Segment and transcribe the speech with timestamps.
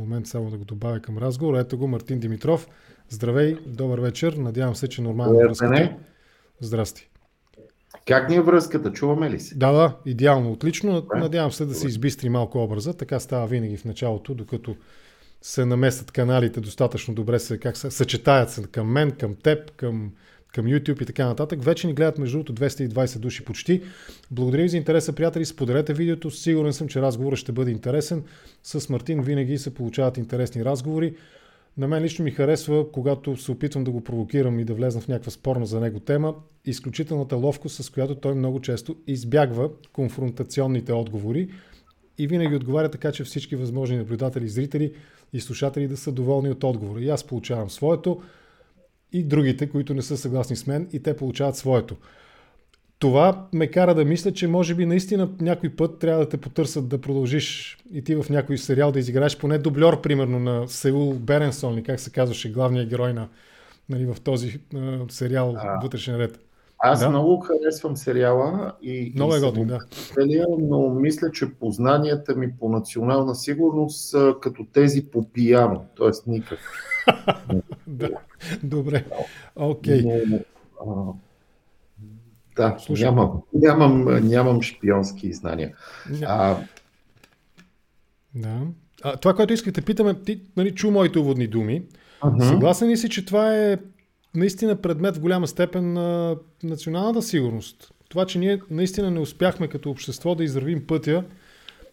[0.00, 1.54] Момент само да го добавя към разговор.
[1.54, 2.68] Ето го Мартин Димитров.
[3.08, 4.32] Здравей, добър вечер.
[4.32, 5.96] Надявам се, че нормално връзката.
[6.60, 7.10] Здрасти.
[8.06, 8.92] Как ни е връзката?
[8.92, 9.54] Чуваме ли се?
[9.54, 11.06] Да, да, идеално, отлично.
[11.16, 12.94] Надявам се да се избистри малко образа.
[12.94, 14.76] Така става винаги в началото, докато
[15.42, 20.12] се наместят каналите достатъчно добре, се, как се съчетаят се към мен, към теб, към,
[20.54, 21.64] към YouTube и така нататък.
[21.64, 23.82] Вече ни гледат между другото 220 души почти.
[24.30, 25.44] Благодаря ви за интереса, приятели.
[25.44, 26.30] Споделете видеото.
[26.30, 28.24] Сигурен съм, че разговорът ще бъде интересен.
[28.62, 31.14] С Мартин винаги се получават интересни разговори.
[31.78, 35.08] На мен лично ми харесва, когато се опитвам да го провокирам и да влезна в
[35.08, 41.48] някаква спорна за него тема, изключителната ловкост, с която той много често избягва конфронтационните отговори
[42.18, 44.92] и винаги отговаря така, че всички възможни наблюдатели, зрители
[45.32, 47.00] и слушатели да са доволни от отговора.
[47.00, 48.20] И аз получавам своето,
[49.12, 51.96] и другите, които не са съгласни с мен, и те получават своето.
[52.98, 56.88] Това ме кара да мисля, че може би наистина някой път трябва да те потърсят
[56.88, 61.82] да продължиш и ти в някой сериал да изиграеш поне дублер, примерно на Сеул Беренсон,
[61.82, 63.28] как се казваше главният герой на,
[63.88, 66.49] нали, в този а, сериал а, Вътрешен ред.
[66.82, 67.08] Аз да?
[67.08, 69.78] много харесвам сериала и, много е готин, да.
[70.58, 76.30] Но мисля, че познанията ми по национална сигурност са като тези по пияно, т.е.
[76.30, 76.58] никак.
[77.86, 78.10] да,
[78.62, 79.04] добре.
[79.56, 80.02] Окей.
[80.02, 80.42] Okay.
[82.56, 83.04] Да, Слушай.
[83.04, 85.74] нямам, нямам, нямам шпионски знания.
[86.26, 86.56] А...
[88.34, 88.60] Да.
[89.02, 91.82] А, това, което искате да питаме, ти нали, чу моите уводни думи.
[92.22, 92.48] Uh-huh.
[92.48, 93.78] Съгласен ли си, че това е
[94.34, 97.92] наистина предмет в голяма степен на националната сигурност?
[98.08, 101.24] Това, че ние наистина не успяхме като общество да изравим пътя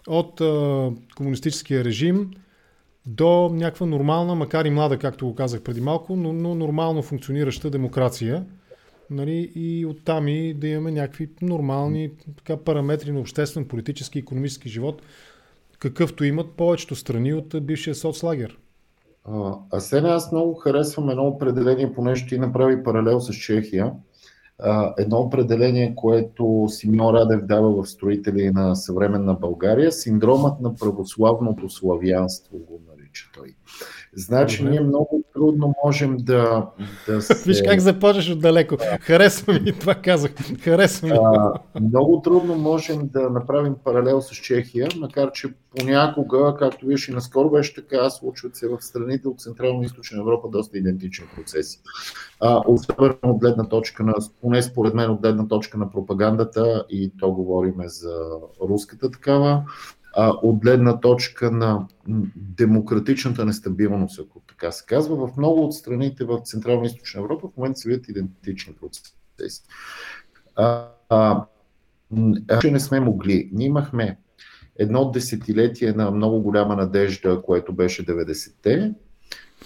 [0.07, 2.31] от а, комунистическия режим
[3.05, 7.69] до някаква нормална, макар и млада, както го казах преди малко, но, но нормално функционираща
[7.69, 8.45] демокрация
[9.09, 15.01] нали, и оттам и да имаме някакви нормални така, параметри на обществен, политически, економически живот,
[15.79, 18.57] какъвто имат повечето страни от бившия соцлагер.
[19.71, 23.93] А сега аз много харесвам едно определение, понеже ти направи паралел с Чехия.
[24.97, 32.57] Едно определение, което Симеон Радев дава в строители на съвременна България, синдромът на православното славянство
[32.57, 33.55] го нарича той.
[34.15, 34.71] Значи Добре.
[34.71, 36.67] ние много трудно можем да,
[37.07, 37.49] да се...
[37.49, 38.77] Виж как започваш отдалеко.
[39.01, 40.31] Харесва ми, това казах.
[40.61, 41.17] Харесва ми.
[41.23, 45.47] А, много трудно можем да направим паралел с Чехия, макар че
[45.79, 50.19] понякога, както виж и наскоро беше така, случват се в страните от Централна и Източна
[50.19, 51.79] Европа доста идентични процеси.
[52.39, 57.11] А, особено от гледна точка на, поне според мен от гледна точка на пропагандата и
[57.19, 58.29] то говориме за
[58.69, 59.63] руската такава,
[60.15, 61.87] а, от гледна точка на
[62.35, 65.27] демократичната нестабилност, ако така се казва.
[65.27, 69.63] В много от страните в Централна и Източна Европа в момента се видят идентични процеси.
[70.55, 71.45] А, а,
[72.61, 73.49] че не сме могли.
[73.53, 74.17] Ние имахме
[74.75, 78.93] едно десетилетие на много голяма надежда, което беше 90-те,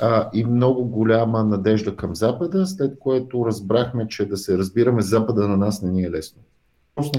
[0.01, 5.47] а, и много голяма надежда към Запада, след което разбрахме, че да се разбираме Запада
[5.47, 6.41] на нас не ни е лесно.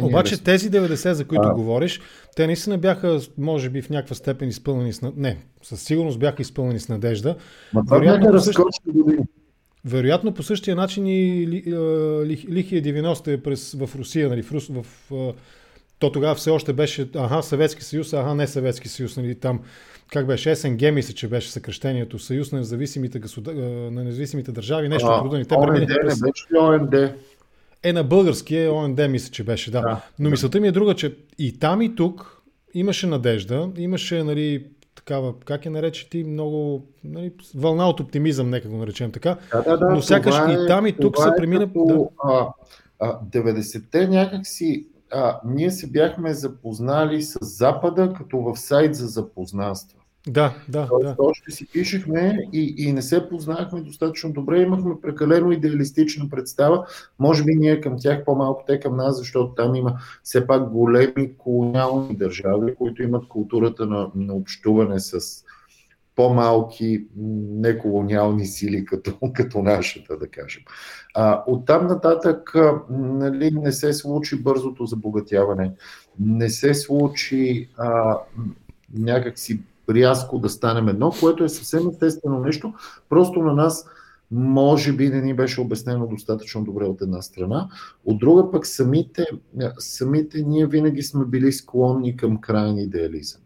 [0.03, 1.55] Обаче тези 90, за които а...
[1.55, 2.01] говориш,
[2.37, 5.13] те наистина бяха, може би, в някаква степен изпълнени с...
[5.17, 7.37] Не, със сигурност бяха изпълнени с надежда.
[7.75, 8.65] Ма вероятно, по същия...
[9.85, 11.47] вероятно по същия начин и
[12.51, 14.85] Лихия 90 е през, в Русия, нали, в, Рус, в,
[15.99, 19.61] то тогава все още беше, аха, Съветски съюз, аха, не Съветски съюз, нали, там,
[20.13, 23.55] как беше, СНГ, мисля, че беше съкрещението, Съюз на независимите, государ...
[23.91, 25.45] на независимите държави, нещо трудно.
[25.45, 26.23] Те ОНД, през...
[26.23, 27.15] ли ОНД?
[27.83, 29.81] Е, на българския е ОНД, мисля, че беше, да.
[29.81, 32.43] да Но мисълта ми е друга, че и там и тук
[32.75, 38.69] имаше надежда, имаше, нали, такава, как я нарече ти, много нали, вълна от оптимизъм, нека
[38.69, 39.37] го наречем така.
[39.53, 41.67] Да, да, да, Но сякаш е, и там и тук се е премина...
[41.67, 42.49] Като, да.
[42.99, 49.99] а, 90-те някакси а, ние се бяхме запознали с Запада като в сайт за запознанство.
[50.29, 50.89] Да, да.
[50.89, 51.15] Тоест, да.
[51.19, 54.61] Още си пишехме и, и не се познахме достатъчно добре.
[54.61, 56.87] Имахме прекалено идеалистична представа.
[57.19, 61.37] Може би ние към тях по-малко, те към нас, защото там има все пак големи
[61.39, 65.21] колониални държави, които имат културата на, на общуване с
[66.17, 70.63] по-малки неколониални сили, като, като нашата, да кажем.
[71.15, 72.55] А, оттам нататък
[72.91, 75.73] нали, не се случи бързото забогатяване,
[76.21, 78.19] не се случи а,
[78.95, 82.75] някакси рязко да станем едно, което е съвсем естествено нещо.
[83.09, 83.87] Просто на нас
[84.31, 87.69] може би не ни беше обяснено достатъчно добре от една страна.
[88.05, 89.27] От друга пък самите,
[89.79, 93.41] самите ние винаги сме били склонни към крайен идеализъм.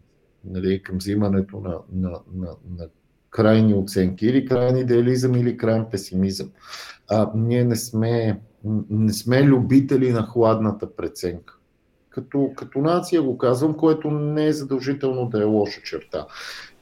[0.44, 2.48] Нали, към взимането на, на, на,
[2.78, 2.88] на
[3.30, 6.50] крайни оценки, или крайен идеализъм, или крайен песимизъм.
[7.08, 8.40] А, ние не сме,
[8.90, 11.58] не сме любители на хладната преценка
[12.16, 16.26] Като, като нация го казвам, което не е задължително да е лоша черта.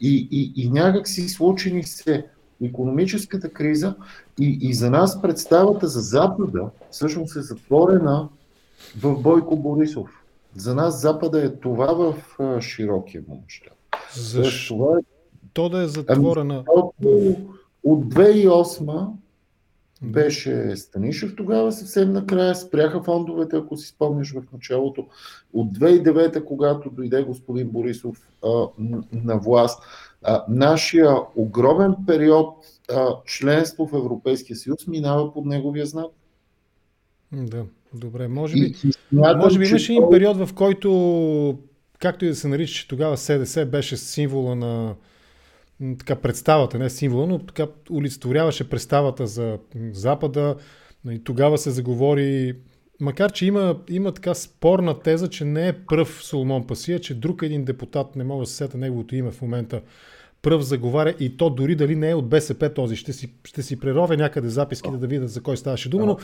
[0.01, 2.27] И, и, и някак си случи ни се
[2.63, 3.95] економическата криза
[4.41, 8.29] и, и за нас представата за Запада всъщност е затворена
[9.01, 10.11] в Бойко Борисов.
[10.57, 12.15] За нас Запада е това в
[12.61, 13.73] широкия му мащаб.
[14.15, 14.75] Защо?
[14.75, 15.01] Това е...
[15.53, 16.65] То да е затворена.
[16.77, 17.37] Ами,
[17.85, 19.07] от 2008
[20.05, 25.06] беше Станишев тогава съвсем накрая, спряха фондовете, ако си спомняш в началото.
[25.53, 28.67] От 2009, когато дойде господин Борисов а,
[29.12, 29.83] на власт,
[30.23, 32.56] а, нашия огромен период
[32.93, 36.06] а, членство в Европейския съюз минава под неговия знак.
[37.33, 37.65] Да,
[37.95, 38.29] добре.
[38.29, 41.59] Може би, и, смятам, може би имаше един период, в който,
[41.99, 44.95] както и да се нарича, тогава СДС беше символа на
[45.99, 49.59] така представата, не символа, но така олицетворяваше представата за
[49.93, 50.56] Запада.
[51.11, 52.56] И тогава се заговори,
[53.00, 57.43] макар че има, има така спорна теза, че не е пръв Соломон Пасия, че друг
[57.43, 59.82] един депутат, не мога да се сета неговото име в момента,
[60.43, 62.97] пръв заговаря и то дори дали не е от БСП този.
[62.97, 66.19] Ще си, ще си преровя някъде записките да видя за кой ставаше дума, но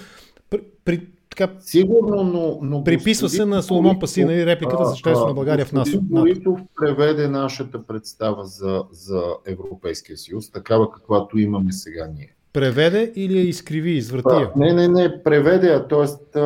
[0.51, 1.07] при, при,
[1.47, 5.67] така, Сигурно, но, но приписва се на Соломон Пасина и репликата за членство на България
[5.67, 5.91] в нас.
[6.03, 12.35] Борисов преведе нашата представа за, за Европейския съюз, такава каквато имаме сега ние.
[12.53, 14.51] Преведе или я изкриви, изврати я?
[14.57, 16.41] Не, не, не, преведе, т.е.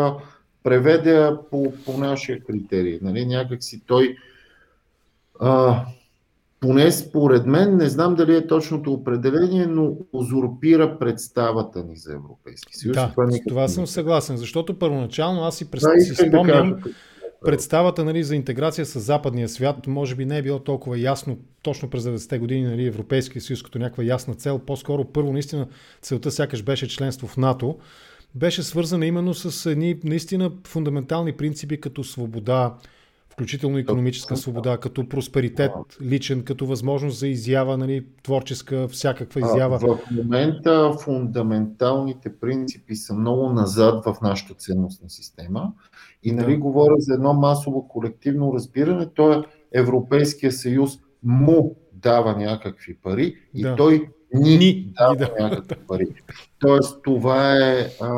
[0.63, 2.99] преведе по, по нашия критерий.
[3.03, 3.27] Нали?
[3.27, 4.17] Някак си той
[5.41, 5.85] а,
[6.61, 12.77] поне според мен, не знам дали е точното определение, но узурпира представата ни за Европейски
[12.77, 12.95] съюз.
[12.95, 15.81] Да, това, с това съм съгласен, защото първоначално аз си, пред...
[15.81, 16.95] да, си спомням да кажа,
[17.45, 21.91] представата нали, за интеграция с западния свят, може би не е било толкова ясно точно
[21.91, 24.59] през 90-те години нали, Европейския съюз като някаква ясна цел.
[24.59, 25.67] По-скоро първо наистина
[26.03, 27.79] целта сякаш беше членство в НАТО.
[28.35, 32.75] Беше свързана именно с едни наистина фундаментални принципи като свобода,
[33.35, 35.71] включително економическа свобода, като просперитет
[36.03, 39.79] личен, като възможност за изява, нали, творческа, всякаква изява.
[39.79, 45.73] В момента фундаменталните принципи са много назад в нашата ценностна система
[46.23, 46.59] и нали, да.
[46.59, 49.43] говоря за едно масово колективно разбиране, то е
[49.73, 53.77] Европейския съюз му дава някакви пари и да.
[53.77, 55.31] той ни, ни дава да.
[55.41, 56.07] някакви пари.
[56.59, 58.11] Тоест това е а,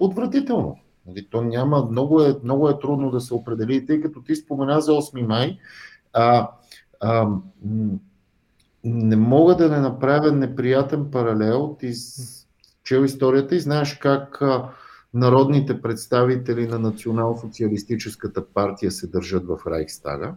[0.00, 0.76] отвратително.
[1.10, 4.80] Нали, то няма, много е, много е трудно да се определи, тъй като ти спомена
[4.80, 5.58] за 8 май.
[6.12, 6.50] А,
[7.00, 7.28] а,
[8.84, 11.76] не мога да не направя неприятен паралел.
[11.80, 11.92] Ти
[12.84, 14.42] чел историята и знаеш как
[15.14, 20.34] народните представители на Национал-социалистическата партия се държат в Райхстага.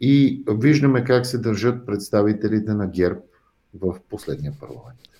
[0.00, 3.20] И виждаме как се държат представителите на ГЕРБ
[3.74, 5.11] в последния парламент.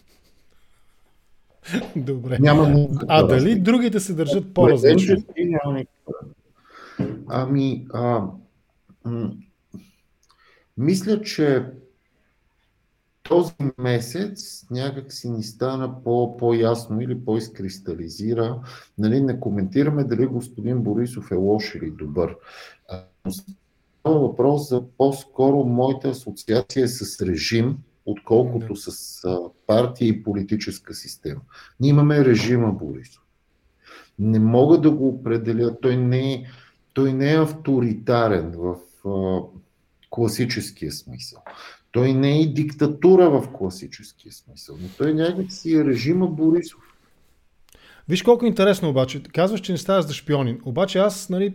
[1.96, 2.38] Добре.
[2.40, 5.22] Няма а да дали другите се държат по-различно?
[7.28, 8.26] Ами, а,
[9.04, 9.32] м-
[10.78, 11.66] мисля, че
[13.22, 18.60] този месец някак си ни стана по, по-ясно или по-изкристализира.
[18.98, 22.36] Нали, не коментираме дали господин Борисов е лош или добър.
[23.30, 28.80] Става въпрос за по-скоро моята асоциация с режим, отколкото да.
[28.80, 29.22] с
[29.66, 31.40] партия и политическа система.
[31.80, 33.22] Ние имаме режима Борисов.
[34.18, 35.80] Не мога да го определя.
[35.80, 36.44] Той не е,
[36.92, 38.76] той не е авторитарен в
[39.08, 39.40] а,
[40.10, 41.42] класическия смисъл.
[41.92, 46.91] Той не е диктатура в класическия смисъл, но той някакси е режима Борисов.
[48.12, 49.22] Виж колко интересно обаче.
[49.22, 50.60] Казваш, че не ставаш за шпионин.
[50.64, 51.54] Обаче аз, нали,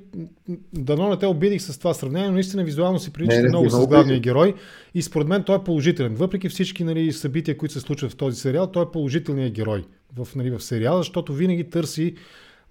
[0.73, 4.19] дано не те обидих с това сравнение, но наистина визуално си приличате много с главния
[4.19, 4.53] герой
[4.93, 6.15] и според мен той е положителен.
[6.15, 9.85] Въпреки всички нали, събития, които се случват в този сериал, той е положителният герой
[10.15, 12.15] в, нали, в сериала, защото винаги търси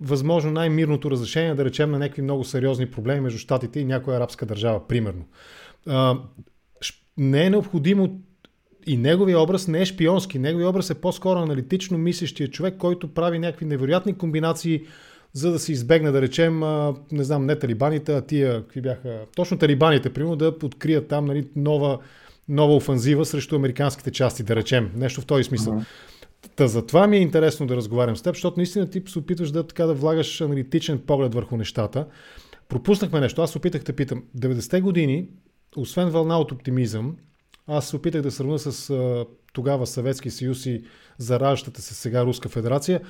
[0.01, 4.47] възможно най-мирното разрешение, да речем, на някакви много сериозни проблеми между щатите и някоя арабска
[4.47, 5.25] държава, примерно.
[5.87, 6.19] А,
[7.17, 8.21] не е необходимо
[8.87, 10.39] и неговия образ не е шпионски.
[10.39, 14.83] Неговия образ е по-скоро аналитично мислещия човек, който прави някакви невероятни комбинации,
[15.33, 16.59] за да се избегне, да речем,
[17.13, 21.49] не знам, не талибаните, а тия, какви бяха, точно талибаните, примерно, да открият там нали,
[21.57, 21.99] нова,
[22.49, 24.91] нова офанзива срещу американските части, да речем.
[24.97, 25.75] Нещо в този смисъл.
[25.75, 25.87] Uh-huh.
[26.57, 29.67] Та затова ми е интересно да разговарям с теб, защото наистина ти се опитваш да,
[29.67, 32.07] така, да влагаш аналитичен поглед върху нещата.
[32.69, 33.43] Пропуснахме нещо.
[33.43, 34.23] Аз опитах да питам.
[34.39, 35.29] 90-те години,
[35.77, 37.17] освен вълна от оптимизъм,
[37.67, 38.95] аз се опитах да сравня с
[39.53, 40.83] тогава Съветски съюз и
[41.19, 43.01] зараждащата се сега Руска федерация.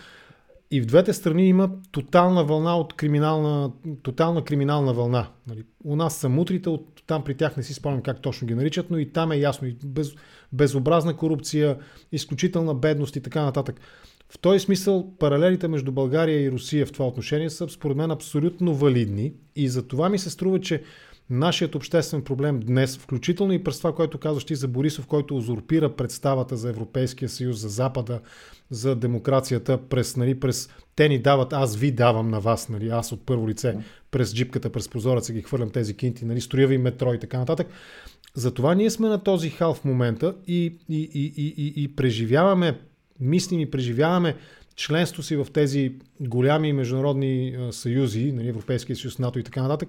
[0.71, 3.73] И в двете страни има тотална вълна от криминална,
[4.03, 5.27] тотална криминална вълна.
[5.47, 8.55] Нали, у нас са мутрите, от там при тях не си спомням как точно ги
[8.55, 9.69] наричат, но и там е ясно.
[9.69, 10.15] И без,
[10.53, 11.79] безобразна корупция,
[12.13, 13.81] изключителна бедност и така нататък.
[14.29, 18.75] В този смисъл паралелите между България и Русия в това отношение са според мен абсолютно
[18.75, 20.83] валидни и за това ми се струва, че
[21.31, 25.97] нашият обществен проблем днес, включително и през това, което казваш ти за Борисов, който узурпира
[25.97, 28.21] представата за Европейския съюз, за Запада,
[28.71, 33.13] за демокрацията, през, нали, през те ни дават, аз ви давам на вас, нали, аз
[33.13, 33.79] от първо лице,
[34.11, 37.67] през джипката, през прозореца ги хвърлям тези кинти, нали, строя ви метро и така нататък.
[38.35, 42.81] Затова ние сме на този хал в момента и, и, и, и, и, и преживяваме,
[43.21, 44.37] мислим и преживяваме
[44.77, 49.89] членство си в тези голями международни съюзи, нали, Европейския съюз, НАТО и така нататък,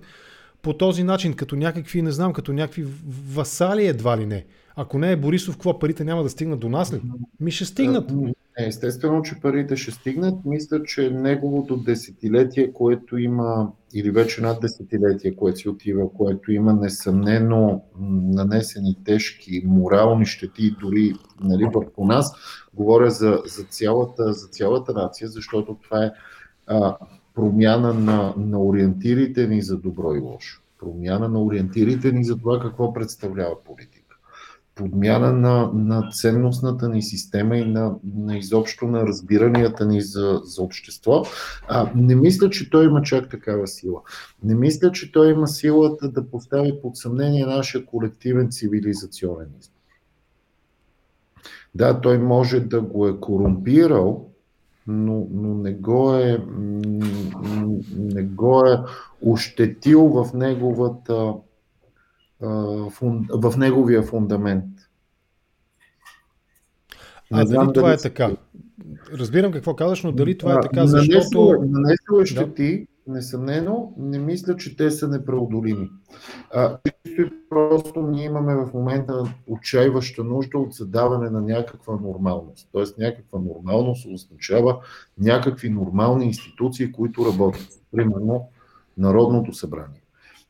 [0.62, 2.86] по този начин, като някакви, не знам, като някакви
[3.30, 4.46] васали едва ли не.
[4.76, 7.02] Ако не е Борисов, какво парите няма да стигнат до нас ли?
[7.40, 8.12] Ми ще стигнат.
[8.60, 10.46] Естествено, че парите ще стигнат.
[10.46, 16.74] Мисля, че неговото десетилетие, което има, или вече над десетилетие, което си отива, което има
[16.74, 22.32] несъмнено нанесени тежки морални щети, дори нали, върху нас,
[22.74, 26.12] говоря за, за, цялата, за цялата нация, защото това е
[26.68, 26.98] а,
[27.38, 30.62] промяна на, на ориентирите ни за добро и лошо.
[30.80, 34.18] Промяна на ориентирите ни за това какво представлява политика.
[34.76, 40.62] Подмяна на, на ценностната ни система и на, на изобщо на разбиранията ни за, за
[40.62, 41.24] общество.
[41.68, 44.02] А, не мисля, че той има чак такава сила.
[44.44, 49.82] Не мисля, че той има силата да постави под съмнение нашия колективен цивилизационен избор.
[51.76, 54.30] Да, той може да го е корумпирал,
[54.88, 56.46] но, но не, го е,
[57.98, 58.78] не го е
[59.22, 61.34] ощетил в, неговата,
[63.30, 64.66] в неговия фундамент.
[67.32, 68.00] Не а знам дали това дали...
[68.00, 68.36] е така?
[69.14, 71.56] Разбирам какво казваш, но дали това е така, защото...
[71.68, 75.90] Нанесло е щети, несъмнено, не мисля, че те са непреодолими.
[76.54, 76.78] А,
[77.50, 82.70] просто ние имаме в момента отчаиваща нужда от задаване на някаква нормалност.
[82.72, 84.80] Тоест някаква нормалност означава
[85.18, 87.68] някакви нормални институции, които работят.
[87.92, 88.50] Примерно
[88.98, 90.02] Народното събрание.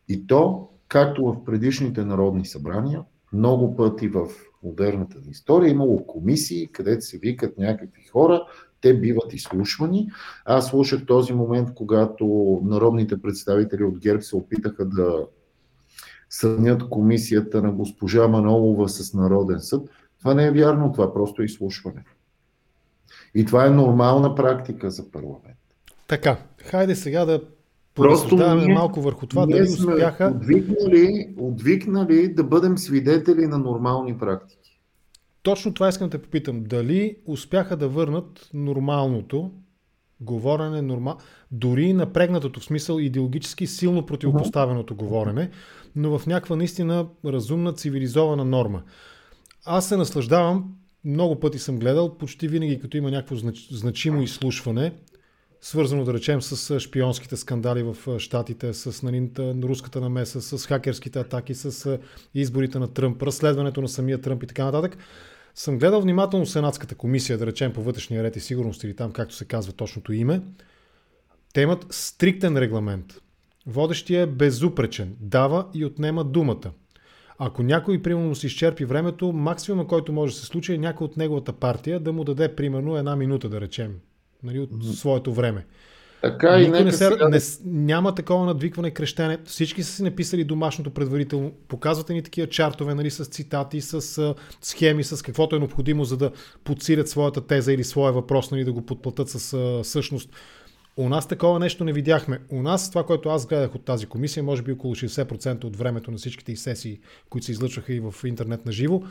[0.09, 4.27] И то, както в предишните народни събрания, много пъти в
[4.63, 8.45] модерната история имало комисии, където се викат някакви хора,
[8.81, 10.09] те биват изслушвани.
[10.45, 15.25] Аз слушах този момент, когато народните представители от ГЕРБ се опитаха да
[16.29, 19.89] сравнят комисията на госпожа Манолова с Народен съд.
[20.19, 22.03] Това не е вярно, това просто е изслушване.
[23.35, 25.57] И това е нормална практика за парламент.
[26.07, 27.41] Така, хайде сега да
[27.95, 30.33] поразсъждаваме малко върху това, дали успяха.
[30.35, 34.66] Отвикнали, отвикнали да бъдем свидетели на нормални практики.
[35.47, 36.63] Точно това искам да те попитам.
[36.63, 39.51] Дали успяха да върнат нормалното
[40.21, 41.17] говорене, норма...
[41.51, 44.97] дори напрегнатото в смисъл идеологически силно противопоставеното uh-huh.
[44.97, 45.49] говорене,
[45.95, 48.83] но в някаква наистина разумна, цивилизована норма.
[49.65, 50.75] Аз се наслаждавам,
[51.05, 53.67] много пъти съм гледал, почти винаги като има някакво знач...
[53.71, 54.93] значимо изслушване,
[55.61, 61.53] свързано да речем с шпионските скандали в Штатите, с нали, руската намеса, с хакерските атаки,
[61.53, 61.99] с
[62.33, 64.97] изборите на Тръмп, разследването на самия Тръмп и така нататък
[65.57, 69.35] съм гледал внимателно Сенатската комисия, да речем по вътрешния ред и сигурност или там, както
[69.35, 70.41] се казва точното име.
[71.53, 73.05] Те имат стриктен регламент.
[73.65, 76.71] Водещия е безупречен, дава и отнема думата.
[77.37, 81.17] Ако някой, примерно, си изчерпи времето, максимума, който може да се случи е някой от
[81.17, 83.95] неговата партия да му даде, примерно, една минута, да речем,
[84.43, 84.91] нали, от mm-hmm.
[84.91, 85.65] своето време.
[86.21, 87.29] Така и не се, сега...
[87.29, 89.37] не, няма такова надвикване, крещене.
[89.45, 91.51] Всички са си написали домашното предварително.
[91.67, 96.17] Показвате ни такива чартове нали, с цитати, с а, схеми, с каквото е необходимо, за
[96.17, 96.31] да
[96.63, 100.29] подсилят своята теза или своя въпрос, нали, да го подплатат с а, същност.
[100.97, 102.39] У нас такова нещо не видяхме.
[102.49, 106.11] У нас това, което аз гледах от тази комисия, може би около 60% от времето
[106.11, 109.01] на всичките и сесии, които се излъчваха и в интернет на живо,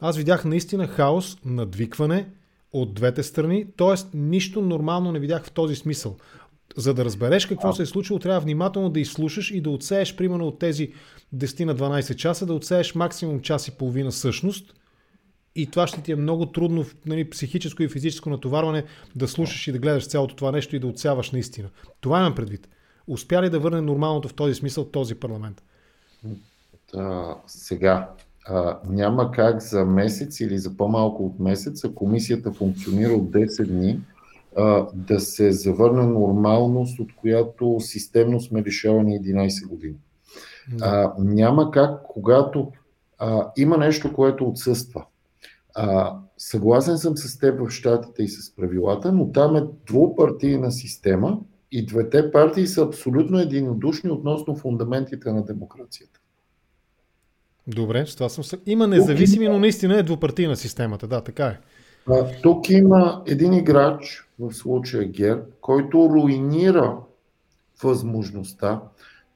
[0.00, 2.26] аз видях наистина хаос, надвикване
[2.72, 4.16] от двете страни, т.е.
[4.16, 6.16] нищо нормално не видях в този смисъл.
[6.78, 7.72] За да разбереш какво а.
[7.72, 10.92] се е случило, трябва внимателно да изслушаш и да отсееш, примерно от тези
[11.36, 14.74] 10 на 12 часа, да отсееш максимум час и половина същност.
[15.54, 18.84] И това ще ти е много трудно, нали, психическо и физическо натоварване,
[19.16, 21.68] да слушаш и да гледаш цялото това нещо и да отсяваш наистина.
[22.00, 22.68] Това имам предвид.
[23.06, 25.62] Успя ли да върне нормалното в този смисъл този парламент?
[26.94, 28.10] Да, сега,
[28.46, 33.66] а, няма как за месец или за по-малко от месец, а комисията функционира от 10
[33.66, 34.00] дни
[34.94, 39.96] да се завърне нормалност, от която системно сме лишавани 11 години.
[40.80, 42.72] А, няма как, когато
[43.18, 45.04] а, има нещо, което отсъства.
[45.74, 51.38] А, съгласен съм с теб в щатите и с правилата, но там е двупартийна система
[51.72, 56.20] и двете партии са абсолютно единодушни относно фундаментите на демокрацията.
[57.66, 58.60] Добре, с това съм.
[58.66, 61.06] Има независими, но наистина е двупартийна системата.
[61.06, 61.58] Да, така е.
[62.06, 66.96] А, тук има един играч, в случая Гер, който руинира
[67.82, 68.82] възможността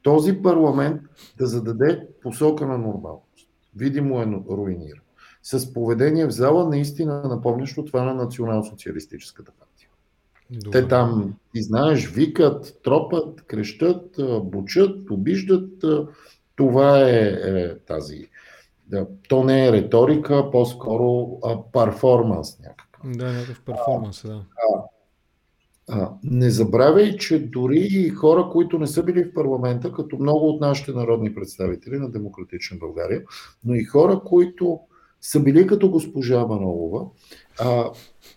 [0.02, 1.02] този парламент
[1.38, 3.48] да зададе посока на нормалност.
[3.76, 5.00] Видимо е руинира.
[5.42, 9.88] С поведение в зала наистина напомнящо това на национал-социалистическата партия.
[10.50, 10.70] Добре.
[10.70, 15.84] Те там, ти знаеш, викат, тропат, крещат, бучат, обиждат.
[16.56, 18.28] Това е, е тази.
[19.28, 21.38] То не е риторика, по-скоро
[21.72, 23.16] перформанс някакъв.
[23.16, 24.44] Да, някакъв перформанс, да.
[24.72, 24.82] А,
[25.88, 30.48] а, не забравяй, че дори и хора, които не са били в парламента, като много
[30.48, 33.22] от нашите народни представители на Демократична България,
[33.64, 34.80] но и хора, които
[35.20, 37.06] са били като госпожа Манолова,
[37.60, 37.90] а,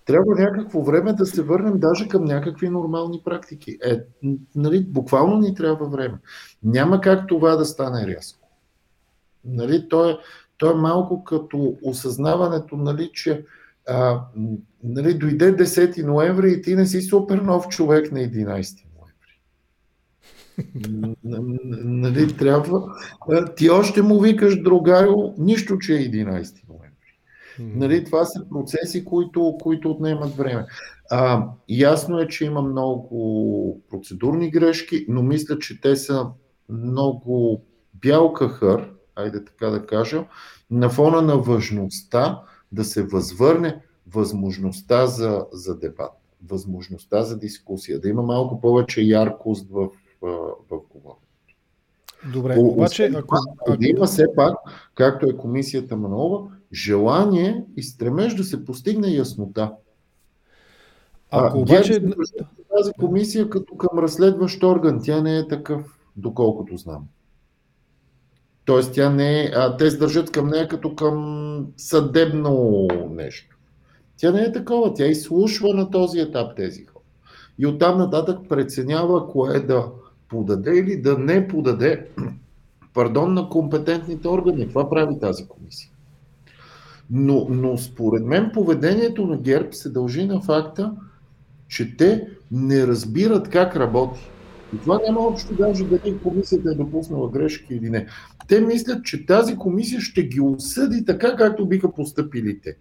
[0.05, 3.77] трябва някакво време да се върнем даже към някакви нормални практики.
[3.83, 3.99] Е,
[4.55, 6.19] нали, буквално ни трябва време.
[6.63, 8.49] Няма как това да стане рязко.
[9.45, 10.17] Нали, то, е,
[10.57, 13.45] то е малко като осъзнаването, нали, че
[13.87, 14.21] а,
[14.83, 19.45] нали, дойде 10 ноември и ти не си супер нов човек на 11 ноември.
[21.83, 22.81] нали, трябва.
[23.55, 26.85] Ти още му викаш другарю, нищо, че е 11 ноември.
[27.59, 30.65] Нали, това са процеси, които, които отнемат време.
[31.11, 36.27] А, ясно е, че има много процедурни грешки, но мисля, че те са
[36.69, 40.25] много бял кахър, айде така да кажа,
[40.71, 42.41] на фона на важността
[42.71, 46.11] да се възвърне възможността за, за дебат,
[46.47, 49.89] възможността за дискусия, да има малко повече яркост в,
[50.21, 50.37] в,
[50.71, 51.25] в говоренето.
[52.33, 53.35] Добре, обаче ако...
[53.61, 53.77] ако...
[53.77, 54.57] Да има все пак,
[54.95, 59.73] както е комисията Манова, желание и стремеж да се постигне яснота.
[61.31, 62.03] Ако обаче...
[62.77, 67.07] Тази комисия като към разследващ орган, тя не е такъв, доколкото знам.
[68.65, 73.57] Тоест, тя не е, а, те се държат към нея като към съдебно нещо.
[74.17, 77.03] Тя не е такова, тя изслушва на този етап тези хора.
[77.59, 79.85] И оттам нататък преценява кое да
[80.29, 82.07] подаде или да не подаде
[82.93, 84.69] пардон на компетентните органи.
[84.69, 85.91] Това прави тази комисия.
[87.11, 90.93] Но, но според мен поведението на ГЕРБ се дължи на факта,
[91.67, 94.19] че те не разбират как работи.
[94.75, 98.07] И това няма общо даже дали комисията е допуснала грешки или не.
[98.47, 102.77] Те мислят, че тази комисия ще ги осъди така, както биха поступили те.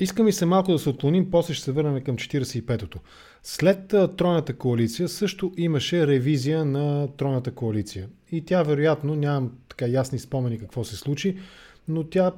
[0.00, 2.98] Искам и се малко да се отклоним, после ще се върнем към 45-то.
[3.42, 8.08] След Тройната коалиция също имаше ревизия на Тройната коалиция.
[8.32, 11.38] И тя вероятно, нямам така ясни спомени какво се случи,
[11.88, 12.32] но тя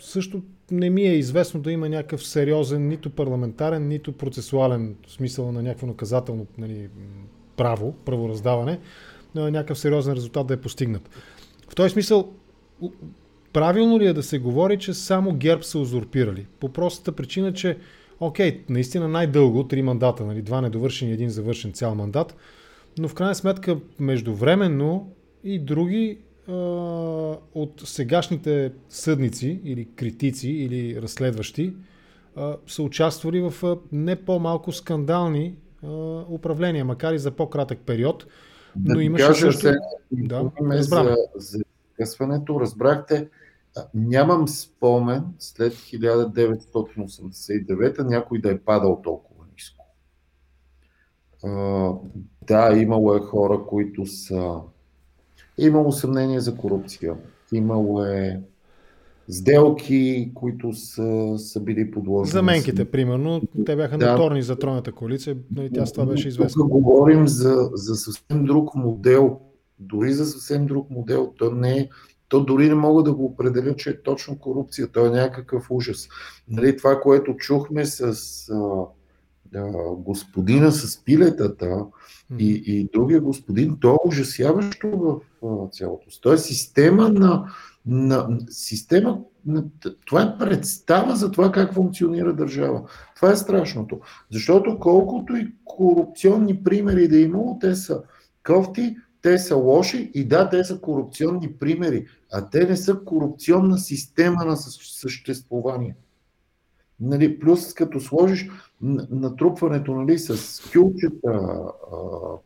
[0.00, 5.62] също не ми е известно да има някакъв сериозен, нито парламентарен, нито процесуален смисъл на
[5.62, 6.88] някакво наказателно нали,
[7.56, 8.80] право, правораздаване,
[9.34, 11.10] някакъв сериозен резултат да е постигнат.
[11.68, 12.32] В този смисъл,
[13.52, 16.46] правилно ли е да се говори, че само ГЕРБ са узурпирали?
[16.60, 17.78] По простата причина, че
[18.20, 22.36] окей, наистина най-дълго, три мандата, нали, два недовършени, един завършен цял мандат,
[22.98, 25.12] но в крайна сметка междувременно
[25.44, 26.52] и други а,
[27.54, 31.74] от сегашните съдници или критици или разследващи
[32.36, 35.86] а, са участвали в а, не по-малко скандални а,
[36.28, 38.26] управления, макар и за по-кратък период.
[38.76, 39.60] Но да имаше също...
[39.60, 39.76] Се,
[40.12, 41.58] да, за, за
[41.96, 43.28] късването, разбрахте,
[43.94, 49.86] Нямам спомен след 1989 някой да е падал толкова ниско.
[52.42, 54.60] Да, имало е хора, които са.
[55.58, 57.14] Имало съмнение за корупция.
[57.52, 58.40] Имало е
[59.28, 62.32] сделки, които са, са били подложени.
[62.32, 64.10] Заменките, примерно, те бяха да.
[64.10, 66.62] наторни за тройната коалиция, но и тя с това беше известна.
[66.62, 69.40] Тук говорим за, за съвсем друг модел,
[69.78, 71.32] дори за съвсем друг модел.
[71.38, 71.88] То не е
[72.28, 74.88] то дори не мога да го определя, че е точно корупция.
[74.88, 76.08] То е някакъв ужас.
[76.48, 78.12] Нали, това, което чухме с
[78.48, 78.84] а,
[79.98, 81.84] господина с пилетата
[82.38, 86.20] и, и другия господин, то е ужасяващо в цялото.
[86.20, 87.52] То е система на,
[87.86, 89.64] на система, на,
[90.06, 92.82] това е представа за това как функционира държава.
[93.16, 94.00] Това е страшното.
[94.32, 98.02] Защото колкото и корупционни примери да е имало, те са
[98.46, 103.78] кофти, те са лоши и да, те са корупционни примери, а те не са корупционна
[103.78, 105.94] система на съществуване.
[107.00, 108.48] Нали, плюс като сложиш
[109.10, 111.62] натрупването нали, с кюлчета,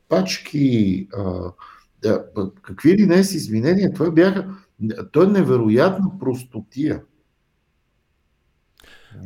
[0.09, 1.09] пачки,
[2.63, 4.55] какви ли не с извинения, това бяха,
[5.13, 7.03] то е невероятна простотия.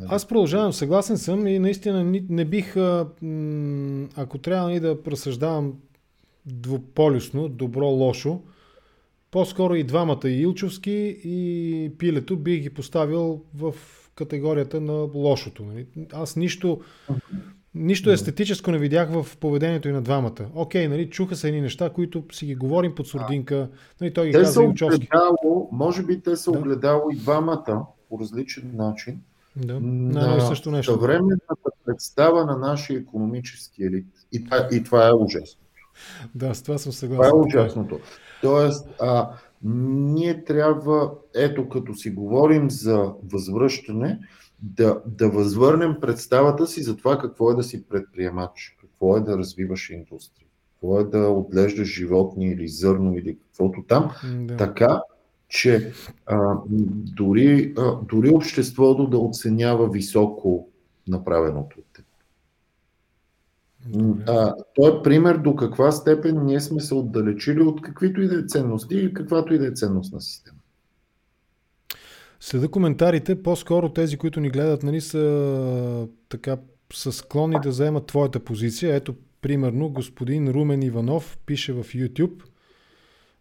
[0.06, 2.76] Аз продължавам, съгласен съм и наистина не бих,
[4.16, 5.74] ако трябва и нали, да разсъждавам
[6.46, 8.42] двуполюсно, добро-лошо,
[9.30, 13.74] по-скоро и двамата, и Илчовски, и Пилето, бих ги поставил в
[14.14, 15.64] категорията на лошото.
[15.64, 15.87] Нали?
[16.12, 16.81] Аз нищо,
[17.74, 20.46] нищо естетическо не видях в поведението и на двамата.
[20.55, 23.68] Окей, нали, чуха се едни неща, които си ги говорим под сурдинка.
[24.00, 25.09] Нали, той ги те каза Илчовски.
[25.72, 26.59] може би те са Да.
[26.59, 29.20] огледало и двамата по различен начин
[29.57, 30.92] Да, на и също нещо.
[30.92, 31.55] съвременната
[31.87, 34.07] представа на нашия економически елит.
[34.33, 35.61] И това, и това е ужасно.
[36.35, 37.40] Да, с това съм Това е съгласен.
[37.40, 38.00] ужасното.
[38.42, 39.31] Тоест, а,
[39.64, 44.18] ние трябва, ето като си говорим за възвръщане,
[44.62, 49.38] да, да възвърнем представата си за това какво е да си предприемач, какво е да
[49.38, 54.57] развиваш индустрия, какво е да отглеждаш животни или зърно или каквото там, Да.
[54.57, 55.00] така,
[55.48, 55.92] че
[56.27, 56.55] а,
[57.16, 60.68] дори, а, дори обществото да оценява високо
[61.09, 61.77] направеното
[63.87, 64.03] от теб.
[64.03, 64.25] Добре.
[64.29, 68.38] А, той е пример до каква степен ние сме се отдалечили от каквито и да
[68.38, 70.59] е ценности и каквато и да е ценностна система.
[72.40, 76.57] Следа коментарите, по-скоро тези, които ни гледат, нали, са така
[76.92, 78.94] са склонни да заемат твоята позиция.
[78.94, 82.42] Ето, примерно, господин Румен Иванов пише в YouTube.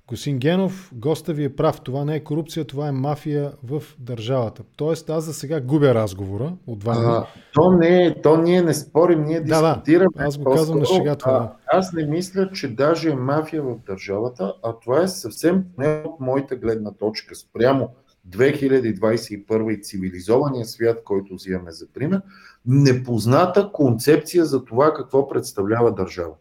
[0.08, 1.82] Госин Генов, госта ви е прав.
[1.82, 4.64] Това не е корупция, това е мафия в държавата.
[4.76, 6.88] Тоест, аз за сега губя разговора от.
[6.88, 9.68] А, то, не е, то ние не спорим, ние Да, да.
[9.68, 10.10] дискутираме.
[10.18, 11.52] Аз го казвам на шега това, да.
[11.68, 15.88] а, Аз не мисля, че даже е мафия в държавата, а това е съвсем не
[16.06, 17.90] от моята гледна точка спрямо
[18.30, 22.22] 2021 и цивилизования свят, който взимаме за пример,
[22.66, 26.34] непозната концепция за това какво представлява държава.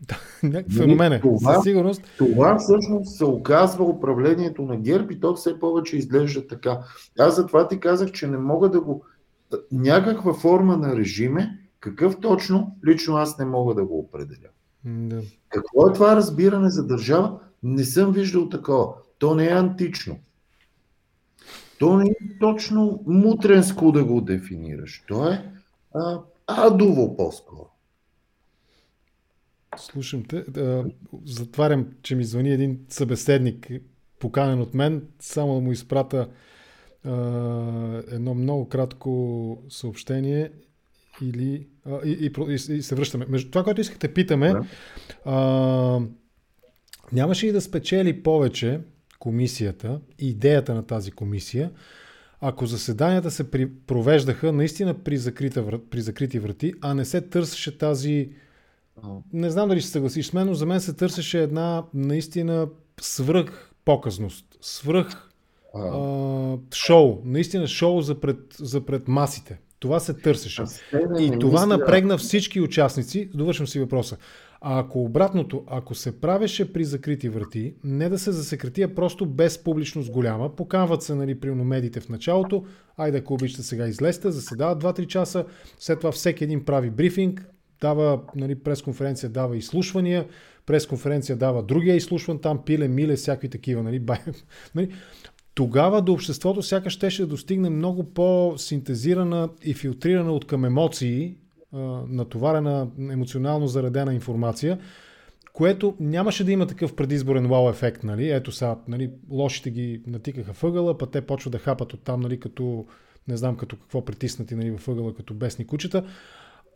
[0.42, 1.20] Някакъв феномен е.
[1.20, 2.02] това- Със сигурност.
[2.18, 6.78] Това всъщност се оказва управлението на ГЕРБ и то все повече изглежда така.
[7.18, 9.04] Аз затова ти казах, че не мога да го...
[9.72, 14.48] Някаква форма на режиме, какъв точно, лично аз не мога да го определя.
[14.84, 15.20] Да.
[15.48, 17.38] Какво е това разбиране за държава?
[17.62, 18.86] Не съм виждал такова.
[19.18, 20.16] То не е антично.
[21.78, 25.04] То не е точно мутренско да го дефинираш.
[25.08, 25.44] То е
[25.94, 27.69] а, адово по-скоро.
[29.76, 30.44] Слушам те.
[30.48, 30.84] Да,
[31.24, 33.70] затварям, че ми звъни един събеседник,
[34.18, 35.02] поканен от мен.
[35.20, 36.28] Само да му изпрата
[37.04, 37.10] а,
[38.10, 40.50] едно много кратко съобщение
[41.22, 43.26] или, а, и, и, и, се връщаме.
[43.28, 44.64] Между това, което искате питаме, Да.
[45.24, 46.00] а,
[47.12, 48.80] нямаше ли да спечели повече
[49.18, 51.70] комисията, идеята на тази комисия,
[52.40, 57.78] ако заседанията се при, провеждаха наистина при, закрита, при закрити врати, а не се търсеше
[57.78, 58.30] тази
[59.32, 62.68] не знам дали ще съгласиш с мен, но за мен се търсеше една наистина
[63.00, 65.26] свръх показност, свръх
[65.74, 69.58] А, а, шоу, наистина шоу за пред, за пред масите.
[69.78, 70.62] Това се търсеше.
[71.10, 73.30] не- И това мисля- напрегна всички участници.
[73.34, 74.16] Довършвам си въпроса.
[74.60, 79.26] А ако обратното, ако се правеше при закрити врати, не да се засекрети, а просто
[79.26, 82.64] без публичност голяма, поканват се, нали, примерно медиите в началото,
[82.96, 85.44] айде ако обичате сега излезте, заседават 2-3 часа,
[85.78, 87.46] след това всеки един прави брифинг,
[87.80, 90.26] дава нали, пресконференция, дава изслушвания,
[90.66, 93.82] пресконференция дава другия изслушван, там пиле, миле, всякакви такива.
[93.82, 94.18] Нали, бай,
[94.74, 94.92] нали.
[95.54, 101.36] Тогава до обществото сякаш щеше да достигне много по-синтезирана и филтрирана от към емоции,
[102.08, 104.78] натоварена, емоционално заредена информация,
[105.52, 108.04] което нямаше да има такъв предизборен вау ефект.
[108.04, 108.30] Нали?
[108.30, 112.86] Ето сега, нали, лошите ги натикаха въгъла, па те почват да хапат оттам, нали, като
[113.28, 116.04] не знам като какво притиснати нали, във ъгъла, като бесни кучета.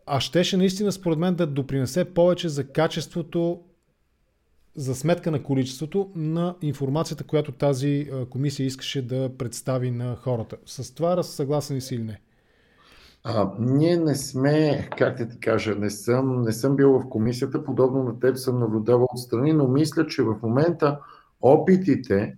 [0.07, 3.61] А щеше наистина, според мен, да допринесе повече за качеството,
[4.77, 10.57] за сметка на количеството на информацията, която тази комисия искаше да представи на хората.
[10.67, 12.21] С това съгласен ли си или не?
[13.27, 17.65] А, ние не сме, как да ти кажа, не съм, не съм бил в комисията,
[17.65, 20.99] подобно на теб съм наблюдавал отстрани, но мисля, че в момента
[21.41, 22.35] опитите,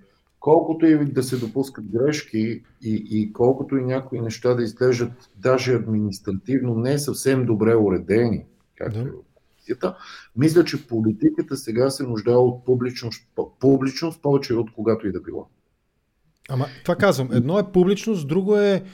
[0.47, 5.75] колкото и да се допускат грешки и, и колкото и някои неща да изглеждат даже
[5.75, 8.45] административно не съвсем добре уредени,
[8.77, 9.89] както Да.
[9.89, 9.93] е
[10.37, 13.23] мисля, че политиката сега се нуждае от публичност,
[13.61, 15.49] публичност повече от когато и да било.
[16.49, 17.29] Ама, това казвам.
[17.33, 18.85] Едно е публичност, друго е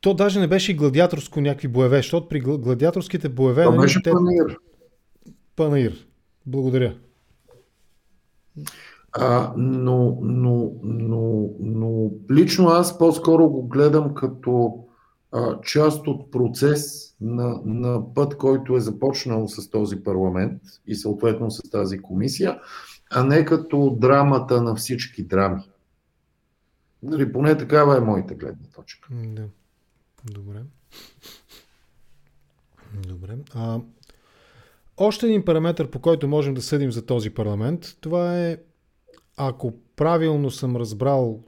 [0.00, 3.62] то даже не беше и гладиаторско някакви боеве, защото при гла- гладиаторските боеве...
[3.62, 4.56] Това нали, беше те- панир.
[5.56, 6.06] Панаир.
[6.46, 6.96] Благодаря.
[9.12, 14.84] А, но, но, но, но лично аз по-скоро го гледам като
[15.32, 21.50] а, част от процес на, на път, който е започнал с този парламент и съответно
[21.50, 22.60] с тази комисия,
[23.10, 25.62] а не като драмата на всички драми.
[27.02, 29.08] Нали, поне такава е моята гледна точка.
[29.12, 29.44] Да.
[30.24, 30.62] Добре.
[33.08, 33.36] Добре.
[33.54, 33.80] А,
[34.96, 38.56] още един параметр, по който можем да съдим за този парламент, това е,
[39.38, 41.40] ако правилно съм разбрал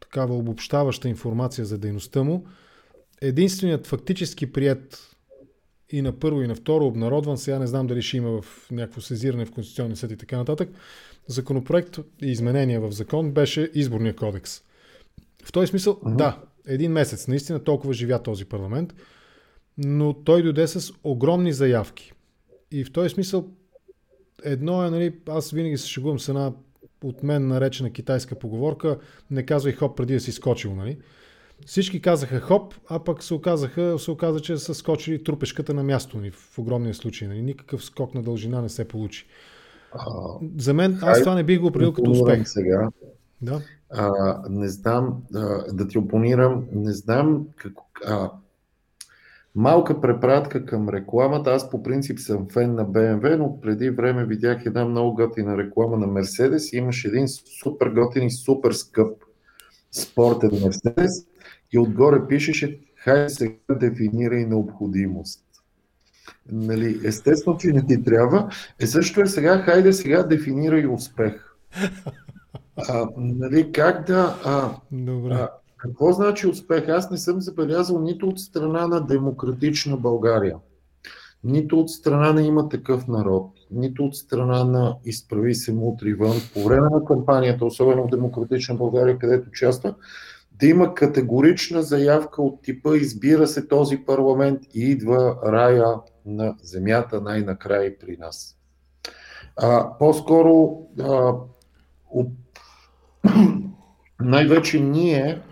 [0.00, 2.46] такава обобщаваща информация за дейността му,
[3.20, 5.16] единственият фактически прият
[5.90, 9.00] и на първо и на второ обнародван, сега не знам дали ще има в някакво
[9.00, 10.70] сезиране в Конституционния съд и така нататък,
[11.26, 14.62] законопроект и изменения в закон беше изборния кодекс.
[15.44, 16.16] В този смисъл, uh-huh.
[16.16, 18.94] да, един месец, наистина толкова живя този парламент,
[19.78, 22.12] но той дойде с огромни заявки.
[22.70, 23.48] И в този смисъл,
[24.44, 26.52] едно е, нали, аз винаги се шегувам с една
[27.04, 28.98] от мен наречена китайска поговорка,
[29.30, 30.98] не казвай хоп преди да си скочил, нали?
[31.66, 36.18] Всички казаха хоп, а пък се, оказаха, се оказа, че са скочили трупешката на място
[36.18, 37.28] ни в огромния случай.
[37.28, 37.42] Нали?
[37.42, 39.26] Никакъв скок на дължина не се получи.
[39.92, 40.06] А,
[40.58, 42.48] За мен, аз това не бих го определил като успех.
[42.48, 42.90] Сега.
[43.42, 43.60] Да.
[43.90, 47.72] А, не знам, а, да ти опонирам, не знам как,
[48.06, 48.30] а,
[49.54, 51.50] Малка препратка към рекламата.
[51.50, 55.96] Аз по принцип съм фен на BMW, но преди време видях една много готина реклама
[55.96, 59.24] на Мерседес и имаше един супер готин и супер скъп
[59.92, 61.26] спортен Мерседес
[61.72, 65.44] и отгоре пишеше хай сега дефинирай необходимост.
[66.52, 68.50] Нали, естествено, че не ти трябва.
[68.80, 71.56] Е също е сега, хайде сега дефинирай успех.
[72.88, 74.36] А, нали, как да...
[74.44, 75.34] А, Добре.
[75.34, 75.48] А,
[75.82, 76.88] какво значи успех?
[76.88, 80.56] Аз не съм забелязал нито от страна на демократична България,
[81.44, 86.36] нито от страна на има такъв народ, нито от страна на изправи се мутри вън.
[86.54, 89.94] По време на кампанията, особено в демократична България, където участва,
[90.52, 95.94] да има категорична заявка от типа избира се този парламент и идва рая
[96.26, 98.56] на земята най-накрая при нас.
[99.56, 101.34] А, по-скоро а,
[104.20, 105.42] най-вече ние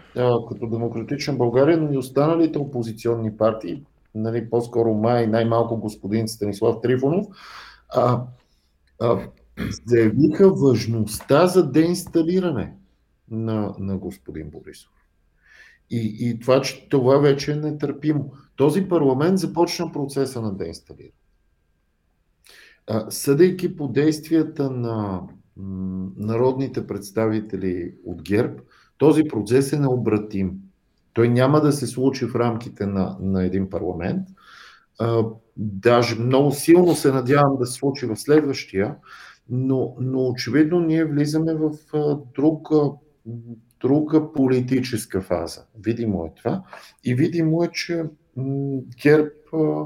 [0.48, 3.82] като Демократична България, но и останалите опозиционни партии,
[4.14, 7.26] нали, по-скоро май, най-малко господин Станислав Трифонов,
[7.88, 8.22] а,
[9.00, 9.20] а,
[9.86, 12.74] заявиха важността за деинсталиране
[13.30, 14.90] на, на господин Борисов.
[15.90, 18.32] И, и това, че това вече е нетърпимо.
[18.56, 21.12] Този парламент започна процеса на деинсталиране.
[23.08, 25.22] Съдейки по действията на
[26.16, 28.60] народните представители от ГЕРБ,
[29.00, 30.52] този процес е необратим.
[31.12, 34.28] Той няма да се случи в рамките на, на един парламент.
[34.98, 35.24] А,
[35.56, 38.96] даже много силно се надявам да се случи в следващия,
[39.48, 42.90] но, но очевидно ние влизаме в а, друга,
[43.80, 45.64] друга политическа фаза.
[45.84, 46.62] Видимо е това.
[47.04, 48.04] И видимо е, че
[49.02, 49.84] ГЕРБ а,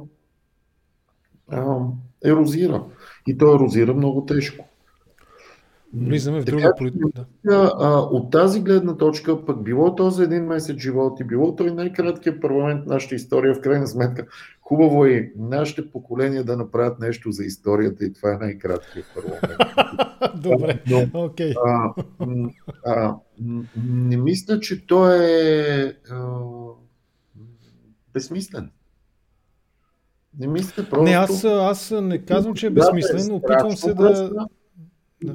[1.48, 1.76] а,
[2.24, 2.84] ерозира.
[3.26, 4.64] И той ерозира много тежко.
[5.96, 7.26] Влизаме в друга политика.
[8.10, 12.40] От тази гледна точка, пък било то за един месец живот и било той най-краткият
[12.40, 14.26] парламент в нашата история, в крайна сметка,
[14.60, 19.60] хубаво е нашите поколения да направят нещо за историята и това е най-краткият парламент.
[20.42, 20.82] Добре,
[21.14, 21.54] окей.
[21.54, 23.16] Okay.
[23.88, 26.38] не мисля, че той е а,
[28.14, 28.70] безсмислен.
[30.38, 31.04] Не мисля просто...
[31.04, 34.30] Не, аз, аз не казвам, че е безсмислен, опитвам се да...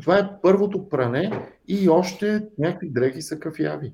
[0.01, 3.93] Това е първото пране и още някакви дрехи са кафяви.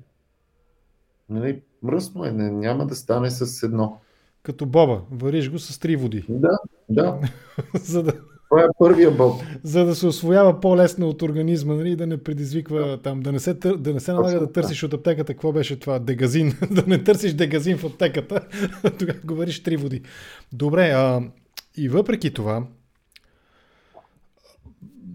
[1.28, 4.00] Нали, мръсно е, не, няма да стане с едно.
[4.42, 6.24] Като боба, вариш го с три води.
[6.28, 7.18] Да, да.
[7.74, 8.12] За да...
[8.50, 9.42] Това е първия боб.
[9.62, 13.54] За да се освоява по-лесно от организма, нали, да не предизвиква там, да не се,
[13.54, 17.32] да не се налага да търсиш от аптеката, какво беше това, дегазин, да не търсиш
[17.32, 18.40] дегазин в аптеката,
[18.98, 20.02] тогава го вариш три води.
[20.52, 21.22] Добре, а,
[21.76, 22.66] и въпреки това,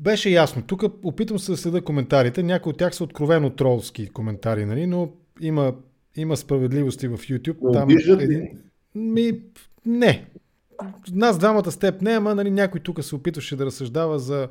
[0.02, 0.62] беше ясно.
[0.62, 2.44] Тук опитвам се да следа коментарите.
[2.44, 4.88] Някои от тях са откровено тролски коментари, нали?
[4.88, 5.10] но
[5.42, 5.74] има,
[6.16, 7.74] има справедливости в YouTube.
[7.74, 8.48] Там един...
[8.96, 9.40] Ми,
[9.86, 10.26] не.
[11.12, 14.48] Нас двамата с теб не, ама нали, някой тук се опитваше да разсъждава за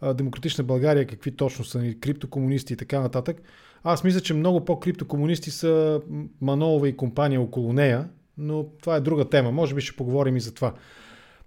[0.00, 3.42] а, демократична България, какви точно са нали, криптокомунисти и така нататък.
[3.82, 6.00] Аз мисля, че много по-криптокомунисти са
[6.40, 9.52] Манолова и компания около нея, но това е друга тема.
[9.52, 10.74] Може би ще поговорим и за това.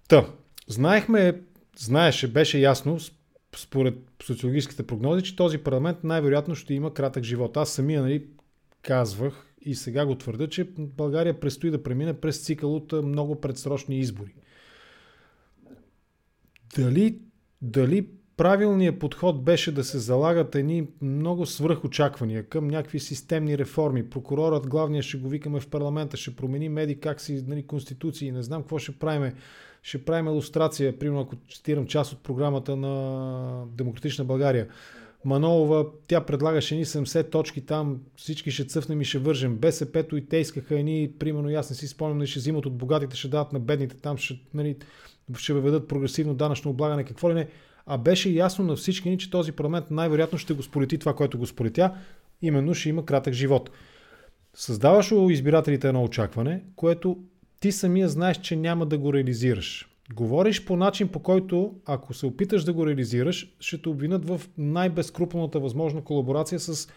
[0.08, 0.26] Та,
[0.68, 1.42] знаехме,
[1.78, 3.00] знаеше, беше ясно,
[3.58, 7.58] според социологическите прогнози, че този парламент най-вероятно ще има кратък живот.
[7.58, 8.28] Аз самия нали,
[8.82, 14.00] казвах и сега го твърда, че България предстои да премине през цикъл от много предсрочни
[14.00, 14.36] избори.
[16.76, 17.20] Дали,
[17.62, 24.10] дали правилният подход беше да се залагат едни много свръхочаквания към някакви системни реформи.
[24.10, 28.44] Прокурорът, главния ще го викаме в парламента, ще промени меди как си нали, конституции, не
[28.44, 29.34] знам какво ще правиме
[29.86, 34.68] ще правим иллюстрация, примерно ако цитирам част от програмата на Демократична България.
[35.26, 39.56] Манолова, тя предлагаше ни 70 точки там, всички ще цъфнем и ще вържем.
[39.56, 43.28] БСП-то и те искаха едни, примерно, аз не си спомням, ще взимат от богатите, ще
[43.28, 44.76] дадат на бедните, там ще, нали,
[45.38, 47.48] ще въведат прогресивно данъчно облагане, какво ли не.
[47.86, 51.38] А беше ясно на всички ни, че този парламент най-вероятно ще го сполети това, което
[51.38, 51.94] го сполетя,
[52.42, 53.70] именно ще има кратък живот.
[54.54, 57.18] Създаваш у избирателите едно очакване, което
[57.66, 59.90] ти самия знаеш, че няма да го реализираш.
[60.16, 64.42] Говориш по начин, по който, ако се опиташ да го реализираш, ще те обвинат в
[64.58, 66.88] най-безкрупната възможна колаборация с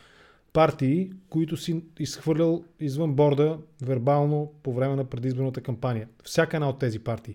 [0.53, 6.09] партии, които си изхвърлял извън борда вербално по време на предизборната кампания.
[6.25, 7.35] Всяка една от тези партии.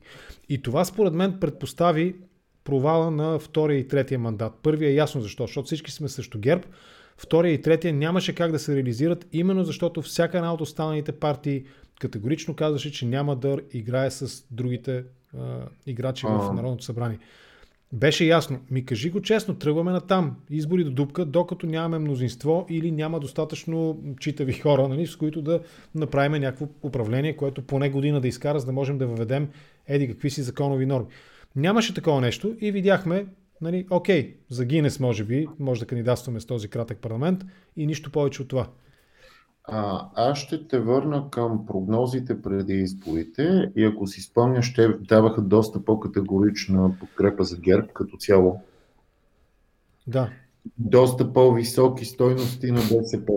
[0.50, 2.16] И това според мен предпостави
[2.64, 4.54] провала на втория и третия мандат.
[4.64, 6.64] Първия е ясно защо, защото всички сме срещу ГЕРБ.
[7.18, 11.64] Втория и третия нямаше как да се реализират, именно защото всяка една от останалите партии
[12.00, 15.04] категорично казваше, че няма да играе с другите
[15.38, 17.20] а, играчи в Народното събрание.
[17.94, 18.60] Беше ясно.
[18.72, 20.36] Ми кажи го честно, тръгваме на там.
[20.50, 25.60] Избори до дупка, докато нямаме мнозинство или няма достатъчно читави хора, нали, с които да
[25.96, 29.50] направим някакво управление, което поне година да изкара, за да можем да въведем
[29.88, 31.08] еди какви си законови норми.
[31.56, 33.26] Нямаше такова нещо и видяхме,
[33.62, 37.46] нали, окей, за Гинес може би, може да кандидатстваме с този кратък парламент
[37.78, 38.68] и нищо повече от това.
[39.64, 45.42] А, аз ще те върна към прогнозите преди изборите и ако си спомняш, те даваха
[45.42, 48.62] доста по-категорична подкрепа за ГЕРБ като цяло.
[50.08, 50.30] Да.
[50.78, 53.34] Доста по-високи стойности на БСП.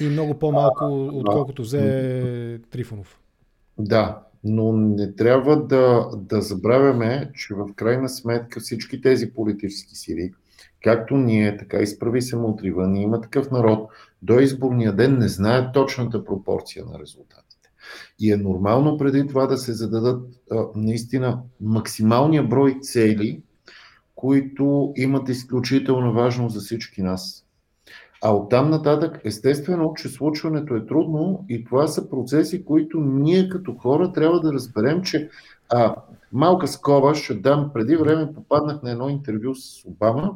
[0.00, 3.20] И много по-малко, а, отколкото взе Трифонов.
[3.78, 10.32] Да, но не трябва да, да забравяме, че в крайна сметка всички тези политически сили,
[10.82, 13.90] както ние, така и справи се мутривани, има такъв народ,
[14.22, 17.70] до изборния ден не знаят точната пропорция на резултатите.
[18.18, 20.28] И е нормално преди това да се зададат
[20.74, 23.42] наистина максималния брой цели,
[24.14, 27.44] които имат изключително важност за всички нас.
[28.24, 33.74] А оттам нататък, естествено, че случването е трудно и това са процеси, които ние като
[33.74, 35.30] хора трябва да разберем, че
[35.68, 35.94] а,
[36.32, 37.70] малка скоба ще дам.
[37.74, 40.34] Преди време попаднах на едно интервю с Обама,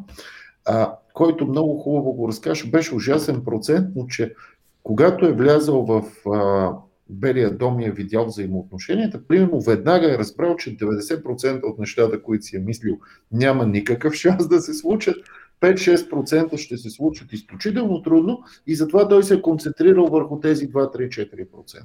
[0.64, 2.70] а, който много хубаво го разкаже.
[2.70, 4.34] Беше ужасен процент, но че
[4.82, 6.72] когато е влязъл в а,
[7.10, 12.44] Белия дом и е видял взаимоотношенията, примерно веднага е разбрал, че 90% от нещата, които
[12.44, 12.98] си е мислил,
[13.32, 15.16] няма никакъв шанс да се случат.
[15.60, 21.82] 5-6% ще се случат изключително трудно и затова той се е концентрирал върху тези 2-3-4%.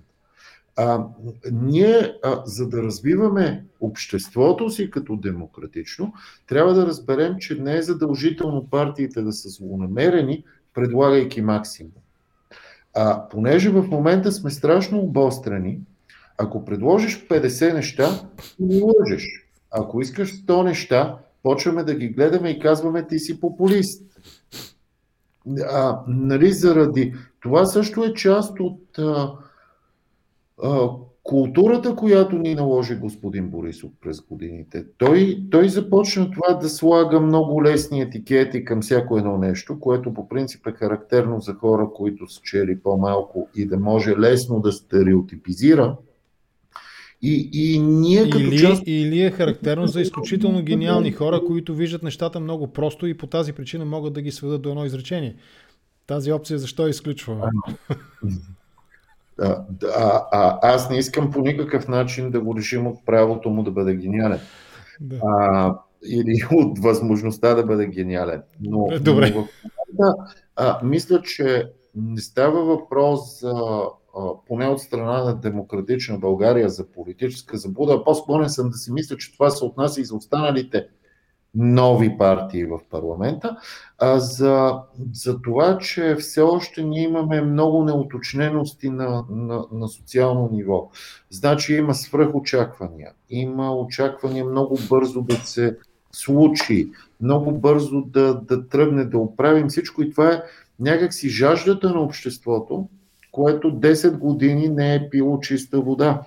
[0.76, 1.06] А,
[1.52, 6.14] ние, а, за да развиваме обществото си като демократично,
[6.48, 11.92] трябва да разберем, че не е задължително партиите да са злонамерени, предлагайки максимум.
[12.94, 15.80] А понеже в момента сме страшно обострени,
[16.38, 18.10] ако предложиш 50 неща,
[18.60, 19.48] не лъжеш.
[19.72, 24.04] Ако искаш 100 неща, почваме да ги гледаме и казваме ти си популист.
[25.70, 29.32] А, нали, заради това също е част от а,
[31.24, 34.86] културата, която ни наложи господин Борисов през годините.
[34.98, 40.30] Той, той започна това да слага много лесни етикети към всяко едно нещо, което по
[40.30, 45.98] принцип е характерно за хора, които са чели по-малко и да може лесно да стереотипизира
[47.22, 48.84] и, и ние като или, част...
[48.86, 53.54] или е характерно за изключително гениални хора, които виждат нещата много просто и по тази
[53.54, 55.36] причина могат да ги сведат до едно изречение.
[56.08, 57.42] Тази опция защо изключваме?
[59.42, 59.64] А,
[59.96, 63.72] а, а, аз не искам по никакъв начин да го решим от правото му да
[63.72, 64.40] бъде гениален.
[65.00, 65.20] Да.
[65.24, 65.76] А,
[66.06, 68.42] или от възможността да бъде гениален.
[68.62, 69.34] Но, Добре.
[69.36, 73.54] но в момента, а, мисля, че не става въпрос за
[74.48, 78.04] поне от страна на демократична България за политическа забуда.
[78.04, 80.88] По-склонен съм да си мисля, че това се отнася и за останалите
[81.56, 83.58] нови партии в парламента,
[83.98, 84.80] а за,
[85.14, 90.90] за това, че все още ние имаме много неуточнености на, на, на социално ниво.
[91.30, 95.78] Значи има свръхочаквания, има очаквания много бързо да се
[96.12, 100.44] случи, много бързо да, да тръгне, да оправим всичко и това е
[100.80, 102.90] някакси жаждата на обществото,
[103.32, 106.22] което 10 години не е пило чиста вода.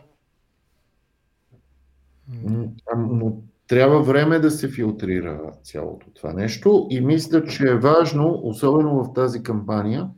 [2.97, 3.37] Но
[3.68, 9.12] трябва време да се филтрира цялото това нещо и мисля, че е важно, особено в
[9.12, 10.09] тази кампания,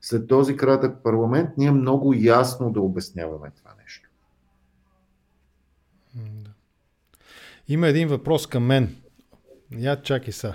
[0.00, 4.08] след този кратък парламент, ние много ясно да обясняваме това нещо.
[7.68, 8.96] Има един въпрос към мен.
[9.78, 10.54] Я чакай са.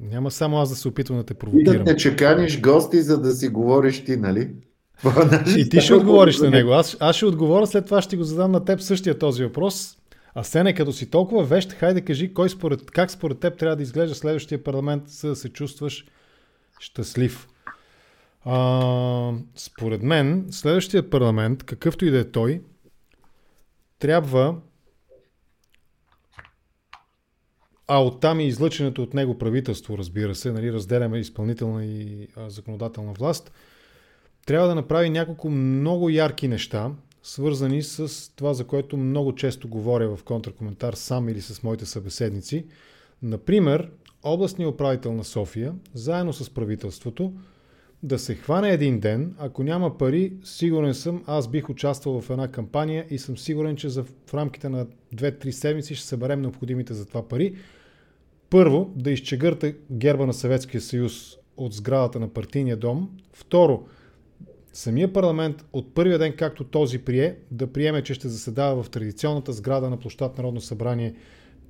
[0.00, 1.74] Няма само аз да се опитвам да те провокирам.
[1.74, 4.50] И да те чеканиш гости, за да си говориш ти, нали?
[5.56, 6.70] И ти ще отговориш на него.
[6.70, 9.99] Аз, аз ще отговоря, след това ще го задам на теб същия този въпрос.
[10.34, 13.82] А Сене, като си толкова вещ, хайде кажи кой според, как според теб трябва да
[13.82, 16.06] изглежда следващия парламент, за да се чувстваш
[16.80, 17.48] щастлив.
[18.44, 22.62] А, според мен, следващия парламент, какъвто и да е той,
[23.98, 24.56] трябва
[27.92, 33.12] а оттам и излъченето от него правителство, разбира се, нали, разделяме изпълнителна и а, законодателна
[33.12, 33.52] власт,
[34.46, 36.90] трябва да направи няколко много ярки неща,
[37.22, 42.64] свързани с това, за което много често говоря в контракоментар сам или с моите събеседници.
[43.22, 43.90] Например,
[44.22, 47.32] областният управител на София, заедно с правителството,
[48.02, 52.48] да се хване един ден, ако няма пари, сигурен съм, аз бих участвал в една
[52.48, 57.06] кампания и съм сигурен, че за, в рамките на 2-3 седмици ще съберем необходимите за
[57.06, 57.56] това пари.
[58.50, 63.10] Първо, да изчегърте герба на Съветския съюз от сградата на партийния дом.
[63.32, 63.86] Второ,
[64.72, 69.52] самия парламент от първия ден, както този прие, да приеме, че ще заседава в традиционната
[69.52, 71.14] сграда на площад Народно събрание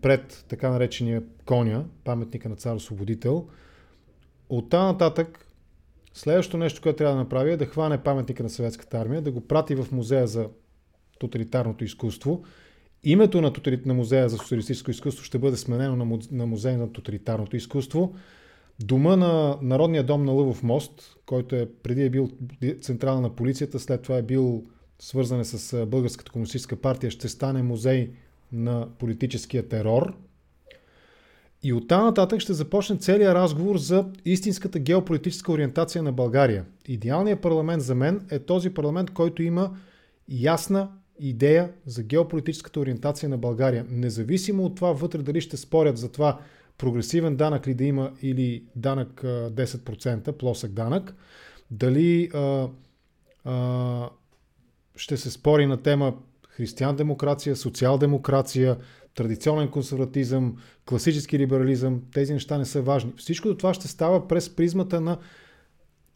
[0.03, 3.48] пред така наречения коня, паметника на цар Освободител.
[4.48, 5.46] От тази нататък,
[6.14, 9.40] следващото нещо, което трябва да направи е да хване паметника на съветската армия, да го
[9.40, 10.48] прати в музея за
[11.18, 12.44] тоталитарното изкуство.
[13.05, 13.53] Името на,
[13.86, 18.14] на музея за социалистическо изкуство ще бъде сменено на музей на тоталитарното изкуство.
[18.84, 22.30] Дома на Народния дом на Лъвов мост, който е преди е бил
[22.80, 24.64] централа на полицията, след това е бил
[24.98, 28.10] свързан с Българската комунистическа партия, ще стане музей
[28.52, 30.16] на политическия терор.
[31.62, 36.64] И оттам нататък ще започне целият разговор за истинската геополитическа ориентация на България.
[36.86, 39.76] Идеалният парламент за мен е този парламент, който има
[40.28, 43.86] ясна идея за геополитическата ориентация на България.
[43.90, 46.38] Независимо от това вътре дали ще спорят за това
[46.80, 51.14] прогресивен данък ли да има или данък 10%, плосък данък,
[51.70, 52.68] дали а,
[53.44, 54.08] а,
[54.96, 56.14] ще се спори на тема
[56.48, 58.76] християн-демокрация, социал-демокрация,
[59.14, 60.56] традиционен консерватизъм,
[60.88, 63.12] класически либерализъм, тези неща не са важни.
[63.16, 65.18] Всичко това ще става през призмата на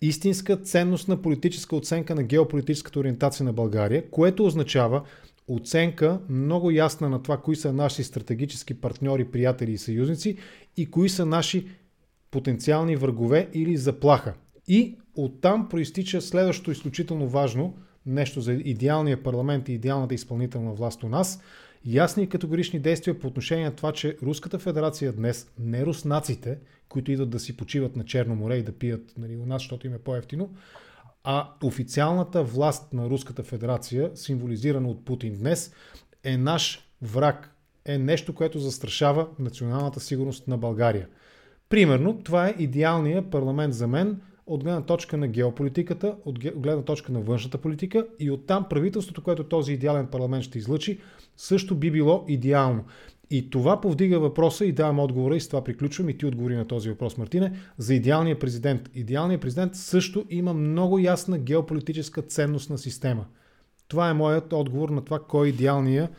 [0.00, 5.02] истинска ценност на политическа оценка на геополитическата ориентация на България, което означава
[5.48, 10.36] оценка много ясна на това, кои са наши стратегически партньори, приятели и съюзници
[10.76, 11.66] и кои са наши
[12.30, 14.34] потенциални врагове или заплаха.
[14.68, 17.76] И оттам проистича следващото изключително важно
[18.06, 21.40] нещо за идеалния парламент и идеалната изпълнителна власт у нас,
[21.86, 27.12] ясни и категорични действия по отношение на това, че Руската федерация днес, не руснаците, които
[27.12, 29.94] идват да си почиват на Черно море и да пият нали, у нас, защото им
[29.94, 30.50] е по-ефтино,
[31.24, 35.72] а официалната власт на Руската федерация, символизирана от Путин днес,
[36.24, 37.50] е наш враг,
[37.84, 41.08] е нещо, което застрашава националната сигурност на България.
[41.68, 47.12] Примерно, това е идеалният парламент за мен от гледна точка на геополитиката, от гледна точка
[47.12, 51.00] на външната политика и оттам правителството, което този идеален парламент ще излъчи,
[51.36, 52.84] също би било идеално.
[53.30, 56.66] И това повдига въпроса и давам отговора и с това приключвам и ти отговори на
[56.66, 58.90] този въпрос, Мартине, за идеалния президент.
[58.94, 63.24] Идеалният президент също има много ясна геополитическа ценност на система.
[63.88, 66.10] Това е моят отговор на това кой е идеалния.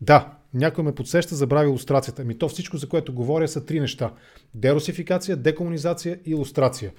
[0.00, 2.24] Да, някой ме подсеща, забрави иллюстрацията.
[2.24, 4.12] Ми то всичко, за което говоря, са три неща.
[4.54, 6.92] Дерусификация, декомунизация и иллюстрация.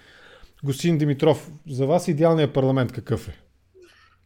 [0.63, 3.37] Господин Димитров, за вас идеалният парламент какъв е?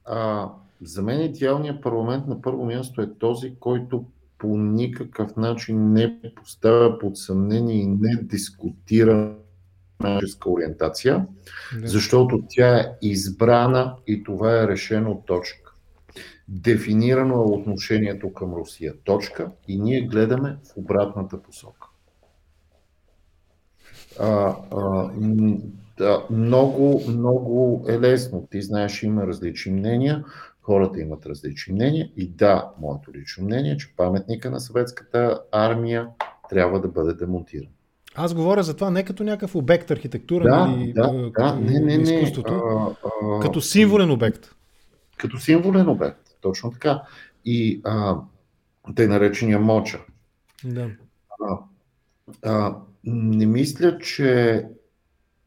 [0.05, 0.49] А,
[0.81, 4.05] за мен идеалният парламент на първо място е този, който
[4.39, 9.35] по никакъв начин не поставя под съмнение и не дискутира
[9.99, 11.27] нашеска ориентация,
[11.79, 11.87] не.
[11.87, 15.73] защото тя е избрана и това е решено точка.
[16.47, 18.93] Дефинирано е отношението към Русия.
[19.03, 19.51] Точка.
[19.67, 21.87] И ние гледаме в обратната посока.
[24.19, 25.09] А, а,
[25.97, 28.47] да, много, много е лесно.
[28.51, 30.25] Ти знаеш, има различни мнения
[30.69, 36.07] хората имат различни мнения и да, моето лично мнение е, че паметника на съветската армия
[36.49, 37.69] трябва да бъде демонтиран.
[38.15, 41.97] Аз говоря за това не като някакъв обект архитектура да, или да, да, не, не,
[41.97, 44.55] не, изкуството, а, а, като символен обект.
[45.17, 47.01] Като символен обект, точно така.
[47.45, 48.17] И а,
[48.95, 49.99] тъй наречения моча.
[50.63, 50.89] Да.
[51.41, 51.57] А,
[52.43, 54.65] а, не мисля, че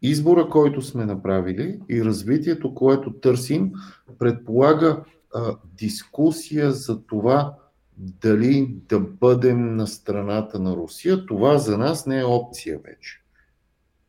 [0.03, 3.73] избора, който сме направили и развитието, което търсим,
[4.19, 7.55] предполага а, дискусия за това
[7.97, 11.27] дали да бъдем на страната на Русия.
[11.27, 13.23] Това за нас не е опция вече.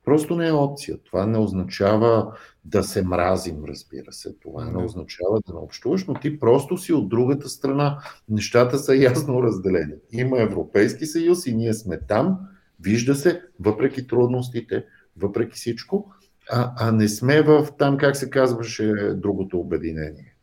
[0.05, 0.97] Просто не е опция.
[1.03, 2.33] Това не означава
[2.65, 4.35] да се мразим, разбира се.
[4.39, 7.99] Това не означава да не общуваш, но ти просто си от другата страна.
[8.29, 9.93] Нещата са ясно разделени.
[10.11, 12.39] Има Европейски съюз и ние сме там.
[12.79, 14.85] Вижда се, въпреки трудностите,
[15.17, 16.13] въпреки всичко
[16.49, 20.35] а, а не сме в там, как се казваше, другото обединение.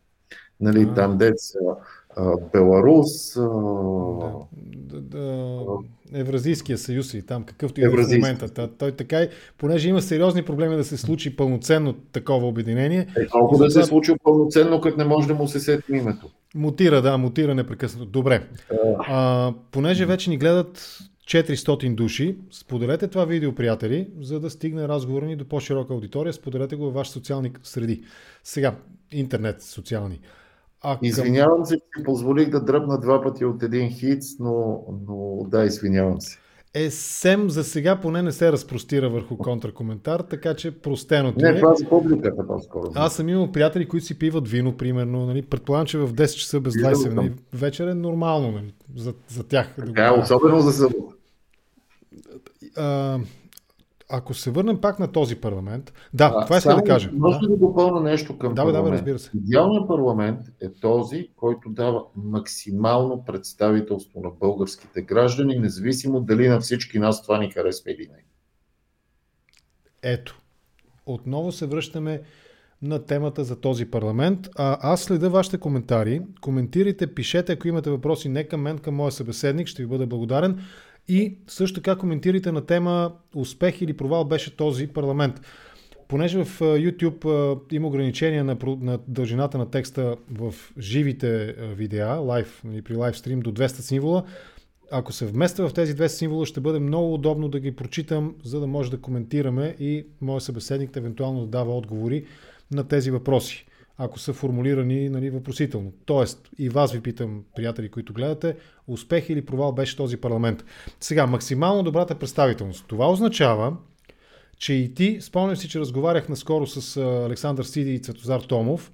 [0.60, 1.58] Нали, а, там деца
[2.52, 3.36] Беларус.
[3.36, 3.40] А,
[4.56, 5.64] да, да,
[6.12, 8.68] Евразийския съюз и там, какъвто и е в момента.
[8.78, 9.26] Той така,
[9.58, 13.06] понеже има сериозни проблеми да се случи пълноценно такова обединение.
[13.16, 16.30] Е, колко да се случи пълноценно, като не може да му се сетим името.
[16.54, 18.06] Мутира, да, мутира непрекъснато.
[18.06, 18.42] Добре.
[18.98, 20.98] А, понеже вече ни гледат
[21.30, 22.36] 400 души.
[22.50, 26.32] Споделете това видео, приятели, за да стигне разговор ни до по-широка аудитория.
[26.32, 28.02] Споделете го във ваши социални среди.
[28.44, 28.74] Сега,
[29.12, 30.20] интернет социални.
[30.82, 31.08] А към...
[31.08, 36.20] Извинявам се, че позволих да дръпна два пъти от един хит, но, но да, извинявам
[36.20, 36.38] се.
[36.74, 41.74] Е, Сем за сега поне не се разпростира върху контракоментар, така че простеното Не, това
[41.74, 42.90] за публиката по-скоро.
[42.94, 45.26] Аз съм имал приятели, които си пиват вино, примерно.
[45.26, 45.42] Нали?
[45.42, 47.32] Предполагам, че в 10 часа без 20 нали?
[47.52, 48.74] вечер е нормално нали?
[48.96, 49.74] за, за тях.
[49.76, 51.14] Така, да особено за събота
[54.10, 57.10] ако се върнем пак на този парламент, да, а, това иска да кажа.
[57.12, 58.84] Може да, да допълна нещо към да, парламент?
[58.86, 59.30] Да, разбира се.
[59.34, 66.98] Идеалният парламент е този, който дава максимално представителство на българските граждани, независимо дали на всички
[66.98, 68.24] нас това ни харесва или не.
[70.02, 70.40] Ето.
[71.06, 72.22] Отново се връщаме
[72.82, 74.48] на темата за този парламент.
[74.56, 76.22] А, аз следа вашите коментари.
[76.40, 79.66] Коментирайте, пишете, ако имате въпроси не към мен, към моя събеседник.
[79.66, 80.60] Ще ви бъда благодарен.
[81.08, 85.40] И също така коментирайте на тема успех или провал беше този парламент.
[86.08, 92.82] Понеже в YouTube има ограничения на, на дължината на текста в живите видеа, лайв, нали,
[92.82, 94.24] при лайв стрим до 200 символа,
[94.90, 98.60] ако се вмества в тези 200 символа, ще бъде много удобно да ги прочитам, за
[98.60, 102.24] да може да коментираме и моят събеседник евентуално да дава отговори
[102.70, 103.66] на тези въпроси
[104.02, 105.92] ако са формулирани нали, въпросително.
[106.04, 110.64] Тоест, и вас ви питам, приятели, които гледате, успех или провал беше този парламент.
[111.00, 112.84] Сега, максимално добрата представителност.
[112.86, 113.76] Това означава,
[114.58, 116.96] че и ти, спомням си, че разговарях наскоро с
[117.26, 118.92] Александър Сиди и Цветозар Томов.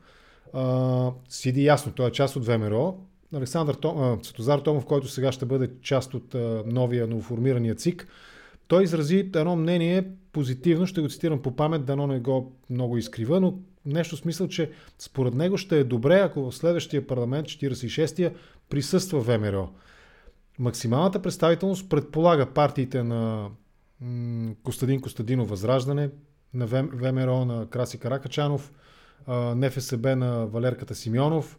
[1.28, 2.98] Сиди ясно, той е част от ВМРО.
[3.34, 6.34] Александър Том, Цветозар Томов, който сега ще бъде част от
[6.66, 8.08] новия новоформирания ЦИК,
[8.68, 13.40] той изрази едно мнение позитивно, ще го цитирам по памет, дано не го много изкрива,
[13.40, 18.34] но нещо смисъл, че според него ще е добре, ако в следващия парламент, 46-я,
[18.68, 19.68] присъства ВМРО.
[20.58, 23.48] Максималната представителност предполага партиите на
[24.62, 26.10] Костадин Костадинов Възраждане,
[26.54, 28.72] на ВМРО на Краси Каракачанов,
[29.28, 31.58] НФСБ на Валерката Симеонов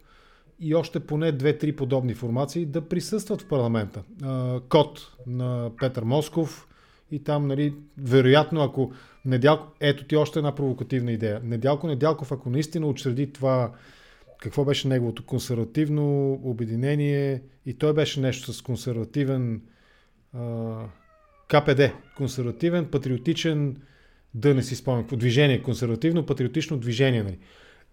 [0.60, 4.02] и още поне две-три подобни формации да присъстват в парламента.
[4.68, 6.68] Кот на Петър Москов
[7.10, 8.92] и там, нали, вероятно, ако
[9.28, 11.40] Недялко, ето ти още една провокативна идея.
[11.44, 13.72] Недялко Недялков, ако наистина учреди това,
[14.40, 19.62] какво беше неговото консервативно обединение и той беше нещо с консервативен
[20.34, 20.74] а,
[21.48, 21.80] КПД,
[22.16, 23.76] консервативен, патриотичен,
[24.34, 27.22] да не си спомням, движение, консервативно, патриотично движение.
[27.22, 27.38] Нали.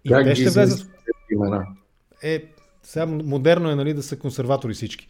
[0.06, 0.90] И как те ще влезат.
[2.24, 2.44] Е,
[2.84, 5.08] сега модерно е нали, да са консерватори всички.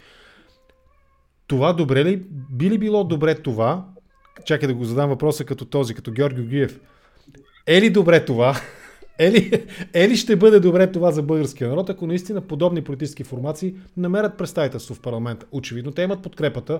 [1.47, 2.17] Това добре ли?
[2.51, 3.86] Би ли било добре това,
[4.46, 6.80] чакай да го задам въпроса като този, като Георги Гиев.
[7.68, 8.62] Е ли добре това?
[9.20, 13.24] Е ли, е ли ще бъде добре това за българския народ, ако наистина подобни политически
[13.24, 15.46] формации намерят представителство в парламента?
[15.52, 16.80] Очевидно те имат подкрепата.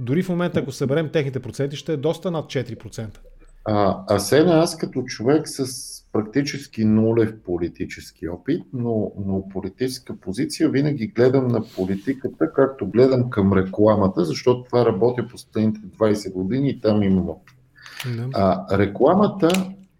[0.00, 3.18] Дори в момента, ако съберем техните проценти, ще е доста над 4%.
[3.64, 10.68] А, а сега аз като човек с практически нулев политически опит, но, но политическа позиция
[10.70, 16.80] винаги гледам на политиката, както гледам към рекламата, защото това работя последните 20 години и
[16.80, 17.56] там имам опит.
[18.34, 19.48] А, рекламата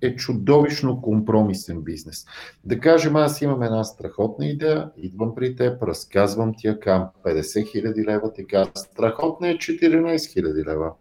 [0.02, 2.26] е чудовищно компромисен бизнес.
[2.64, 7.70] Да кажем, аз имам една страхотна идея, идвам при теб, разказвам ти я кам 50
[7.70, 10.92] хиляди лева, така страхотна е 14 хиляди лева.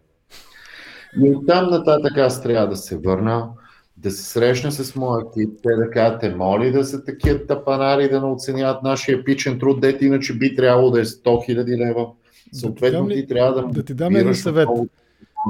[1.22, 3.48] И оттам нататък аз трябва да се върна,
[3.96, 8.08] да се срещна с моя екип, те да кажат, те моли да са такива тапанари,
[8.08, 12.06] да не оценяват нашия епичен труд, дете иначе би трябвало да е 100 000 лева.
[12.52, 13.68] Съответно, да ти трябва да...
[13.68, 14.68] Да ти дам един съвет.
[14.68, 14.88] Много...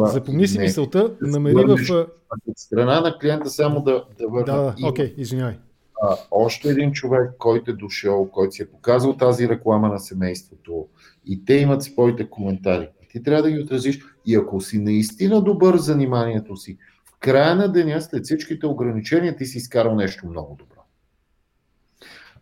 [0.03, 2.07] Запомни си мисълта, да намери в...
[2.49, 4.45] От страна на клиента само да, да върна.
[4.45, 5.55] Да, да, окей, okay, извинявай.
[6.03, 10.87] А, още един човек, който е дошъл, който си е показал тази реклама на семейството
[11.27, 12.89] и те имат своите коментари.
[13.11, 16.79] Ти трябва да ги отразиш и ако си наистина добър в заниманието си,
[17.21, 20.81] края на деня, след всичките ограничения, ти си изкарал нещо много добро.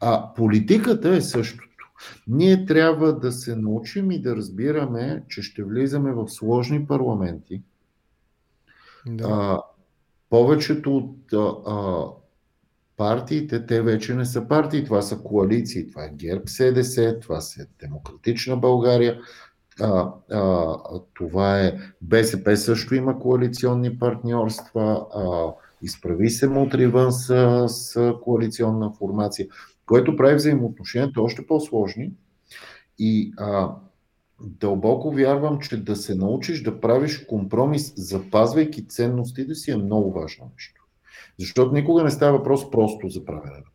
[0.01, 1.93] А политиката е същото.
[2.29, 7.63] Ние трябва да се научим и да разбираме, че ще влизаме в сложни парламенти.
[9.07, 9.25] Да.
[9.31, 9.61] А,
[10.31, 12.07] повечето от а, а,
[12.97, 15.91] партиите, те вече не са партии, това са коалиции.
[15.91, 19.21] Това е ГЕРБ СДС, това са Демократична България,
[19.83, 20.77] а, а,
[21.15, 25.53] това е БСП също има коалиционни партньорства, а,
[25.83, 29.47] изправи се мутри вън с, с коалиционна формация,
[29.87, 32.13] което прави взаимоотношенията още по-сложни
[32.99, 33.71] и а,
[34.41, 40.51] дълбоко вярвам, че да се научиш да правиш компромис, запазвайки ценностите си е много важно
[40.55, 40.83] нещо.
[41.39, 43.72] Защото никога не става въпрос просто за правене на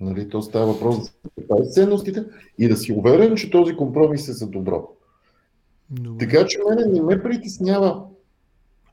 [0.00, 0.96] Нали, то става въпрос
[1.50, 2.24] за ценностите
[2.58, 4.88] и да си уверен, че този компромис е за добро.
[5.90, 6.26] Добре.
[6.26, 8.02] Така че мене не ме притеснява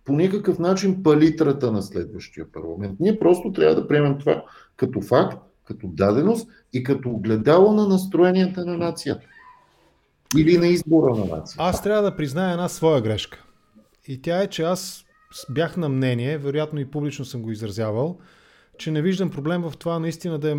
[0.06, 3.00] по никакъв начин палитрата на следващия парламент.
[3.00, 4.44] Ние просто трябва да приемем това
[4.76, 9.26] като факт, като даденост и като огледало на настроенията на нацията.
[10.38, 11.64] Или на избора на нацията.
[11.64, 13.44] Аз трябва да призная една своя грешка.
[14.08, 15.06] И тя е, че аз
[15.50, 18.18] бях на мнение, вероятно и публично съм го изразявал,
[18.78, 20.56] че не виждам проблем в това наистина да е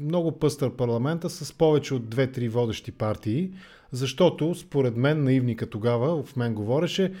[0.00, 3.50] много пъстър парламента с повече от 2-3 водещи партии,
[3.92, 7.12] защото според мен, наивника тогава, в мен говореше,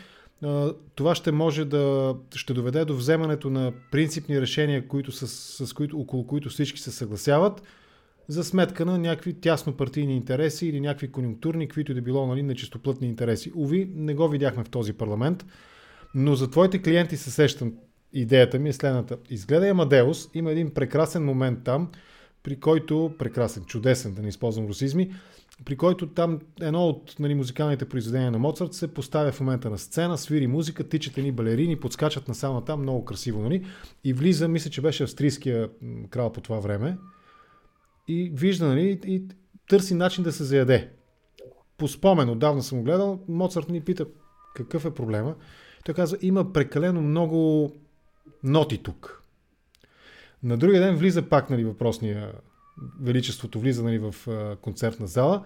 [0.94, 5.28] това ще може да ще доведе до вземането на принципни решения, които с,
[5.66, 7.62] с които, около които всички се съгласяват,
[8.28, 13.08] за сметка на някакви тясно партийни интереси или някакви конюнктурни, каквито да било нали, нечистоплътни
[13.08, 13.52] интереси.
[13.54, 15.46] Уви, не го видяхме в този парламент,
[16.14, 17.72] но за твоите клиенти се сещам,
[18.12, 19.16] идеята ми е следната.
[19.30, 21.90] Изгледай Амадеус, има един прекрасен момент там,
[22.42, 25.14] при който, прекрасен, чудесен, да не използвам русизми,
[25.64, 29.78] при който там едно от нали, музикалните произведения на Моцарт се поставя в момента на
[29.78, 33.66] сцена, свири музика, тичат едни балерини, подскачат насам там, много красиво, нали?
[34.04, 35.68] И влиза, мисля, че беше австрийския
[36.10, 36.96] крал по това време,
[38.08, 39.24] и вижда, нали, и
[39.68, 40.90] търси начин да се заяде.
[41.78, 44.06] По спомен, отдавна съм го гледал, Моцарт ни пита
[44.54, 45.34] какъв е проблема.
[45.84, 47.72] Той казва, има прекалено много
[48.44, 49.22] ноти тук.
[50.42, 52.32] На другия ден влиза пак нали, въпросния
[53.00, 54.14] Величеството, влиза нали, в
[54.60, 55.44] концертна зала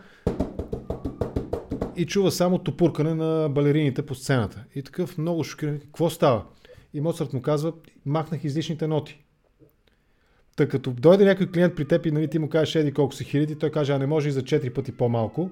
[1.96, 4.64] и чува само топуркане на балерините по сцената.
[4.74, 5.78] И такъв много шокиран.
[5.78, 6.44] Какво става?
[6.94, 7.72] И Моцарт му казва,
[8.06, 9.24] махнах излишните ноти.
[10.56, 13.24] Тъй като дойде някой клиент при теб и нали, ти му кажеш еди колко са
[13.24, 15.50] хиляди, той каже, а не може и за 4 пъти по-малко.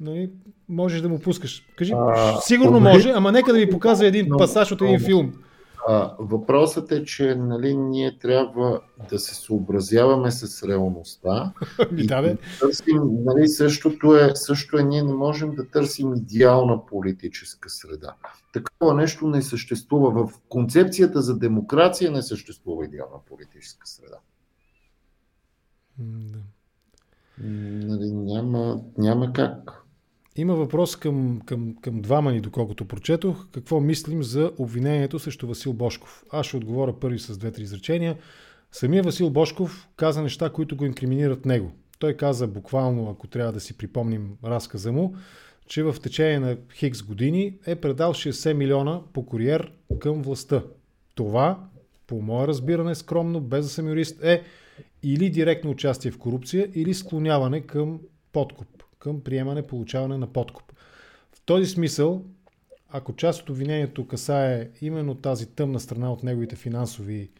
[0.00, 0.30] Нали,
[0.68, 1.64] можеш да му пускаш.
[1.76, 2.92] Кажи, а, сигурно добре.
[2.92, 5.32] може, ама нека да ви показва един пасаж от един филм.
[5.88, 8.80] А, въпросът е, че нали, ние трябва
[9.10, 11.52] да се съобразяваме с реалността.
[11.96, 16.86] и да, да търсим, нали, същото, е, също е, ние не можем да търсим идеална
[16.86, 18.14] политическа среда.
[18.52, 20.26] Такова нещо не съществува.
[20.26, 24.16] В концепцията за демокрация не съществува идеална политическа среда.
[25.98, 26.38] Да.
[27.38, 29.81] Нали, няма, няма как.
[30.36, 33.46] Има въпрос към, към, към двама ни, доколкото прочетох.
[33.50, 36.24] Какво мислим за обвинението срещу Васил Бошков?
[36.30, 38.16] Аз ще отговоря първи с две-три изречения.
[38.72, 41.72] Самия Васил Бошков каза неща, които го инкриминират него.
[41.98, 45.14] Той каза буквално, ако трябва да си припомним разказа му,
[45.66, 50.62] че в течение на хикс години е предал 60 милиона по куриер към властта.
[51.14, 51.58] Това,
[52.06, 54.42] по мое разбиране, скромно, без да съм юрист, е
[55.02, 58.00] или директно участие в корупция, или склоняване към
[58.32, 58.71] подкуп
[59.02, 60.72] към приемане, получаване на подкуп.
[61.32, 62.24] В този смисъл,
[62.88, 67.30] ако част от обвинението касае именно тази тъмна страна от неговите финансови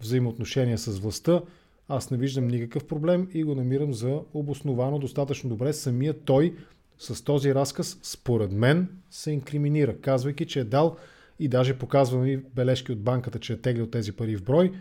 [0.00, 1.42] взаимоотношения с властта,
[1.88, 5.72] аз не виждам никакъв проблем и го намирам за обосновано достатъчно добре.
[5.72, 6.56] Самия той
[6.98, 10.96] с този разказ, според мен, се инкриминира, казвайки, че е дал
[11.38, 14.72] и даже показва ми бележки от банката, че е теглил тези пари в брой,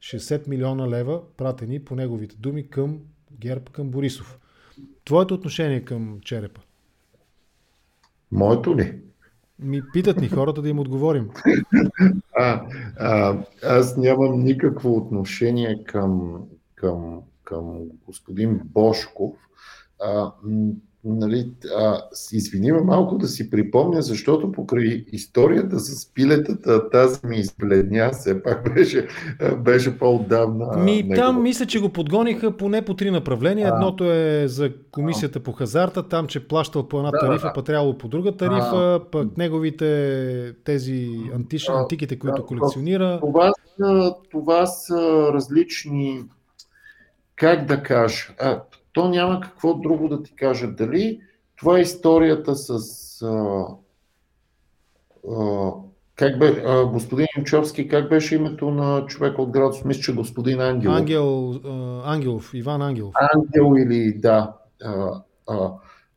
[0.00, 3.00] 60 милиона лева, пратени по неговите думи към
[3.32, 4.38] ГЕРБ, към Борисов.
[5.04, 6.60] Твоето отношение към черепа?
[8.32, 9.00] Моето ли?
[9.58, 11.30] Ми питат ни хората да им отговорим.
[12.36, 12.66] А,
[12.98, 16.42] а, аз нямам никакво отношение към,
[16.74, 19.36] към, към господин Бошков.
[20.02, 20.32] А,
[21.04, 22.00] нали, а,
[22.32, 28.74] извинима малко да си припомня, защото покрай историята с пилетата тази ми избледня, все пак
[28.74, 29.08] беше,
[29.58, 30.76] беше по-отдавна.
[30.76, 31.14] Ми него.
[31.14, 33.70] там мисля, че го подгониха поне по три направления.
[33.72, 37.62] А, Едното е за комисията по хазарта, там, че плащал по една да, тарифа, па
[37.62, 43.20] трябвало по друга тарифа, а, пък неговите тези антични, антиките, които да, колекционира.
[43.20, 46.22] Това са, това са различни,
[47.36, 48.60] как да кажа, а,
[48.94, 50.66] то няма какво друго да ти кажа.
[50.66, 51.20] Дали
[51.56, 53.66] това е историята с а,
[55.30, 55.70] а,
[56.16, 60.60] как бе, а, господин Янчовски, как беше името на човека от град Мисля, че господин
[60.60, 60.90] Ангел.
[60.90, 63.14] Ангел, а, Ангелов, Иван Ангелов.
[63.34, 64.52] Ангел или да.
[64.84, 65.70] А, а,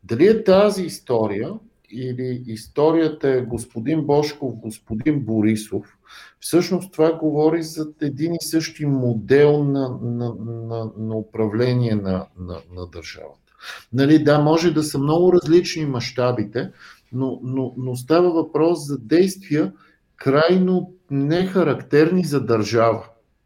[0.03, 1.53] дали е тази история
[1.91, 5.96] или историята е господин Бошков, господин Борисов,
[6.39, 12.57] всъщност това говори за един и същи модел на, на, на, на управление на, на,
[12.75, 13.53] на държавата.
[13.93, 16.71] Нали, да, може да са много различни мащабите,
[17.13, 19.73] но, но, но става въпрос за действия
[20.15, 23.03] крайно нехарактерни за държава.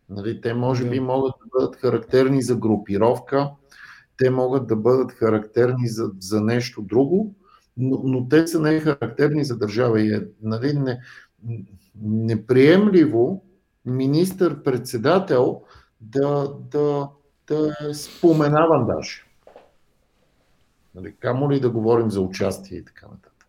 [0.10, 3.50] Нали, те може би могат да бъдат характерни за групировка,
[4.18, 7.36] те могат да бъдат характерни за, за нещо друго,
[7.78, 11.00] но, но те са не характерни за държава и е нали, не,
[12.02, 13.44] неприемливо
[13.86, 15.62] министър-председател
[16.02, 17.10] да, да,
[17.48, 19.26] да е споменаван даже.
[20.96, 23.46] Нали, камо ли да говорим за участие и така нататък.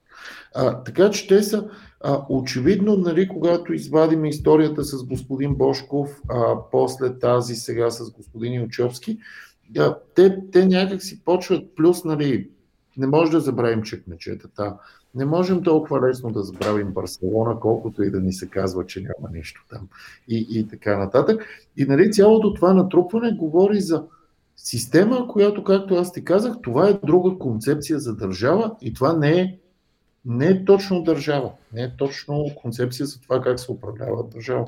[0.55, 1.70] А, така че те са
[2.01, 8.55] а, очевидно, нали, когато извадим историята с господин Бошков, а после тази сега с господин
[8.55, 9.18] Илчовски,
[9.70, 12.51] да, те, те някак си почват, плюс, нали,
[12.97, 14.76] не може да забравим чекмечетата,
[15.14, 19.30] не можем толкова лесно да забравим Барселона, колкото и да ни се казва, че няма
[19.32, 19.88] нищо там
[20.28, 21.47] и, и така нататък.
[21.76, 24.05] И нали, цялото това натрупване говори за
[24.57, 29.40] система, която, както аз ти казах, това е друга концепция за държава и това не
[29.40, 29.59] е,
[30.24, 34.66] не е точно държава, не е точно концепция за това как се управлява държава.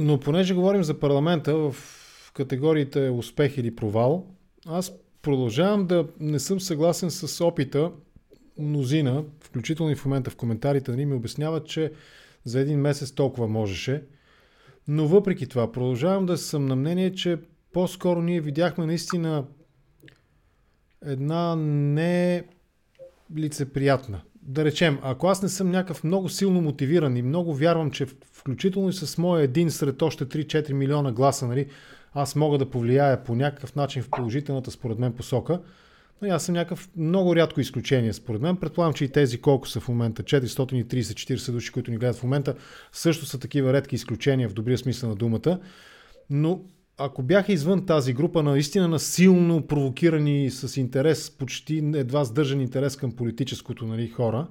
[0.00, 1.74] Но понеже говорим за парламента в
[2.38, 4.26] категориите успех или провал,
[4.66, 7.92] аз продължавам да не съм съгласен с опита.
[8.58, 11.92] Мнозина, включително и в момента в коментарите, нали, ми обясняват, че
[12.44, 14.02] за един месец толкова можеше.
[14.88, 17.38] Но въпреки това, продължавам да съм на мнение, че
[17.72, 19.44] по-скоро ние видяхме наистина
[21.04, 22.44] една не
[23.36, 24.20] лицеприятна.
[24.42, 28.88] Да речем, ако аз не съм някакъв много силно мотивиран и много вярвам, че включително
[28.88, 31.66] и с моя един сред още 3-4 милиона гласа, нали,
[32.20, 35.60] аз мога да повлияя по някакъв начин в положителната според мен посока,
[36.22, 38.56] но аз съм някакъв много рядко изключение според мен.
[38.56, 42.54] Предполагам, че и тези колко са в момента, 430-40 души, които ни гледат в момента,
[42.92, 45.58] също са такива редки изключения в добрия смисъл на думата.
[46.30, 46.60] Но
[46.98, 52.96] ако бяха извън тази група, наистина на силно провокирани с интерес, почти едва сдържан интерес
[52.96, 54.46] към политическото нали, хора,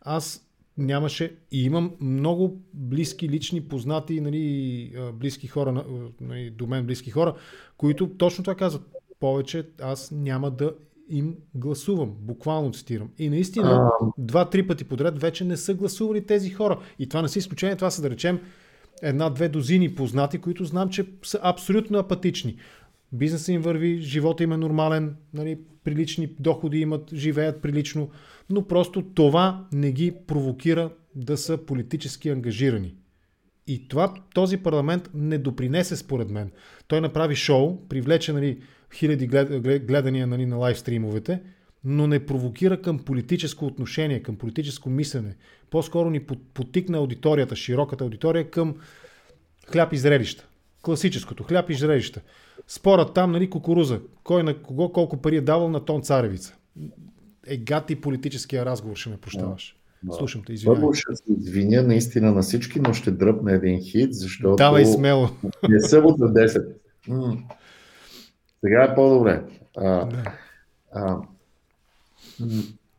[0.00, 0.45] аз
[0.78, 5.84] нямаше и имам много близки, лични, познати, нали, близки хора,
[6.20, 7.34] нали, до мен близки хора,
[7.76, 8.82] които точно това казват.
[9.20, 10.74] Повече аз няма да
[11.10, 12.14] им гласувам.
[12.20, 13.10] Буквално цитирам.
[13.18, 16.80] И наистина, два-три пъти подред вече не са гласували тези хора.
[16.98, 18.40] И това не са изключение, това са да речем
[19.02, 22.56] една-две дозини познати, които знам, че са абсолютно апатични.
[23.12, 28.10] Бизнесът им върви, живота им е нормален, нали, прилични доходи имат, живеят прилично,
[28.50, 32.94] но просто това не ги провокира да са политически ангажирани.
[33.66, 36.50] И това този парламент не допринесе според мен.
[36.88, 38.58] Той направи шоу, привлече нали,
[38.94, 39.26] хиляди
[39.78, 41.42] гледания нали, на лайвстримовете,
[41.84, 45.36] но не провокира към политическо отношение, към политическо мислене.
[45.70, 46.20] По-скоро ни
[46.54, 48.74] потикна аудиторията, широката аудитория към
[49.72, 50.46] хляб и зрелища.
[50.82, 52.20] Класическото хляб и зрелища.
[52.68, 54.00] Спорът там, нали, кукуруза.
[54.24, 56.56] Кой на кого колко пари е давал на тон царевица.
[57.46, 59.76] Е гати политическия разговор, ще ме прощаваш.
[60.02, 60.12] Да.
[60.12, 60.80] Слушам те, извинявай.
[60.80, 64.56] Първо ще се извиня наистина на всички, но ще дръпна един хит, защото...
[64.56, 65.28] Давай смело.
[65.68, 66.66] Не съм от 10.
[68.60, 69.44] Сега е по-добре.
[69.76, 70.32] А, да.
[70.92, 71.18] а,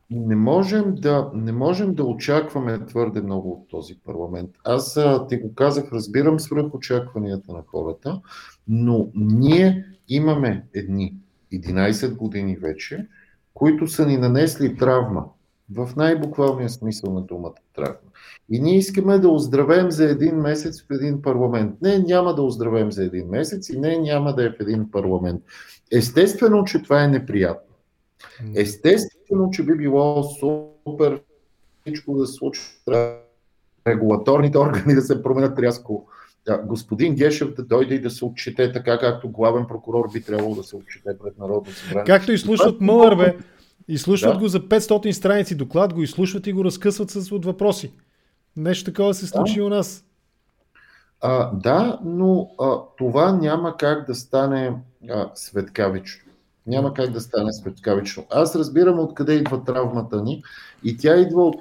[0.09, 4.49] не можем, да, не можем да очакваме твърде много от този парламент.
[4.63, 8.21] Аз а, ти го казах, разбирам свръх очакванията на хората,
[8.67, 11.15] но ние имаме едни
[11.53, 13.07] 11 години вече,
[13.57, 15.25] които са ни нанесли травма.
[15.75, 18.09] В най-буквалния смисъл на думата травма.
[18.49, 21.75] И ние искаме да оздравем за един месец в един парламент.
[21.81, 25.43] Не, няма да оздравем за един месец и не, няма да е в един парламент.
[25.91, 27.75] Естествено, че това е неприятно.
[28.55, 31.21] Естествено, че би било супер
[31.81, 32.61] всичко да се случи,
[33.87, 36.07] регулаторните органи да се променят рязко.
[36.65, 40.63] Господин Гешев да дойде и да се отчете така, както главен прокурор би трябвало да
[40.63, 42.05] се отчете пред Народно събрание.
[42.05, 43.37] Както изслушват Мълър, бе.
[43.87, 44.39] Изслушват да.
[44.39, 47.93] го за 500 страници доклад, го изслушват и го разкъсват с от въпроси.
[48.57, 49.59] Нещо такова се случи да.
[49.59, 50.03] и у нас.
[51.21, 54.73] А, да, но а, това няма как да стане
[55.09, 56.31] а, светкавично.
[56.67, 58.25] Няма как да стане светкавично.
[58.29, 60.43] Аз разбирам откъде идва травмата ни
[60.83, 61.55] и тя идва от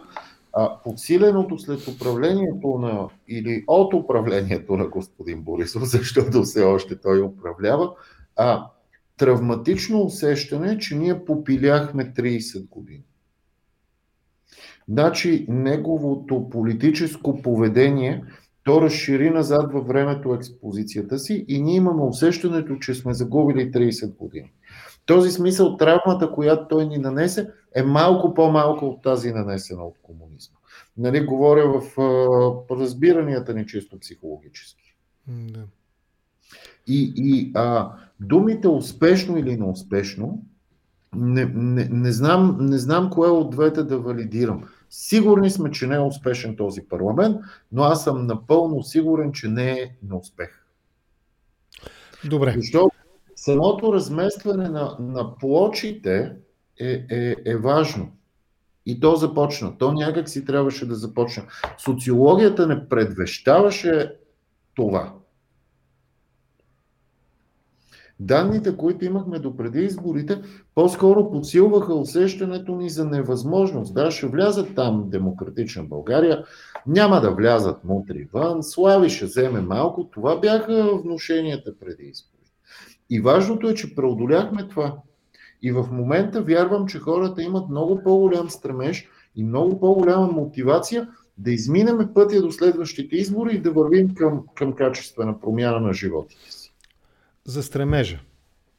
[0.58, 7.22] а, подсиленото след управлението на или от управлението на господин Борисов, защото все още той
[7.22, 7.90] управлява,
[8.36, 8.66] а,
[9.16, 13.04] травматично усещане, че ние попиляхме 30 години.
[14.88, 18.24] Значи неговото политическо поведение,
[18.64, 24.16] то разшири назад във времето експозицията си и ние имаме усещането, че сме загубили 30
[24.16, 24.52] години.
[24.88, 29.94] В този смисъл травмата, която той ни нанесе, е малко по-малко от тази нанесена от
[30.02, 30.56] комунизма.
[30.96, 34.96] Нали, говоря в а, разбиранията ни чисто психологически.
[35.28, 35.64] Да.
[36.86, 40.42] И, и а, думите успешно или неуспешно,
[41.14, 44.68] не, не, не, знам, не знам кое от двете да валидирам.
[44.90, 47.36] Сигурни сме, че не е успешен този парламент,
[47.72, 50.66] но аз съм напълно сигурен, че не е неуспех.
[52.24, 52.54] Добре.
[52.56, 52.90] Защото
[53.36, 56.36] самото разместване на, на плочите
[56.80, 58.12] е, е, е важно.
[58.86, 59.78] И то започна.
[59.78, 61.42] То някак си трябваше да започне.
[61.78, 64.12] Социологията не предвещаваше
[64.74, 65.14] това.
[68.20, 70.42] Данните, които имахме допреди изборите,
[70.74, 73.94] по-скоро подсилваха усещането ни за невъзможност.
[73.94, 76.44] Да, ще влязат там Демократична България,
[76.86, 80.10] няма да влязат мутри вън, Слави ще вземе малко.
[80.10, 82.52] Това бяха внушенията преди изборите.
[83.10, 84.96] И важното е, че преодоляхме това.
[85.62, 91.50] И в момента вярвам, че хората имат много по-голям стремеж и много по-голяма мотивация да
[91.50, 96.72] изминеме пътя до следващите избори и да вървим към, към качествена промяна на животите си.
[97.44, 98.20] За стремежа.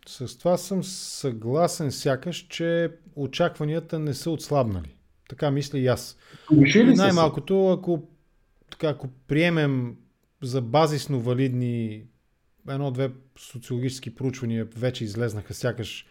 [0.08, 4.96] С това съм съгласен сякаш, че очакванията не са отслабнали.
[5.30, 6.18] Така мисля и аз.
[6.98, 8.04] Най-малкото, ако,
[8.72, 9.96] така, ако приемем
[10.42, 12.04] за базисно валидни
[12.70, 16.06] едно-две социологически проучвания вече излезнаха сякаш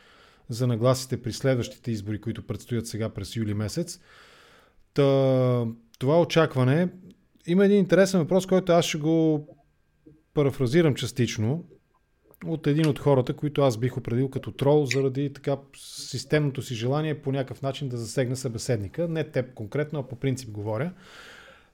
[0.49, 4.01] за нагласите при следващите избори, които предстоят сега през юли месец.
[4.94, 5.66] Та,
[5.99, 6.88] това очакване.
[7.47, 9.47] Има един интересен въпрос, който аз ще го
[10.34, 11.64] парафразирам частично
[12.44, 17.22] от един от хората, които аз бих определил като трол, заради така системното си желание
[17.22, 19.09] по някакъв начин да засегне събеседника.
[19.09, 20.92] Не теб конкретно, а по принцип говоря.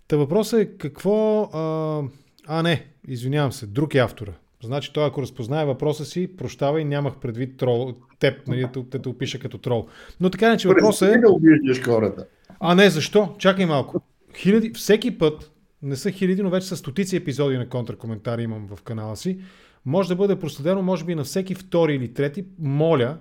[0.09, 1.43] Та въпросът е какво...
[1.43, 2.03] А,
[2.47, 4.33] а не, извинявам се, друг е автора.
[4.63, 9.39] Значи той ако разпознае въпроса си, прощавай, нямах предвид трол, теб, нали, те, те опиша
[9.39, 9.87] като трол.
[10.21, 11.19] Но така че въпросът е...
[11.19, 12.27] да хората.
[12.61, 13.35] А не, защо?
[13.39, 14.03] Чакай малко.
[14.37, 15.51] Хиляди, всеки път,
[15.83, 19.39] не са хиляди, но вече са стотици епизоди на контракоментари имам в канала си,
[19.85, 23.19] може да бъде проследено, може би на всеки втори или трети, моля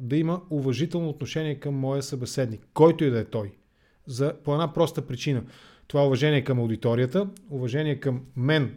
[0.00, 3.52] да има уважително отношение към моя събеседник, който и да е той.
[4.06, 5.42] За, по една проста причина.
[5.86, 8.74] Това е уважение към аудиторията, уважение към мен,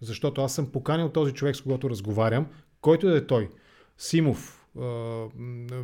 [0.00, 2.46] защото аз съм поканил този човек, с когото разговарям,
[2.80, 3.48] който да е той.
[3.98, 4.66] Симов,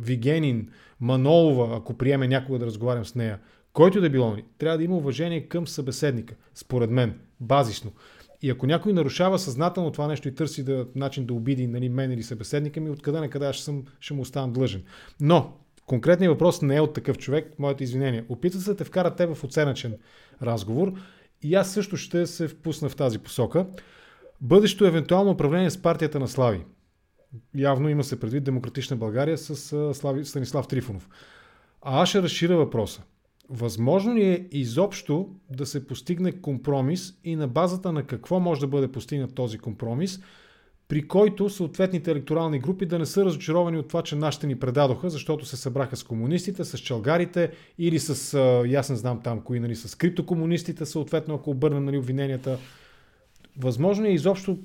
[0.01, 3.39] Вигенин, Манолова, ако приеме някога да разговарям с нея,
[3.73, 7.91] който да било, трябва да има уважение към събеседника, според мен, базисно.
[8.41, 12.11] И ако някой нарушава съзнателно това нещо и търси да, начин да обиди нали, мен
[12.11, 14.83] или събеседника ми, откъде на къде аз ще, съм, ще му оставам длъжен.
[15.21, 15.53] Но,
[15.85, 18.25] конкретният въпрос не е от такъв човек, моето извинение.
[18.29, 19.97] Опитва се да те вкара те в оценъчен
[20.41, 20.93] разговор
[21.41, 23.65] и аз също ще се впусна в тази посока.
[24.45, 26.65] Бъдещо евентуално управление с партията на Слави.
[27.55, 29.55] Явно има се предвид Демократична България с
[29.93, 31.09] Слави, Станислав Трифонов.
[31.81, 33.03] А аз ще разширя въпроса.
[33.49, 38.67] Възможно ли е изобщо да се постигне компромис и на базата на какво може да
[38.67, 40.19] бъде постигнат този компромис,
[40.87, 45.09] при който съответните електорални групи да не са разочаровани от това, че нашите ни предадоха,
[45.09, 48.33] защото се събраха с комунистите, с чалгарите или с,
[48.77, 52.57] аз не знам там кои, нали, с криптокомунистите, съответно, ако обърнем нали, обвиненията.
[53.59, 54.57] Възможно е изобщо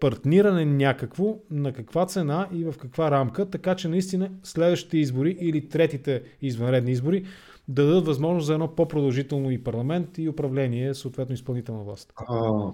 [0.00, 5.68] партниране някакво, на каква цена и в каква рамка, така че наистина следващите избори или
[5.68, 7.24] третите извънредни избори
[7.68, 12.12] да дадат възможност за едно по-продължително и парламент и управление, съответно изпълнителна власт?
[12.16, 12.72] А,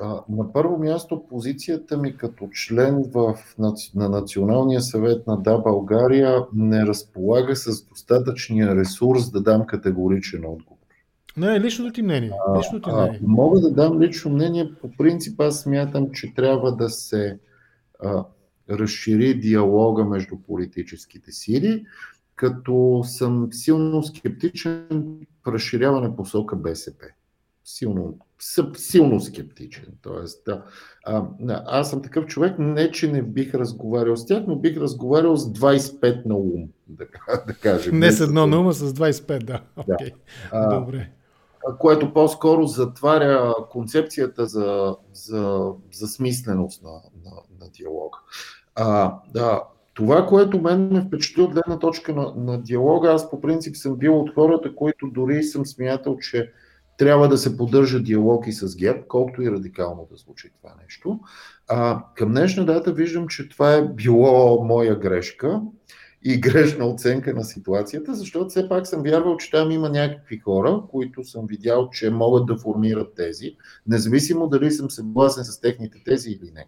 [0.00, 3.38] а, на първо място позицията ми като член в,
[3.94, 10.77] на Националния съвет на Да България не разполага с достатъчния ресурс да дам категоричен отговор.
[11.38, 12.32] Не, личното ти мнение.
[12.58, 13.20] Личното ти мнение.
[13.22, 14.74] А, мога да дам лично мнение.
[14.80, 17.38] По принцип аз смятам, че трябва да се
[18.00, 18.24] а,
[18.70, 21.84] разшири диалога между политическите сили
[22.38, 24.86] като съм силно скептичен
[25.46, 27.06] в разширяване посока БСП.
[27.64, 28.18] Силно,
[28.76, 29.86] силно скептичен.
[30.02, 30.64] Тоест, да.
[31.04, 31.24] а,
[31.66, 35.52] аз съм такъв човек, не че не бих разговарял с тях, но бих разговарял с
[35.52, 37.04] 25 на ум, да,
[37.46, 37.98] да кажем.
[37.98, 39.62] Не с едно на ума, с 25, да.
[39.76, 39.82] да.
[39.82, 40.12] Okay.
[40.52, 41.10] А, Добре.
[41.78, 46.90] Което по-скоро затваря концепцията за, за, за смисленост на,
[47.24, 48.18] на, на диалога.
[48.74, 49.62] А, да,
[49.94, 53.96] това, което мен ме впечатли от гледна точка на, на диалога, аз по принцип съм
[53.96, 56.52] бил от хората, които дори съм смятал, че
[56.98, 61.20] трябва да се поддържа диалог и с ГЕРБ, колкото и радикално да звучи това нещо.
[61.68, 65.60] А, към днешна дата виждам, че това е било моя грешка
[66.22, 70.82] и грешна оценка на ситуацията, защото все пак съм вярвал, че там има някакви хора,
[70.90, 73.56] които съм видял, че могат да формират тези,
[73.86, 76.66] независимо дали съм съгласен с техните тези или не.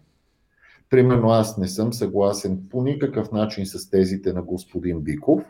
[0.89, 5.43] Примерно аз не съм съгласен по никакъв начин с тезите на господин Биков,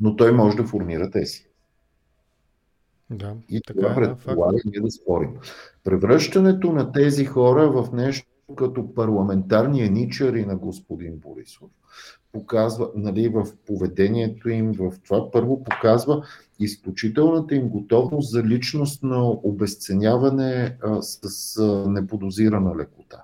[0.00, 1.46] но той може да формира тези.
[3.10, 5.30] Да, и така това е, предполага ние да спорим.
[5.84, 11.70] Превръщането на тези хора в нещо като парламентарния ничари на господин Борисов
[12.32, 16.22] показва, нали, в поведението им, в това първо показва
[16.58, 23.22] изключителната им готовност за личностно обесценяване а, с а, неподозирана лекота.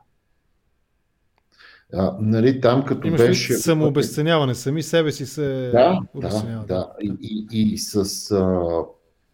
[1.94, 3.54] А, нали, там като Имаш беше...
[3.54, 6.92] самообесценяване, сами себе си се Да, да, да.
[7.00, 8.62] И, и, и с а,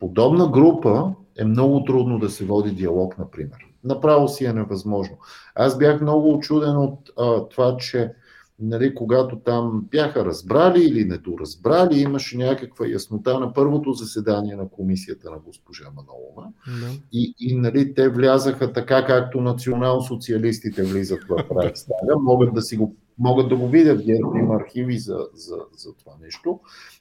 [0.00, 3.73] подобна група е много трудно да се води диалог, например.
[3.84, 5.16] Направо си е невъзможно.
[5.54, 8.12] Аз бях много очуден от а, това, че
[8.58, 15.30] нали, когато там бяха разбрали или недоразбрали, имаше някаква яснота на първото заседание на комисията
[15.30, 16.52] на госпожа Манолова.
[16.66, 16.90] Да.
[17.12, 22.18] И, и нали, те влязаха така, както национал-социалистите влизат в Райхстага.
[22.22, 26.12] Могат да, си го, могат да го видят, ГЕРБ има архиви за, за, за това
[26.22, 26.60] нещо.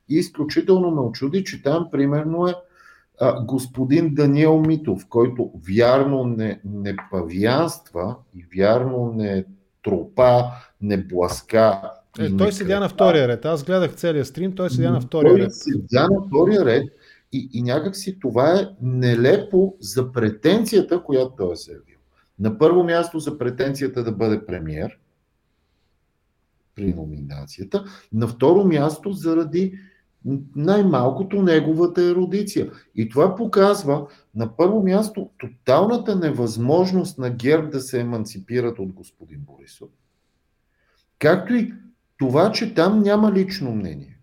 [0.10, 2.54] И изключително ме очуди, че там примерно е
[3.20, 9.45] а, господин Даниел Митов, който вярно не, не павианства и вярно не
[9.84, 10.43] тропа,
[10.82, 11.91] не бласка.
[12.20, 13.45] Е, той седя на втория ред.
[13.45, 15.53] Аз гледах целият стрим, той седя на втория той ред.
[15.53, 16.84] Седя на втория ред
[17.32, 21.97] и, и някакси това е нелепо за претенцията, която той е заявил.
[22.39, 24.99] На първо място за претенцията да бъде премьер
[26.76, 27.86] при номинацията.
[28.14, 29.80] На второ място заради
[30.56, 32.72] най-малкото неговата еродиция.
[32.96, 39.40] И това показва на първо място тоталната невъзможност на ГЕРБ да се еманципират от господин
[39.40, 39.90] Борисов.
[41.20, 41.74] Както и
[42.18, 44.18] това, че там няма лично мнение.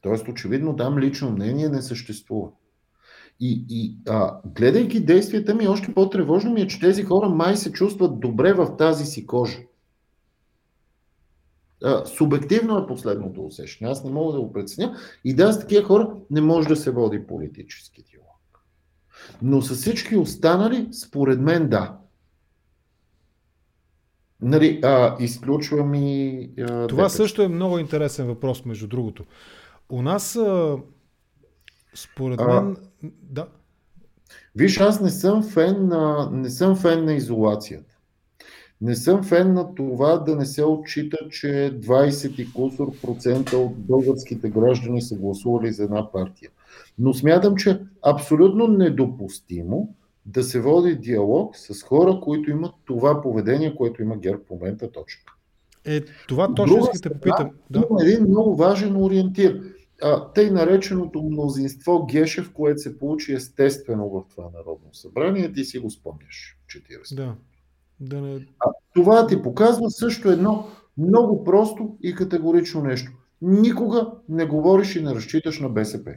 [0.00, 2.48] Тоест, очевидно, там лично мнение не съществува.
[3.40, 7.72] И, и а, гледайки действията ми, още по-тревожно ми е, че тези хора май се
[7.72, 9.58] чувстват добре в тази си кожа.
[11.84, 13.90] А, субективно е последното усещане.
[13.90, 14.96] Аз не мога да го преценя.
[15.24, 18.64] И да, с такива хора не може да се води политически диалог.
[19.42, 21.98] Но с всички останали, според мен, да.
[24.40, 26.50] Нали, а, изключвам и.
[26.60, 27.16] А, Това ДПС.
[27.16, 29.24] също е много интересен въпрос, между другото.
[29.88, 30.78] У нас, а,
[31.94, 32.48] според мен.
[32.48, 32.76] А,
[33.22, 33.48] да.
[34.54, 37.93] Виж, аз не съм фен на, не съм фен на изолацията.
[38.80, 43.74] Не съм фен на това да не се отчита, че 20 и кусор процента от
[43.74, 46.50] българските граждани са гласували за една партия.
[46.98, 49.94] Но смятам, че абсолютно недопустимо
[50.26, 54.92] да се води диалог с хора, които имат това поведение, което има ГЕРБ в момента
[54.92, 55.22] точно.
[55.84, 57.50] Е, това точно исках да попитам.
[57.70, 57.86] Да.
[57.90, 59.60] Има един много важен ориентир.
[60.02, 65.78] А, тъй нареченото мнозинство Гешев, което се получи естествено в това Народно събрание, ти си
[65.78, 66.58] го спомняш.
[67.12, 67.14] 40.
[67.14, 67.34] Да.
[68.00, 68.34] Да не...
[68.34, 70.68] а, това ти показва също едно
[70.98, 73.12] много просто и категорично нещо.
[73.42, 76.14] Никога не говориш и не разчиташ на БСП.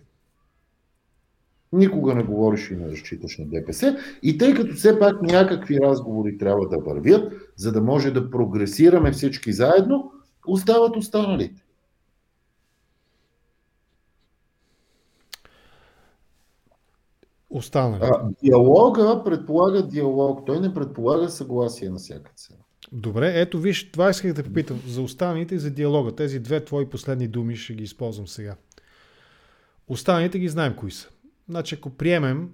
[1.74, 3.98] Никога не говориш и не разчиташ на ДПС.
[4.24, 9.12] И тъй като все пак някакви разговори трябва да вървят, за да може да прогресираме
[9.12, 10.12] всички заедно,
[10.48, 11.67] остават останалите.
[17.58, 18.02] Останали.
[18.04, 20.46] А, диалога предполага диалог.
[20.46, 22.60] Той не предполага съгласие на всяка цена.
[22.92, 24.82] Добре, ето виж, това исках да попитам.
[24.88, 26.16] За останалите и за диалога.
[26.16, 28.56] Тези две твои последни думи ще ги използвам сега.
[29.88, 31.10] Останалите ги знаем кои са.
[31.50, 32.50] Значи ако приемем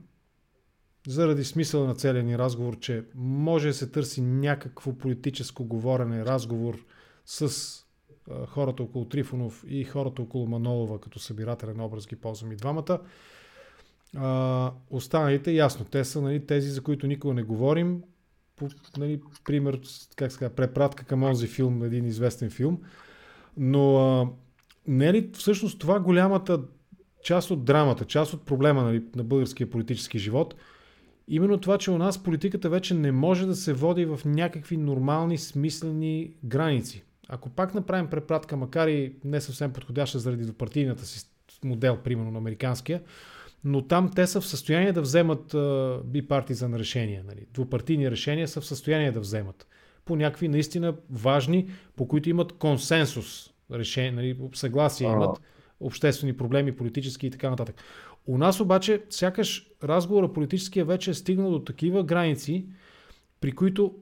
[1.08, 6.86] заради смисъла на целия ни разговор, че може да се търси някакво политическо говорене, разговор
[7.26, 7.49] с
[8.47, 12.99] хората около Трифонов и хората около Манолова, като събирателен образ ги ползвам и двамата.
[14.18, 18.01] А, останалите, ясно, те са нали, тези, за които никога не говорим.
[18.55, 19.80] По, нали, пример,
[20.16, 22.82] как ска, препратка към онзи филм, един известен филм.
[23.57, 24.28] Но а,
[24.88, 26.59] не е ли всъщност това голямата
[27.24, 30.55] част от драмата, част от проблема нали, на българския политически живот,
[31.28, 35.38] именно това, че у нас политиката вече не може да се води в някакви нормални,
[35.38, 37.03] смислени граници.
[37.30, 41.26] Ако пак направим препратка, макар и не съвсем подходяща заради двупартийната си
[41.64, 43.01] модел, примерно на американския,
[43.64, 45.55] но там те са в състояние да вземат
[46.05, 47.24] бипартизан решения.
[47.28, 47.45] Нали.
[47.53, 49.68] Двупартийни решения са в състояние да вземат
[50.05, 55.41] по някакви наистина важни, по които имат консенсус решение, нали, съгласие имат
[55.80, 57.76] обществени проблеми, политически и така нататък.
[58.28, 62.66] У нас обаче, сякаш разговора политическия вече е стигнал до такива граници,
[63.41, 63.95] при които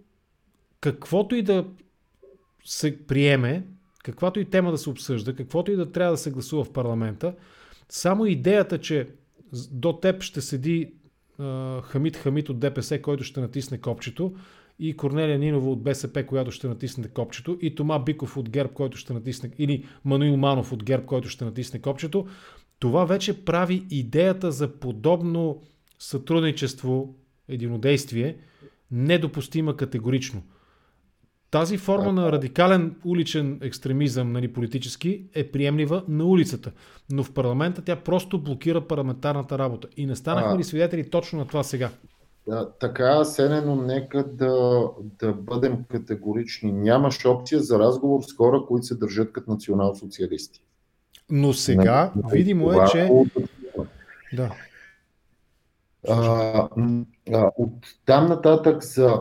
[0.80, 1.66] каквото и да
[2.66, 3.68] се приеме,
[4.04, 7.36] каквато и тема да се обсъжда, каквото и да трябва да се гласува в парламента,
[7.90, 9.10] само идеята, че
[9.72, 10.94] до теб ще седи
[11.84, 14.34] Хамид Хамид от ДПС, който ще натисне копчето,
[14.80, 18.98] и Корнелия Нинова от БСП, която ще натисне копчето, и Тома Биков от ГЕРБ, който
[18.98, 22.28] ще натисне, или Мануил Манов от ГЕРБ, който ще натисне копчето,
[22.80, 25.62] това вече прави идеята за подобно
[26.00, 27.16] сътрудничество,
[27.48, 28.38] единодействие,
[28.92, 30.44] недопустима категорично.
[31.52, 36.72] Тази форма на радикален уличен екстремизъм, нали, политически, е приемлива на улицата.
[37.12, 39.88] Но в парламента тя просто блокира парламентарната работа.
[39.98, 41.90] И не станахме ли свидетели точно на това сега?
[42.48, 44.84] Да, така, Сенено, нека да,
[45.20, 46.72] да бъдем категорични.
[46.72, 50.62] Нямаш опция за разговор с хора, които се държат като национал-социалисти.
[51.30, 53.10] Но сега, не, видимо е, че...
[54.34, 54.56] Да.
[56.10, 56.68] А,
[57.34, 57.74] а, от
[58.06, 59.20] там нататък за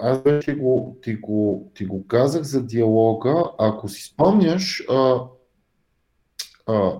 [0.00, 3.44] аз вече го, ти, го, ти го казах за диалога.
[3.58, 5.20] Ако си спомняш, а,
[6.66, 6.92] а,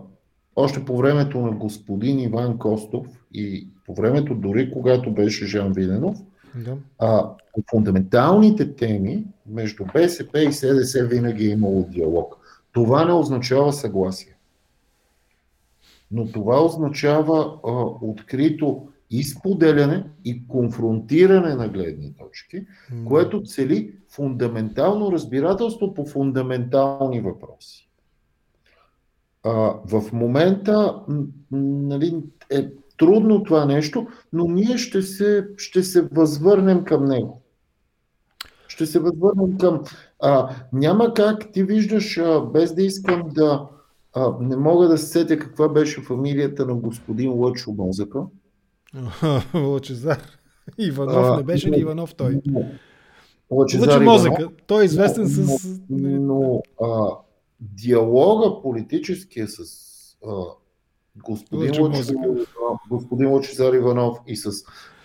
[0.56, 6.18] още по времето на господин Иван Костов и по времето дори когато беше Жан Виденов,
[6.54, 6.76] да.
[6.98, 12.36] а, по фундаменталните теми между БСП и СДС винаги е имало диалог.
[12.72, 14.34] Това не означава съгласие.
[16.10, 17.70] Но това означава а,
[18.02, 18.88] открито
[19.18, 22.66] изподеляне и конфронтиране на гледни точки,
[23.04, 27.90] което цели фундаментално разбирателство по фундаментални въпроси.
[29.42, 31.02] А, в момента
[31.50, 37.42] нали, е трудно това нещо, но ние ще се, ще се възвърнем към него.
[38.68, 39.82] Ще се възвърнем към.
[40.22, 43.68] А, няма как, ти виждаш, а, без да искам да.
[44.14, 48.20] А, не мога да се сетя каква беше фамилията на господин Лъчо Мозъка.
[49.54, 50.38] Лъчезар.
[50.78, 52.40] Иванов а, не беше ли Иванов той?
[53.50, 54.48] Лъчезар Мозъка.
[54.66, 55.80] Той е известен но, с...
[55.90, 57.16] Но а,
[57.60, 59.60] диалога политическия с
[60.26, 60.44] а,
[61.16, 62.14] господин, Лъчезар,
[62.90, 64.50] господин Лъчезар Иванов и с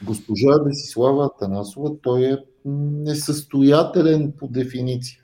[0.03, 5.19] госпожа Десислава Танасова, той е несъстоятелен по дефиниция.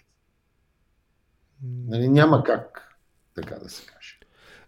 [1.88, 2.98] Нали, няма как,
[3.36, 3.95] така да се каже.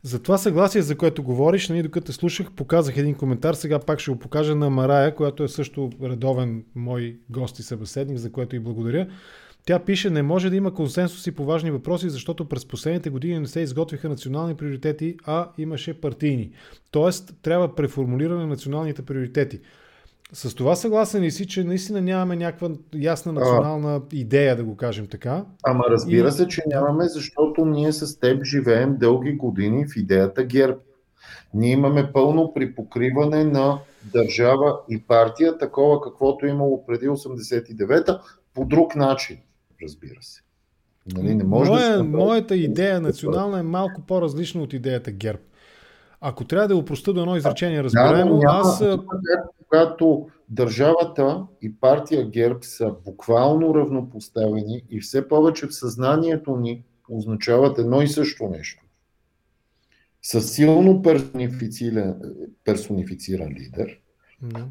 [0.07, 3.99] За това съгласие, за което говориш, нали, докато те слушах, показах един коментар, сега пак
[3.99, 8.55] ще го покажа на Марая, която е също редовен мой гост и събеседник, за което
[8.55, 9.07] и благодаря.
[9.65, 13.47] Тя пише, не може да има консенсуси по важни въпроси, защото през последните години не
[13.47, 16.51] се изготвиха национални приоритети, а имаше партийни.
[16.91, 19.59] Тоест, трябва преформулиране на националните приоритети.
[20.33, 24.77] С това съгласен ли си, че наистина нямаме някаква ясна национална а, идея, да го
[24.77, 25.45] кажем така?
[25.63, 26.31] Ама разбира и...
[26.31, 30.77] се, че нямаме, защото ние с теб живеем дълги години в идеята ГЕРБ.
[31.53, 38.21] Ние имаме пълно припокриване на държава и партия, такова каквото е имало преди 89-та,
[38.53, 39.37] по друг начин,
[39.83, 40.41] разбира се.
[41.15, 45.39] Нали, не може Моя, да моята идея национална е малко по-различна от идеята ГЕРБ.
[46.21, 48.83] Ако трябва да го простя до едно изречение, разбираемо, да, аз...
[49.69, 57.79] Когато държавата и партия ГЕРБ са буквално равнопоставени и все повече в съзнанието ни означават
[57.79, 58.83] едно и също нещо.
[60.21, 62.15] С силно персонифициран,
[62.63, 63.99] персонифициран лидер,
[64.43, 64.65] mm.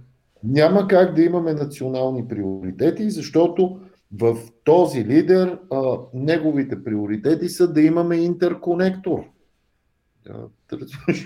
[0.45, 3.81] няма как да имаме национални приоритети, защото
[4.21, 9.25] в този лидер а, неговите приоритети са да имаме интерконектор–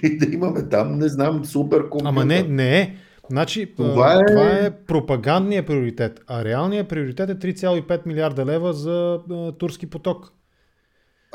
[0.03, 2.09] и да имаме там, не знам, супер компютър.
[2.09, 2.97] Ама не, не е.
[3.31, 4.27] Значи, това е...
[4.27, 10.33] това е пропагандният приоритет, а реалният приоритет е 3,5 милиарда лева за а, турски поток.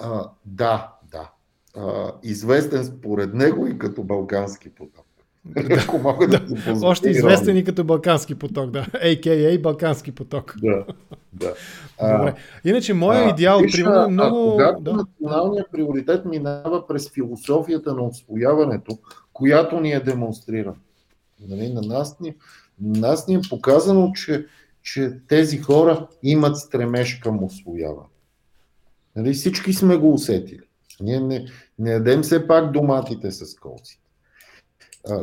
[0.01, 1.31] А, да, да.
[1.77, 5.04] А, известен според него и като балкански поток.
[5.83, 8.87] Ако мога да, да Още известен и като Балкански поток, да.
[8.93, 9.59] А.К.А.
[9.59, 10.55] Балкански поток.
[10.61, 10.85] Да,
[11.33, 11.53] да.
[12.01, 12.35] Добре.
[12.65, 14.51] Иначе, моя идеал, виж, примерно, много...
[14.51, 14.93] когато да.
[14.93, 18.97] националният приоритет минава през философията на освояването,
[19.33, 20.75] която ни е демонстрирана.
[21.47, 22.35] Нали, на нас ни,
[22.81, 24.45] на нас ни е показано, че,
[24.81, 28.07] че тези хора имат стремеж към освояване.
[29.15, 30.63] Нали, всички сме го усетили.
[31.01, 31.45] Ние не,
[31.79, 34.04] не ядем все пак доматите с колците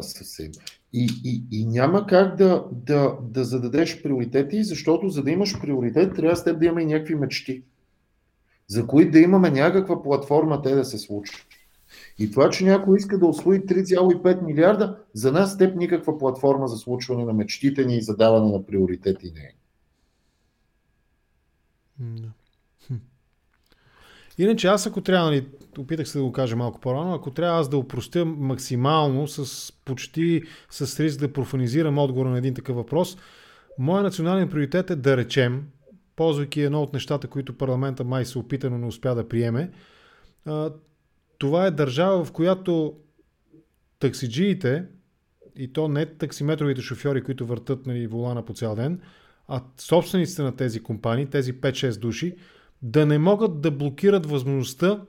[0.00, 0.52] съвсем.
[0.92, 6.14] И, и, и няма как да, да, да зададеш приоритети, защото за да имаш приоритет,
[6.16, 7.62] трябва с теб да имаме и някакви мечти,
[8.66, 11.46] за които да имаме някаква платформа те да се случат.
[12.18, 16.76] И това, че някой иска да освои 3,5 милиарда, за нас теб никаква платформа за
[16.76, 19.54] случване на мечтите ни и задаване на приоритети не е.
[24.38, 25.46] Иначе аз ако трябва, нали,
[25.78, 30.42] опитах се да го кажа малко по-рано, ако трябва аз да упростя максимално с почти
[30.70, 33.16] с риск да профанизирам отговора на един такъв въпрос,
[33.78, 35.66] моят национален приоритет е да речем,
[36.16, 39.70] ползвайки едно от нещата, които парламента май се опита, но не успя да приеме,
[41.38, 42.94] това е държава, в която
[43.98, 44.84] таксиджиите,
[45.56, 49.00] и то не таксиметровите шофьори, които въртат нали, волана по цял ден,
[49.48, 52.36] а собствениците на тези компании, тези 5-6 души,
[52.82, 55.00] да не могат да блокират възможността,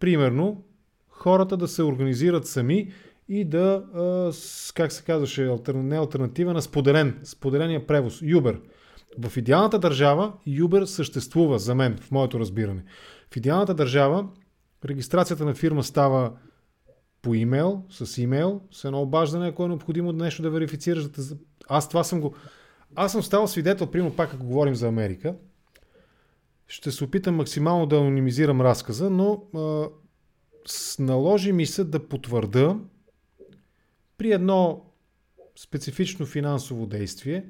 [0.00, 0.64] примерно,
[1.08, 2.92] хората да се организират сами
[3.28, 3.84] и да,
[4.74, 8.60] как се казваше, не альтернатива на споделен, споделения превоз, Uber.
[9.18, 12.84] В идеалната държава Uber съществува за мен, в моето разбиране.
[13.30, 14.28] В идеалната държава
[14.84, 16.32] регистрацията на фирма става
[17.22, 21.08] по имейл, с имейл, с едно обаждане, ако е необходимо нещо да верифицираш.
[21.68, 22.34] Аз това съм го...
[22.94, 25.34] Аз съм ставал свидетел, примерно пак ако говорим за Америка,
[26.70, 29.88] ще се опитам максимално да анонимизирам разказа, но а,
[30.98, 32.76] наложи ми се да потвърда
[34.18, 34.84] при едно
[35.56, 37.44] специфично финансово действие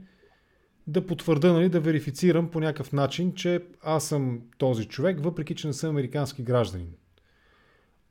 [0.86, 5.66] да потвърда, нали, да верифицирам по някакъв начин, че аз съм този човек, въпреки че
[5.66, 6.92] не съм американски гражданин.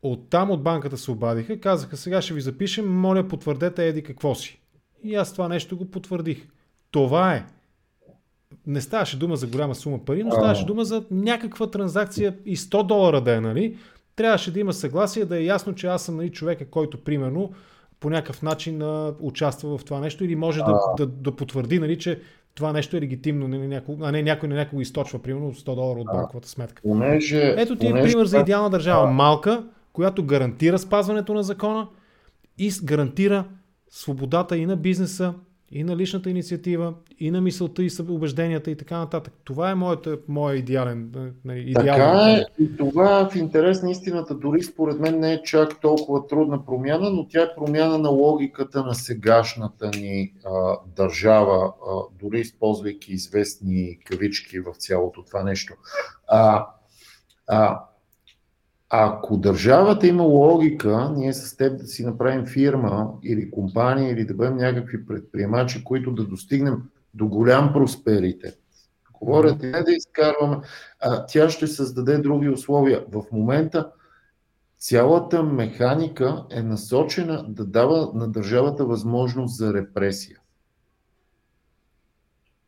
[0.01, 4.61] Оттам от банката се обадиха, казаха сега ще ви запишем, моля потвърдете еди какво си.
[5.03, 6.47] И аз това нещо го потвърдих.
[6.91, 7.45] Това е.
[8.67, 12.87] Не ставаше дума за голяма сума пари, но ставаше дума за някаква транзакция и 100
[12.87, 13.77] долара да е, нали?
[14.15, 17.51] Трябваше да има съгласие, да е ясно, че аз съм нали, човека, който примерно
[17.99, 21.97] по някакъв начин а, участва в това нещо или може да, да, да потвърди, нали,
[21.97, 22.19] че
[22.55, 25.99] това нещо е легитимно, не, няко, а не някой на някого източва, примерно 100 долара
[25.99, 26.81] от банковата сметка.
[26.81, 29.07] Понеже, Ето ти е пример за идеална държава.
[29.07, 29.11] А...
[29.11, 29.63] Малка,
[29.93, 31.87] която гарантира спазването на закона
[32.57, 33.45] и гарантира
[33.89, 35.33] свободата и на бизнеса,
[35.71, 39.33] и на личната инициатива, и на мисълта, и убежденията и така нататък.
[39.43, 41.11] Това е моята, моя идеален,
[41.45, 41.85] нали, идеален.
[41.85, 46.27] Така е, и това в интерес на истината дори според мен не е чак толкова
[46.27, 52.39] трудна промяна, но тя е промяна на логиката на сегашната ни а, държава, а, дори
[52.39, 55.73] използвайки известни кавички в цялото това нещо.
[56.27, 56.67] А,
[57.47, 57.83] а,
[58.89, 64.33] ако държавата има логика, ние с теб да си направим фирма или компания или да
[64.33, 66.81] бъдем някакви предприемачи, които да достигнем
[67.13, 68.59] до голям просперитет.
[69.21, 70.57] Говорят не да изкарваме,
[70.99, 73.05] а тя ще създаде други условия.
[73.11, 73.91] В момента
[74.77, 80.37] цялата механика е насочена да дава на държавата възможност за репресия.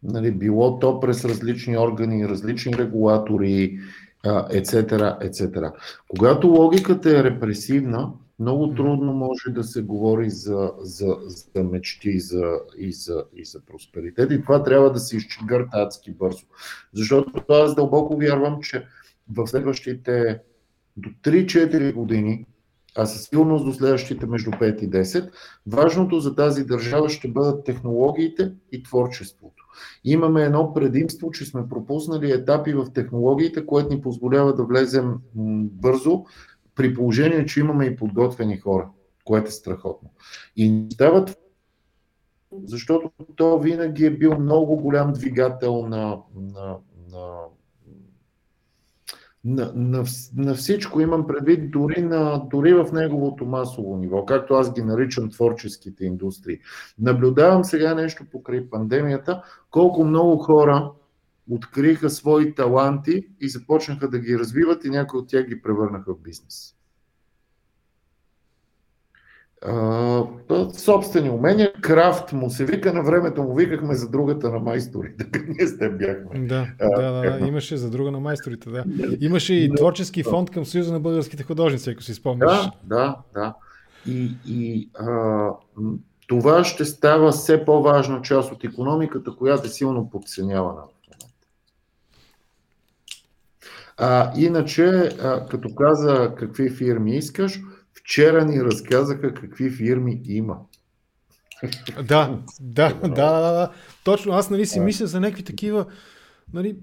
[0.04, 3.80] Нали, било то през различни органи, различни регулатори,
[4.26, 5.74] etc., etc.
[6.08, 12.20] Когато логиката е репресивна, много трудно може да се говори за, за, за мечти и
[12.20, 14.32] за, и, за, и за просперитет.
[14.32, 16.46] И това трябва да се изчегърта адски бързо.
[16.94, 18.86] Защото аз дълбоко вярвам, че
[19.34, 20.40] в следващите
[20.98, 22.46] до 3-4 години,
[22.96, 25.32] а със сигурност до следващите между 5 и 10,
[25.68, 29.61] важното за тази държава ще бъдат технологиите и творчеството.
[30.04, 35.16] Имаме едно предимство, че сме пропуснали етапи в технологиите, което ни позволява да влезем
[35.72, 36.26] бързо,
[36.76, 38.90] при положение, че имаме и подготвени хора,
[39.26, 40.10] което е страхотно.
[40.56, 41.38] И стават
[42.64, 46.78] защото то винаги е бил много голям двигател на, на,
[47.12, 47.38] на
[49.46, 50.04] на, на,
[50.36, 55.30] на всичко имам предвид, дори, на, дори в неговото масово ниво, както аз ги наричам
[55.30, 56.60] творческите индустрии.
[57.00, 60.92] Наблюдавам сега нещо покрай пандемията, колко много хора
[61.50, 66.20] откриха свои таланти и започнаха да ги развиват и някои от тях ги превърнаха в
[66.20, 66.76] бизнес
[70.74, 71.74] собствени умения.
[71.82, 75.44] Крафт му се вика, на времето му викахме за другата на майсторите.
[75.48, 76.40] Ние сте бяхме.
[76.40, 78.84] Да, да, да, да, имаше за друга на майсторите, да.
[79.22, 82.52] Имаше и творчески фонд към Съюза на българските художници, ако си спомняш.
[82.52, 83.54] Да, да, да.
[84.08, 85.50] И, и а,
[86.28, 90.82] това ще става все по-важна част от економиката, която е силно подценявана.
[93.98, 94.86] А, иначе,
[95.24, 97.62] а, като каза какви фирми искаш,
[98.04, 100.58] Вчера ни разказаха какви фирми има.
[102.08, 103.72] Да, да, да, да, да.
[104.04, 105.86] Точно, аз нали си мисля за някакви такива
[106.54, 106.76] нали,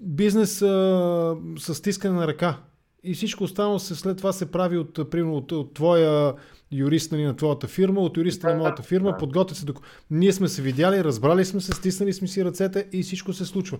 [0.00, 2.56] бизнес а, с стискане на ръка.
[3.04, 6.34] И всичко останало се след това се прави от, примерно, от, от твоя
[6.72, 9.66] юрист нали, на твоята фирма, от юриста на моята фирма, подготвят се.
[9.66, 9.80] Док...
[10.10, 13.78] Ние сме се видяли, разбрали сме се, стиснали сме си ръцете и всичко се случва.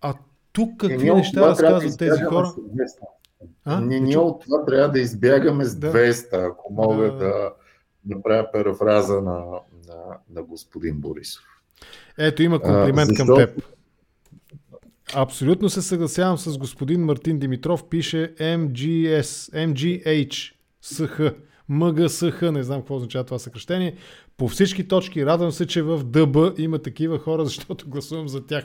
[0.00, 0.14] А
[0.52, 2.46] тук какви е, неща разказват тези хора?
[2.46, 3.08] Съвместно.
[3.64, 3.80] А?
[3.80, 7.52] Ние, ние от това трябва да избягаме с 200, ако мога да, да
[8.06, 9.44] направя парафраза на,
[9.88, 11.44] на, на господин Борисов.
[12.18, 13.34] Ето има комплимент а, защото...
[13.34, 13.64] към теб.
[15.14, 17.88] Абсолютно се съгласявам с господин Мартин Димитров.
[17.88, 20.52] Пише MGS, MGH,
[20.84, 21.34] SH,
[21.68, 23.96] МГСХ, не знам какво означава това съкръщение.
[24.36, 28.64] По всички точки радвам се, че в ДБ има такива хора, защото гласувам за тях.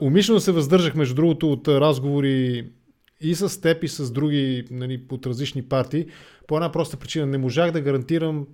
[0.00, 2.70] умишлено се въздържах, между другото, от разговори
[3.20, 6.06] и с теб, и с други нали, от различни партии,
[6.46, 7.26] по една проста причина.
[7.26, 8.46] Не можах да гарантирам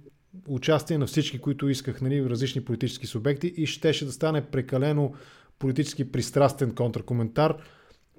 [0.48, 5.12] участие на всички, които исках, нали, различни политически субекти и щеше да стане прекалено
[5.58, 7.56] политически пристрастен контркоментар.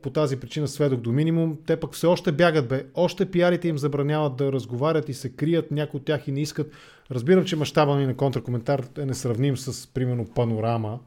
[0.02, 1.57] По тази причина сведох до минимум.
[1.65, 2.86] Те пък все още бягат, бе.
[2.94, 6.72] Още пиарите им забраняват да разговарят и се крият, някои от тях и не искат.
[7.11, 10.99] Разбирам, че мащаба ми на контркоментар е несравним с, примерно, панорама,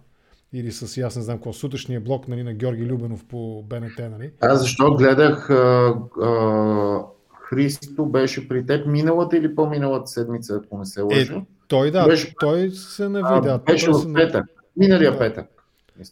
[0.52, 4.30] или с, аз не знам какво, сутрешния блок нали, на Георги Любенов по БНТ, нали?
[4.40, 7.04] Аз защо гледах а, а,
[7.50, 11.34] Христо беше при теб миналата или по-миналата седмица, ако не се лъжа?
[11.34, 13.58] Е, той да, беше, той се нави, да.
[13.58, 14.46] Беше в петък,
[14.76, 15.18] миналия да.
[15.18, 15.46] петък.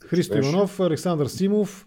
[0.06, 0.48] Христо беше.
[0.48, 1.86] Иванов, Александър Симов,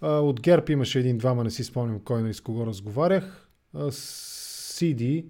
[0.00, 3.48] а, от ГЕРБ имаше един-двама, не си спомням кой нали, с кого разговарях.
[3.90, 5.26] Сиди,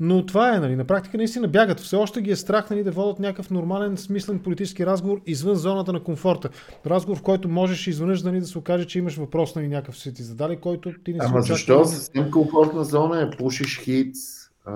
[0.00, 1.80] Но това е, нали, на практика наистина бягат.
[1.80, 5.92] Все още ги е страх нали, да водят някакъв нормален, смислен политически разговор извън зоната
[5.92, 6.48] на комфорта.
[6.86, 10.14] Разговор, в който можеш изведнъж нали, да се окаже, че имаш въпрос нали, някакъв си
[10.14, 14.20] ти задали, който ти не си Ама защо съвсем комфортна зона е пушиш хитс?
[14.66, 14.70] Е,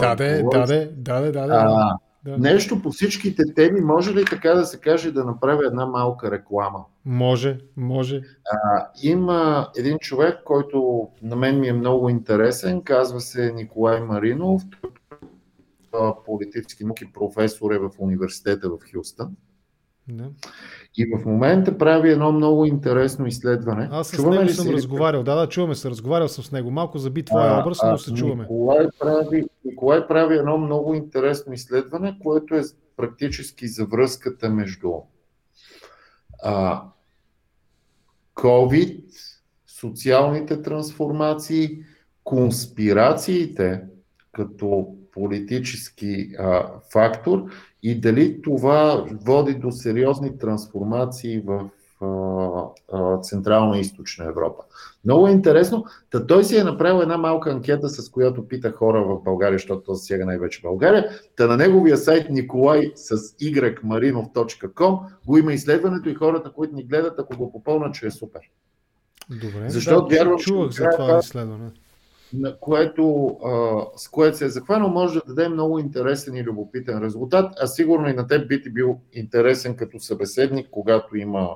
[0.00, 0.66] да, да, да,
[0.96, 2.38] да, да, да, да.
[2.38, 6.84] Нещо по всичките теми, може ли така да се каже да направя една малка реклама?
[7.04, 8.22] Може, може.
[8.52, 14.62] А, има един човек, който на мен ми е много интересен, казва се Николай Маринов,
[16.26, 19.36] политически науки професор е в университета в Хюстън.
[20.08, 20.30] Да.
[20.96, 23.88] И в момента прави едно много интересно изследване.
[23.92, 24.72] Аз с чуваме него съм си...
[24.72, 25.22] разговарял.
[25.22, 25.90] Да, да, чуваме се.
[25.90, 26.70] Разговарял съм с него.
[26.70, 28.42] Малко заби твоя образ, но се чуваме.
[28.42, 32.62] Николай прави, Николай прави едно много интересно изследване, което е
[32.96, 34.92] практически за връзката между
[36.42, 36.82] а,
[38.34, 39.04] COVID,
[39.66, 41.78] социалните трансформации,
[42.24, 43.82] конспирациите
[44.32, 47.44] като политически а, фактор
[47.82, 51.70] и дали това води до сериозни трансформации в
[53.22, 54.62] Централна и Източна Европа.
[55.04, 55.84] Много е интересно.
[56.10, 59.82] Та той си е направил една малка анкета, с която пита хора в България, защото
[59.82, 61.08] то засяга най-вече България.
[61.36, 67.18] Та на неговия сайт Николай с ymarinov.com го има изследването и хората, които ни гледат,
[67.18, 68.40] ако го попълнат, че е супер.
[69.30, 71.70] Добре, Защото да, вярвам, чувах за това изследване
[72.34, 76.98] на което, а, с което се е захванал, може да даде много интересен и любопитен
[76.98, 81.48] резултат, а сигурно и на теб би ти бил интересен като събеседник, когато има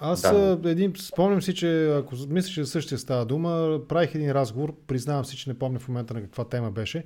[0.00, 0.58] аз да.
[0.64, 5.36] един, спомням си, че ако мисля, че същия става дума, правих един разговор, признавам си,
[5.36, 7.04] че не помня в момента на каква тема беше,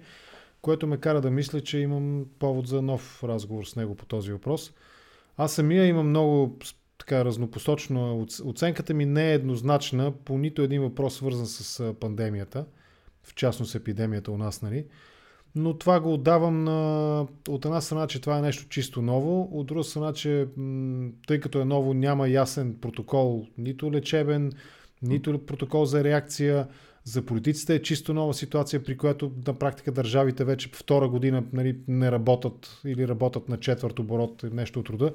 [0.63, 4.33] което ме кара да мисля, че имам повод за нов разговор с него по този
[4.33, 4.73] въпрос.
[5.37, 6.59] Аз самия имам много
[6.99, 8.27] така разнопосочно.
[8.45, 12.65] Оценката ми не е еднозначна по нито един въпрос, свързан с пандемията
[13.25, 14.85] в частност епидемията у нас, нали?
[15.57, 19.67] Но това го отдавам на, от една страна, че това е нещо чисто ново, от
[19.67, 20.47] друга страна, че
[21.27, 24.53] тъй като е ново, няма ясен протокол, нито лечебен,
[25.03, 26.69] нито протокол за реакция.
[27.05, 31.77] За политиците е чисто нова ситуация, при която на практика държавите вече втора година нали,
[31.89, 35.15] не работят или работят на четвърт оборот, нещо от рода.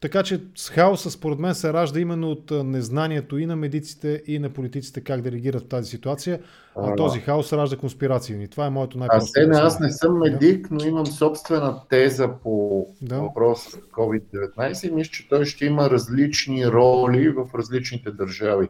[0.00, 4.38] Така че с хаоса според мен се ражда именно от незнанието и на медиците, и
[4.38, 6.40] на политиците как да реагират в тази ситуация.
[6.76, 8.48] А, а този хаос ражда конспирации.
[8.48, 9.40] Това е моето най-просто.
[9.40, 13.20] Аз, не, аз не съм медик, но имам собствена теза по да.
[13.20, 18.68] въпроса COVID-19 и мисля, че той ще има различни роли в различните държави.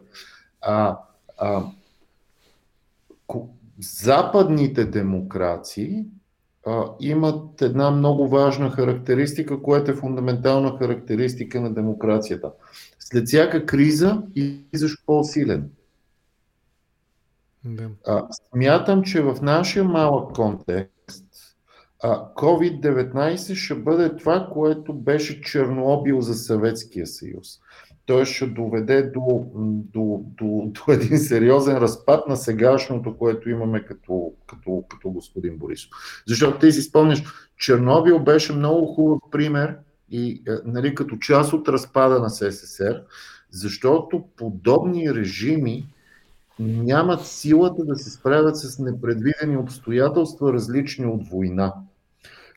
[0.61, 0.97] А,
[1.37, 1.63] а,
[3.79, 6.16] западните демокрации а,
[6.99, 12.51] имат една много важна характеристика, която е фундаментална характеристика на демокрацията.
[12.99, 15.69] След всяка криза излизаш по-силен.
[17.65, 17.89] Да.
[18.07, 21.25] А, смятам, че в нашия малък контекст
[22.03, 27.59] а, COVID-19 ще бъде това, което беше Чернобил за Съветския съюз
[28.07, 29.45] той ще доведе до,
[29.93, 35.91] до, до, до един сериозен разпад на сегашното, което имаме като, като, като господин Борисов.
[36.27, 37.23] Защото ти си спомняш,
[37.57, 39.77] Чернобил беше много хубав пример
[40.11, 43.03] и е, нали, като част от разпада на СССР,
[43.51, 45.87] защото подобни режими
[46.59, 51.73] нямат силата да се справят с непредвидени обстоятелства, различни от война.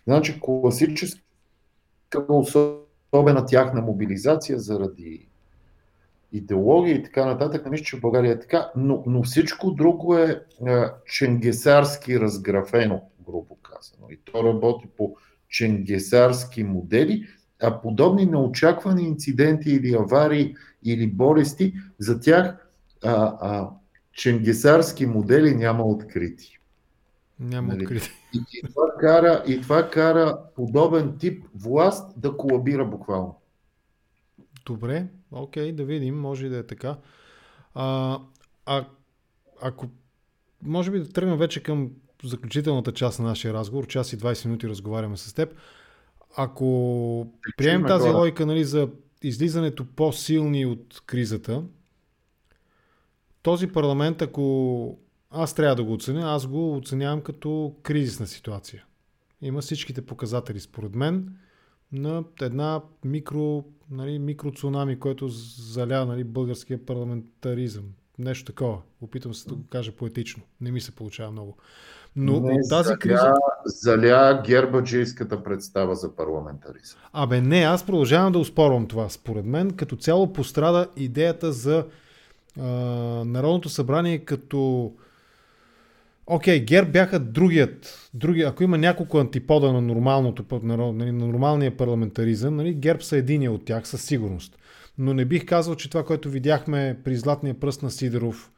[0.07, 1.21] Значи класическа
[2.29, 5.30] особена тяхна мобилизация заради
[6.33, 7.71] идеология и така нататък.
[7.71, 13.57] Мисля, че в България е така, но, но всичко друго е а, ченгесарски разграфено, грубо
[13.57, 14.07] казано.
[14.11, 15.17] И то работи по
[15.49, 17.27] ченгесарски модели,
[17.63, 20.55] а подобни неочаквани инциденти или аварии
[20.85, 22.69] или болести, за тях
[23.05, 23.71] а, а,
[24.13, 26.59] ченгесарски модели няма открити.
[27.41, 27.83] Няма нали?
[27.83, 28.11] открити.
[28.35, 33.40] И, и, това кара, и това кара подобен тип власт да колабира буквално.
[34.71, 36.97] Добре, окей, да видим, може да е така.
[37.75, 38.19] А,
[38.67, 38.85] а,
[39.63, 39.89] ако
[40.63, 41.91] може би да тръгнем вече към
[42.25, 45.55] заключителната част на нашия разговор, час и 20 минути разговаряме с теб.
[46.37, 48.19] Ако приемем тази хора.
[48.19, 48.89] логика нали, за
[49.23, 51.63] излизането по-силни от кризата,
[53.43, 54.99] този парламент, ако
[55.31, 58.85] аз трябва да го оценя, аз го оценявам като кризисна ситуация.
[59.43, 61.37] Има всичките показатели, според мен,
[61.93, 67.85] на една микро нали, микроцунами, което заля нали, българския парламентаризъм.
[68.19, 68.79] Нещо такова.
[69.01, 70.43] Опитвам се да го кажа поетично.
[70.61, 71.57] Не ми се получава много.
[72.17, 73.33] Но не, от тази заля, криза...
[73.65, 76.99] Заля гербаджийската представа за парламентаризъм.
[77.13, 79.09] Абе не, аз продължавам да успорвам това.
[79.09, 81.87] Според мен като цяло пострада идеята за
[82.61, 82.65] а,
[83.25, 84.93] Народното събрание като
[86.33, 88.11] Окей, okay, ГЕРБ бяха другият.
[88.15, 93.53] Други, ако има няколко антипода на, нормалното, на, на нормалния парламентаризъм, нали, ГЕРБ са единия
[93.53, 94.59] от тях със сигурност.
[94.99, 98.51] Но не бих казал, че това, което видяхме при Златния пръст на Сидоров,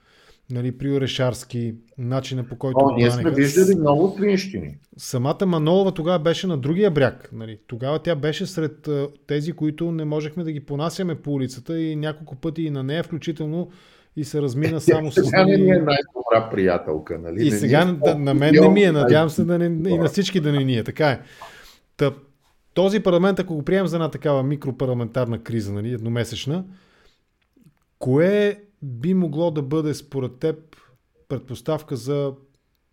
[0.51, 2.79] нали, при Орешарски, начина по който...
[2.79, 4.77] О, ние сме виждали много твинщини.
[4.97, 7.31] Самата Манолова тогава беше на другия бряг.
[7.33, 7.59] Нали.
[7.67, 8.89] Тогава тя беше сред
[9.27, 13.03] тези, които не можехме да ги понасяме по улицата и няколко пъти и на нея
[13.03, 13.71] включително
[14.17, 15.25] и се размина само с...
[15.25, 17.47] Сега не ми е най-добра приятелка, нали?
[17.47, 19.99] И не сега е да, на мен не ми е, надявам се да не, и
[19.99, 20.85] на всички да не ни е.
[20.85, 21.21] Така е.
[21.97, 22.13] Та,
[22.75, 26.65] този парламент, ако го приемем за една такава микропарламентарна криза, нали, едномесечна,
[27.99, 30.57] кое би могло да бъде според теб
[31.29, 32.33] предпоставка за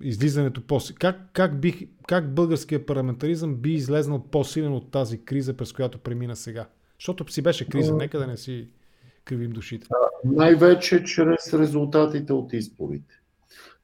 [0.02, 5.74] излизането по как, как, бих, как българския парламентаризъм би излезнал по-силен от тази криза, през
[5.74, 6.68] която премина сега?
[7.00, 8.68] Защото си беше криза, нека да не си
[9.30, 9.88] кривим душите.
[10.26, 13.14] Най-вече чрез резултатите от изборите.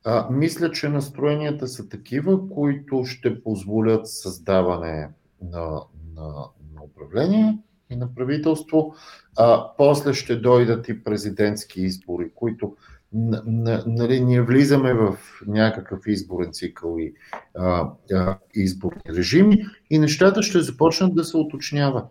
[0.06, 5.10] А, мисля, че настроенията са такива, които ще позволят създаване
[5.42, 5.82] на,
[6.16, 6.28] на,
[6.76, 7.58] на управление
[7.90, 8.96] и на правителство.
[9.38, 12.76] А, после ще дойдат и президентски избори, които
[13.14, 15.18] нали, ние влизаме в
[15.48, 17.14] някакъв изборен цикъл и
[17.56, 22.06] а, а, изборни режими и нещата ще започнат да се уточняват.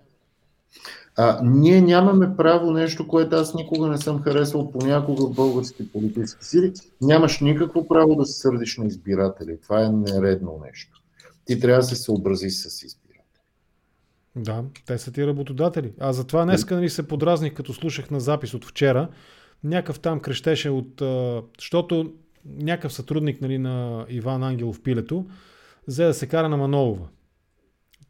[1.17, 6.45] А, ние нямаме право нещо, което аз никога не съм харесал понякога в български политически
[6.45, 6.73] сили.
[7.01, 9.61] Нямаш никакво право да се сърдиш на избиратели.
[9.63, 11.01] Това е нередно нещо.
[11.45, 13.05] Ти трябва да се съобрази с избиратели.
[14.37, 15.93] Да, те са ти работодатели.
[16.01, 19.09] А затова днеска нали, се подразних, като слушах на запис от вчера.
[19.65, 21.03] Някакъв там крещеше от...
[21.59, 22.13] защото
[22.57, 25.27] някакъв сътрудник нали, на Иван Ангелов Пилето
[25.89, 27.09] взе да се кара на Манолова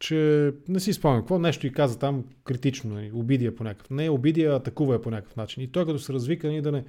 [0.05, 3.89] че не си спомням какво, нещо и каза там критично, нали, обидия по някакъв.
[3.89, 5.63] Не обидия, атакува я по някакъв начин.
[5.63, 6.83] И той като се развика нали, да, не,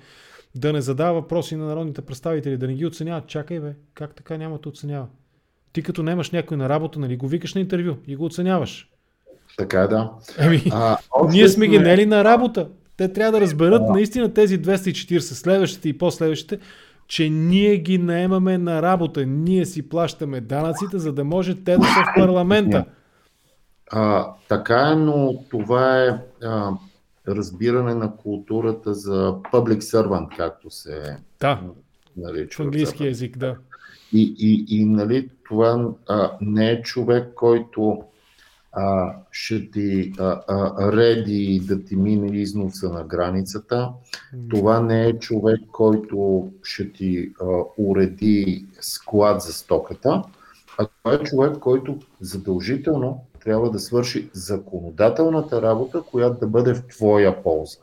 [0.55, 3.23] да не задава въпроси на народните представители, да не ги оценява.
[3.27, 5.07] Чакай бе, как така няма да оценява?
[5.73, 8.91] Ти като немаш някой на работа, нали, го викаш на интервю и го оценяваш.
[9.59, 10.13] Така е, да.
[10.39, 10.99] Еми, а,
[11.31, 12.69] ние сме ги нели на работа.
[12.97, 13.93] Те трябва да разберат а.
[13.93, 16.59] наистина тези 240, следващите и последващите,
[17.09, 19.27] че ние ги наемаме на работа.
[19.27, 22.85] Ние си плащаме данъците, за да може те да са в парламента.
[23.93, 26.09] А, така е, но това е
[26.43, 26.73] а,
[27.29, 31.61] разбиране на културата за public servant, както се да.
[32.17, 32.63] нарича.
[32.63, 33.57] В английски язик, да.
[34.13, 38.03] И, и, и нали, това а, не е човек, който
[38.73, 43.91] а, ще ти а, а, реди да ти мине износа на границата.
[44.51, 47.45] Това не е човек, който ще ти а,
[47.79, 50.23] уреди склад за стоката,
[50.79, 56.87] а това е човек, който задължително трябва да свърши законодателната работа, която да бъде в
[56.87, 57.79] твоя полза,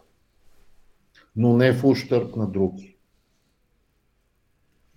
[1.36, 2.96] но не в ущърп на други.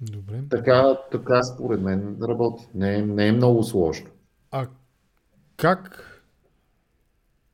[0.00, 0.42] Добре.
[0.50, 2.68] Така, така според мен работи.
[2.74, 4.10] Не, не е много сложно.
[4.50, 4.68] А
[5.56, 6.02] как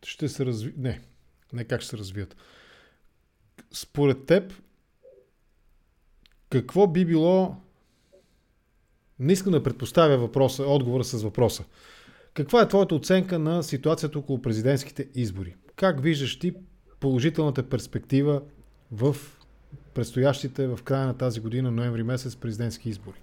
[0.02, 0.74] ще се разви...
[0.76, 1.00] Не,
[1.52, 2.36] не как ще се развият.
[3.72, 4.52] Според теб,
[6.50, 7.56] какво би било...
[9.18, 11.64] Не искам да предпоставя въпроса, отговора с въпроса.
[12.34, 15.54] Каква е твоята оценка на ситуацията около президентските избори?
[15.76, 16.54] Как виждаш ти
[17.00, 18.42] положителната перспектива
[18.92, 19.16] в
[19.94, 23.16] предстоящите в края на тази година, ноември месец, президентски избори?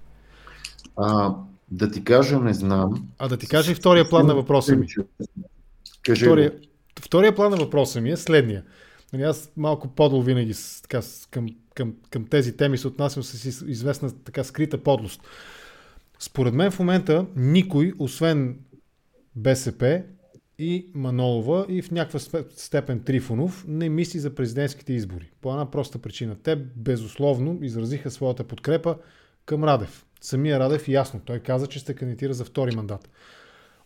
[0.95, 1.35] А,
[1.71, 3.07] да ти кажа, не знам.
[3.19, 4.87] А да ти кажа и втория план на въпроса ми.
[6.01, 6.53] Кажи втория,
[7.01, 8.63] втория план на въпроса ми е следния.
[9.13, 14.11] Нали, аз малко подол винаги така, към, към, към тези теми се отнасям с известна
[14.11, 15.21] така скрита подлост.
[16.19, 18.57] Според мен в момента никой, освен
[19.39, 20.03] БСП
[20.59, 22.19] и Манолова и в някаква
[22.55, 25.31] степен Трифонов не мисли за президентските избори.
[25.41, 26.35] По една проста причина.
[26.43, 28.97] Те безусловно изразиха своята подкрепа
[29.45, 30.05] към Радев.
[30.21, 31.21] Самия Радев ясно.
[31.25, 33.09] Той каза, че ще кандидатира за втори мандат.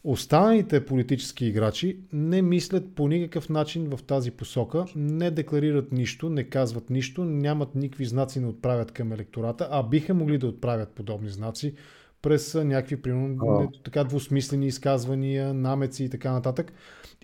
[0.04, 6.44] Останалите политически играчи не мислят по никакъв начин в тази посока, не декларират нищо, не
[6.44, 11.30] казват нищо, нямат никакви знаци не отправят към електората, а биха могли да отправят подобни
[11.30, 11.76] знаци
[12.24, 16.74] през някакви примерно, така двусмислени изказвания, намеци и така нататък.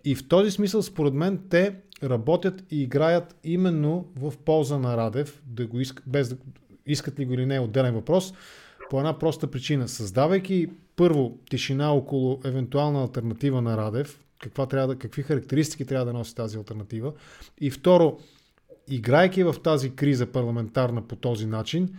[0.06, 5.42] И в този смисъл, според мен, те работят и играят именно в полза на Радев,
[5.46, 6.38] да го искат, без да
[6.86, 8.34] искат ли го или не е отделен въпрос,
[8.90, 9.88] по една проста причина.
[9.88, 16.14] Създавайки първо тишина около евентуална альтернатива на Радев, каква трябва да, какви характеристики трябва да
[16.14, 17.14] носи тази альтернатива,
[17.62, 18.18] и второ,
[18.88, 21.90] играйки в тази криза парламентарна по този начин,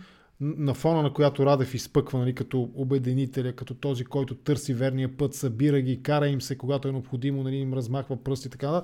[0.41, 5.33] на фона на която Радев изпъква нали, като обединителя, като този, който търси верния път,
[5.33, 8.83] събира ги, кара им се, когато е необходимо, нали, им размахва пръсти и така.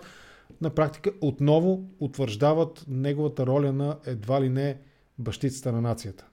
[0.62, 4.78] На практика отново утвърждават неговата роля на едва ли не
[5.20, 6.28] бащицата на нацията.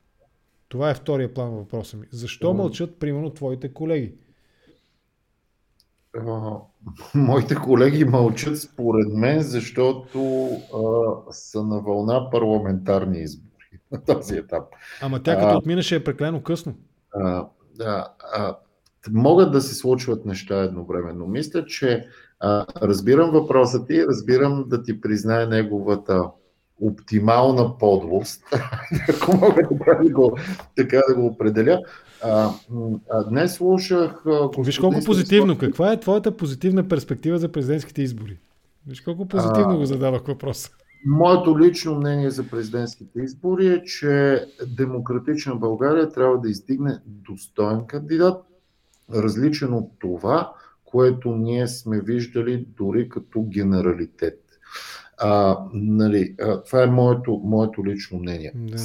[0.69, 2.07] Това е втория план въпроса ми.
[2.11, 4.15] Защо мълчат, примерно, твоите колеги?
[6.27, 6.57] А,
[7.15, 13.54] моите колеги мълчат според мен, защото а, са на вълна парламентарни избори
[13.93, 14.65] на този етап.
[15.03, 16.75] Ама тя като отминаше е преклено късно.
[17.15, 17.47] А,
[17.77, 18.57] да, а,
[19.11, 21.27] могат да се случват неща едновременно.
[21.27, 22.07] Мисля, че
[22.41, 26.25] а, разбирам въпроса ти, разбирам да ти признае неговата
[26.81, 28.43] оптимална подлост,
[29.09, 29.69] ако мога
[30.03, 30.39] да го,
[30.77, 31.83] така да го определя.
[32.23, 32.51] А,
[33.11, 34.25] а, днес слушах...
[34.59, 35.59] Виж колко позитивно.
[35.59, 38.39] Каква е твоята позитивна перспектива за президентските избори?
[38.87, 40.71] Виж колко позитивно а, го задавах въпроса.
[41.07, 48.45] Моето лично мнение за президентските избори е, че демократична България трябва да издигне достоен кандидат,
[49.15, 50.53] различен от това,
[50.85, 54.41] което ние сме виждали дори като генералитет.
[55.19, 58.53] А, нали, а, това е моето, моето лично мнение.
[58.55, 58.77] Да.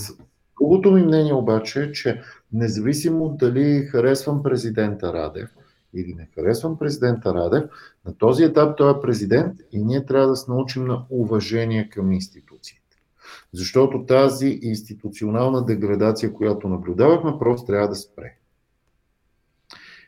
[0.62, 2.22] Другото ми мнение обаче е, че
[2.54, 5.50] независимо дали харесвам президента Радев
[5.94, 7.64] или не харесвам президента Радев,
[8.06, 12.12] на този етап той е президент и ние трябва да се научим на уважение към
[12.12, 12.80] институциите.
[13.54, 18.36] Защото тази институционална деградация, която наблюдавахме, просто трябва да спре.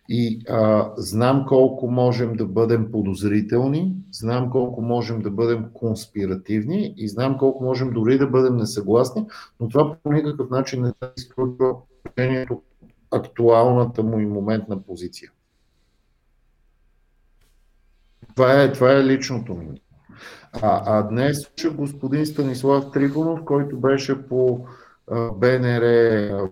[0.10, 7.10] И а, знам колко можем да бъдем подозрителни, знам колко можем да бъдем конспиративни и
[7.10, 9.26] знам колко можем дори да бъдем несъгласни,
[9.60, 11.76] но това по никакъв начин не изключва
[13.12, 15.32] актуалната му и моментна позиция.
[18.36, 19.82] Това е, това е личното ми.
[20.54, 24.66] А, а днес слушах господин Станислав Трифонов, който беше по
[25.34, 25.84] БНР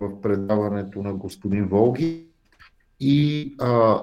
[0.01, 2.26] в предаването на господин Волги
[2.99, 4.01] и а,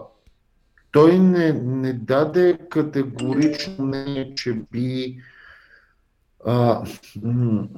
[0.92, 5.18] той не, не даде категорично мнение, че би
[6.46, 6.84] а,
[7.22, 7.68] м-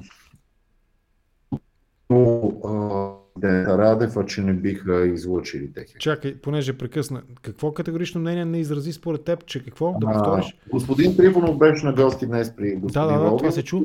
[3.47, 5.93] Радев, а че не биха излучили техи.
[5.99, 7.21] Чакай, понеже прекъсна.
[7.41, 9.95] Какво категорично мнение не изрази според теб, че какво?
[9.99, 10.57] Да повториш?
[10.71, 13.81] господин Тривонов беше на гости днес при господин Да, да, да, това се чу.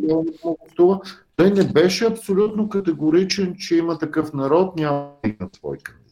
[1.36, 6.04] Той не беше абсолютно категоричен, че има такъв народ, няма да свой кандидат.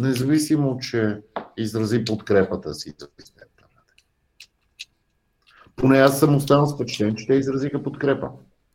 [0.00, 1.20] Независимо, че
[1.56, 3.50] изрази подкрепата си за президента.
[5.76, 8.28] Поне аз съм останал с впечатление, че те изразиха подкрепа.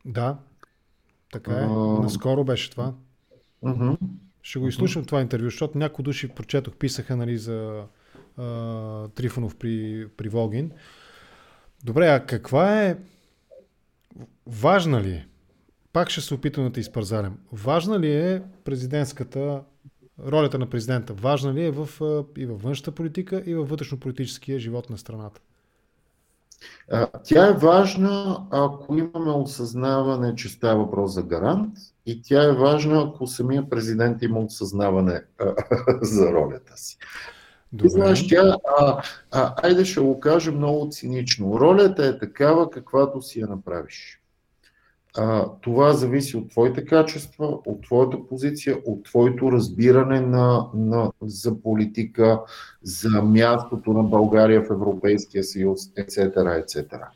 [0.04, 0.36] Да,
[1.32, 1.64] така е.
[1.64, 1.68] А...
[2.02, 2.92] Наскоро беше това.
[4.42, 7.84] Ще го изслушам това интервю, защото някои души прочетох, писаха нали, за
[8.36, 10.70] а, Трифонов при, при Волгин.
[11.84, 12.96] Добре, а каква е...
[14.46, 15.26] Важна ли е?
[15.92, 17.38] Пак ще се опитам да те изпързарям.
[17.52, 19.62] Важна ли е президентската
[20.26, 21.14] ролята на президента?
[21.14, 21.88] Важна ли е в,
[22.36, 25.40] и във външната политика, и във вътрешно-политическия живот на страната?
[27.24, 31.74] Тя е важна, ако имаме осъзнаване, че става въпрос за гарант,
[32.06, 35.22] и тя е важна, ако самия президент има осъзнаване
[36.02, 36.98] за ролята си.
[37.72, 37.88] Добре.
[37.88, 39.02] Знаеш, тя, а,
[39.32, 41.60] а, айде ще го кажа много цинично.
[41.60, 44.20] Ролята е такава, каквато си я направиш.
[45.18, 51.62] А, това зависи от твоите качества, от твоята позиция, от твоето разбиране на, на, за
[51.62, 52.40] политика,
[52.82, 56.34] за мястото на България в Европейския съюз, etc.
[56.36, 57.06] etc.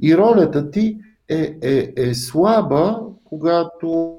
[0.00, 0.98] И ролята ти
[1.28, 3.00] е, е, е слаба,
[3.30, 4.18] когато,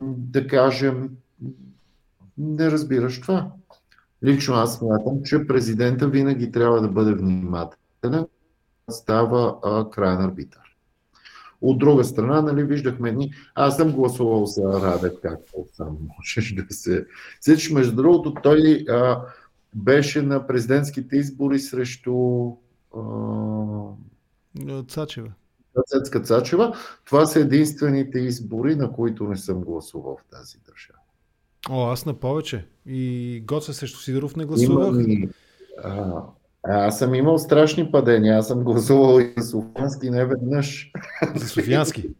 [0.00, 1.10] да кажем,
[2.38, 3.50] не разбираш това.
[4.24, 8.26] Лично аз смятам, че президента винаги трябва да бъде внимателен,
[8.90, 10.76] става а, крайен арбитър.
[11.60, 16.74] От друга страна, нали, виждахме ни, аз съм гласувал за Радев, както сам можеш да
[16.74, 17.06] се
[17.40, 17.70] сечеш.
[17.70, 19.22] Между другото, той а,
[19.74, 22.50] беше на президентските избори срещу
[22.96, 23.02] а...
[24.88, 25.32] Цачева.
[25.86, 26.74] Цецка Цачева.
[27.04, 30.98] Това са единствените избори, на които не съм гласувал в тази държава.
[31.70, 32.66] О, аз на повече.
[32.86, 35.06] И Гоце срещу Сидоров не гласувах.
[35.08, 35.28] Има
[35.84, 36.22] а,
[36.62, 38.38] аз съм имал страшни падения.
[38.38, 40.92] Аз съм гласувал и за Софиянски не веднъж.
[41.36, 42.10] За Софиянски?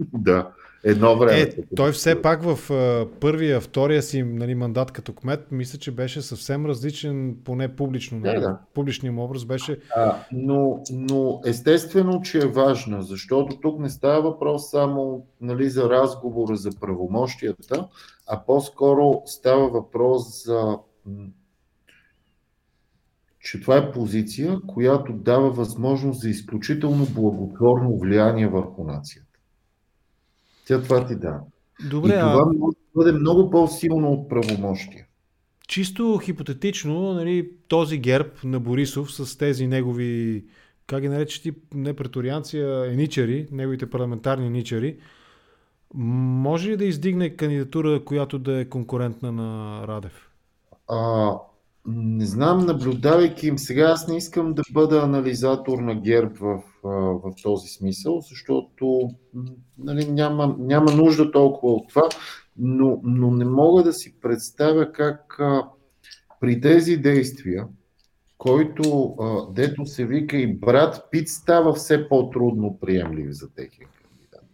[0.00, 0.50] да.
[0.84, 1.40] Едно време.
[1.40, 5.90] Е, той все пак в uh, първия, втория си нали, мандат като кмет, мисля, че
[5.90, 8.18] беше съвсем различен, поне публично.
[8.18, 8.34] Нали?
[8.34, 8.58] Да, да.
[8.74, 9.78] Публичният му образ беше.
[9.96, 15.90] А, но, но естествено, че е важно, защото тук не става въпрос само нали, за
[15.90, 17.88] разговора за правомощията,
[18.28, 20.78] а по-скоро става въпрос за
[23.40, 29.31] че това е позиция, която дава възможност за изключително благотворно влияние върху нацията.
[30.66, 31.40] Тя това ти дава.
[31.90, 32.58] Добре, и това а...
[32.58, 35.06] може да бъде много по-силно от правомощия.
[35.68, 40.44] Чисто хипотетично, нали, този герб на Борисов с тези негови,
[40.86, 44.96] как ги наречеш ти, не преторианци, а еничари, неговите парламентарни еничари,
[45.94, 50.30] Може ли да издигне кандидатура, която да е конкурентна на Радев?
[50.88, 51.34] А,
[51.86, 57.32] не знам, наблюдавайки им сега, аз не искам да бъда анализатор на ГЕРБ в, в
[57.42, 59.10] този смисъл, защото
[59.78, 62.08] нали, няма, няма нужда толкова от това,
[62.58, 65.68] но, но не мога да си представя как а,
[66.40, 67.66] при тези действия,
[68.38, 74.44] който, а, дето се вика и брат Пит, става все по-трудно приемлив за техния кандидат.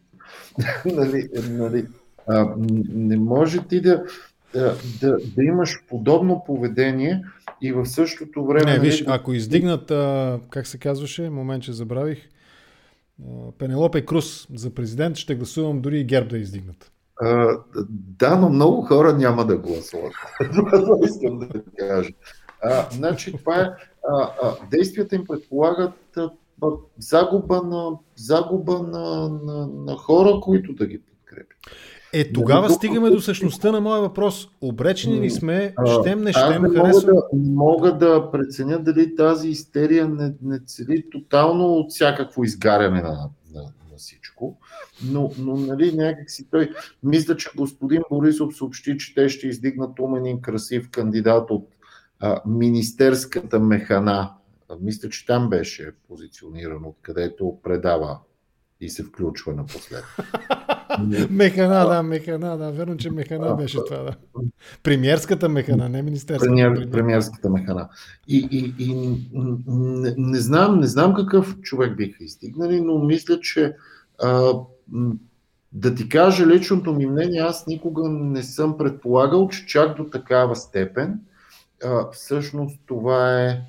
[0.97, 1.87] нали, нали,
[2.29, 2.55] а,
[2.89, 4.05] не може ти да,
[4.53, 7.25] да, да, да имаш подобно поведение
[7.63, 8.73] и в същото време...
[8.73, 12.29] Не, виж, ако издигнат, а, как се казваше, момент, че забравих,
[13.59, 16.93] Пенелопе Крус за президент, ще гласувам дори и ГЕРБ да издигнат.
[17.21, 17.59] А,
[18.19, 20.13] да, но много хора няма да гласуват.
[20.71, 22.11] Това искам да кажа.
[22.63, 23.71] А, значи, това е,
[24.09, 26.31] а, а, действията им предполагат а,
[26.99, 31.59] загуба, на, загуба на, на, на хора, които да ги подкрепят.
[32.13, 34.49] Е, тогава стигаме до същността на моя въпрос.
[34.61, 40.09] Обречени ли сме, щем, не щем, не мога да, мога да преценя дали тази истерия
[40.09, 44.59] не, не цели тотално от всякакво изгаряне на, на, на всичко,
[45.05, 46.71] но, но нали, някакси той...
[47.03, 51.69] Мисля, че господин Борисов съобщи, че те ще издигнат умен красив кандидат от
[52.21, 54.33] а, Министерската механа.
[54.81, 58.19] Мисля, че там беше позициониран, откъдето предава
[58.81, 60.17] и се включва напоследък.
[61.31, 62.73] механа, да, механа, да.
[62.73, 64.15] Верно, че механа беше това, да.
[64.83, 66.47] Премьерската механа, не министерската.
[66.47, 67.89] Премьер, премьерската механа.
[68.29, 68.95] И, и, и
[69.67, 73.77] не, не, знам, не знам какъв човек биха изстигнали, но мисля, че
[74.23, 74.53] а,
[75.73, 80.57] да ти кажа личното ми мнение, аз никога не съм предполагал, че чак до такава
[80.57, 81.21] степен
[81.85, 83.61] а, всъщност това е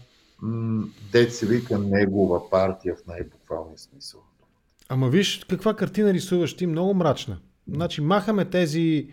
[1.12, 4.22] деца вика негова партия в най-буквалния смисъл.
[4.90, 7.40] Ама виж каква картина рисуваш ти, много мрачна.
[7.68, 9.10] Значи махаме тези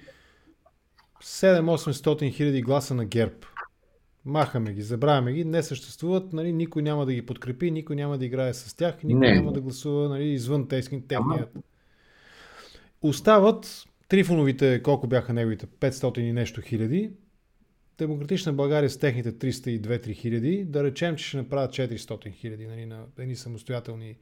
[1.23, 3.37] 7-800 хиляди гласа на ГЕРБ.
[4.25, 8.25] Махаме ги, забравяме ги, не съществуват, нали, никой няма да ги подкрепи, никой няма да
[8.25, 9.35] играе с тях, никой не.
[9.35, 11.57] няма да гласува нали, извън техният.
[13.03, 17.11] Остават трифоновите, колко бяха неговите, 500 и нещо хиляди,
[17.99, 23.05] Демократична България с техните 302-3 хиляди, да речем, че ще направят 400 хиляди нали, на
[23.19, 24.17] едни самостоятелни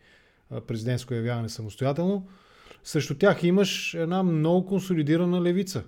[0.60, 2.26] президентско явяване самостоятелно.
[2.84, 5.84] Срещу тях имаш една много консолидирана левица.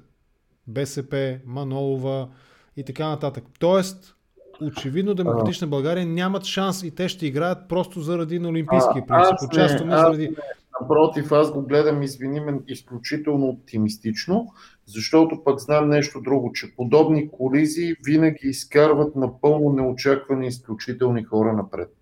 [0.66, 2.28] БСП, Манолова
[2.76, 3.44] и така нататък.
[3.58, 4.14] Тоест,
[4.62, 9.34] очевидно Демократична България нямат шанс и те ще играят просто заради на Олимпийския принцип.
[9.52, 10.36] Участваме заради...
[10.80, 14.46] Напротив, аз го гледам, извиниме, изключително оптимистично,
[14.86, 21.95] защото пък знам нещо друго, че подобни колизии винаги изкарват напълно неочаквани изключителни хора напред.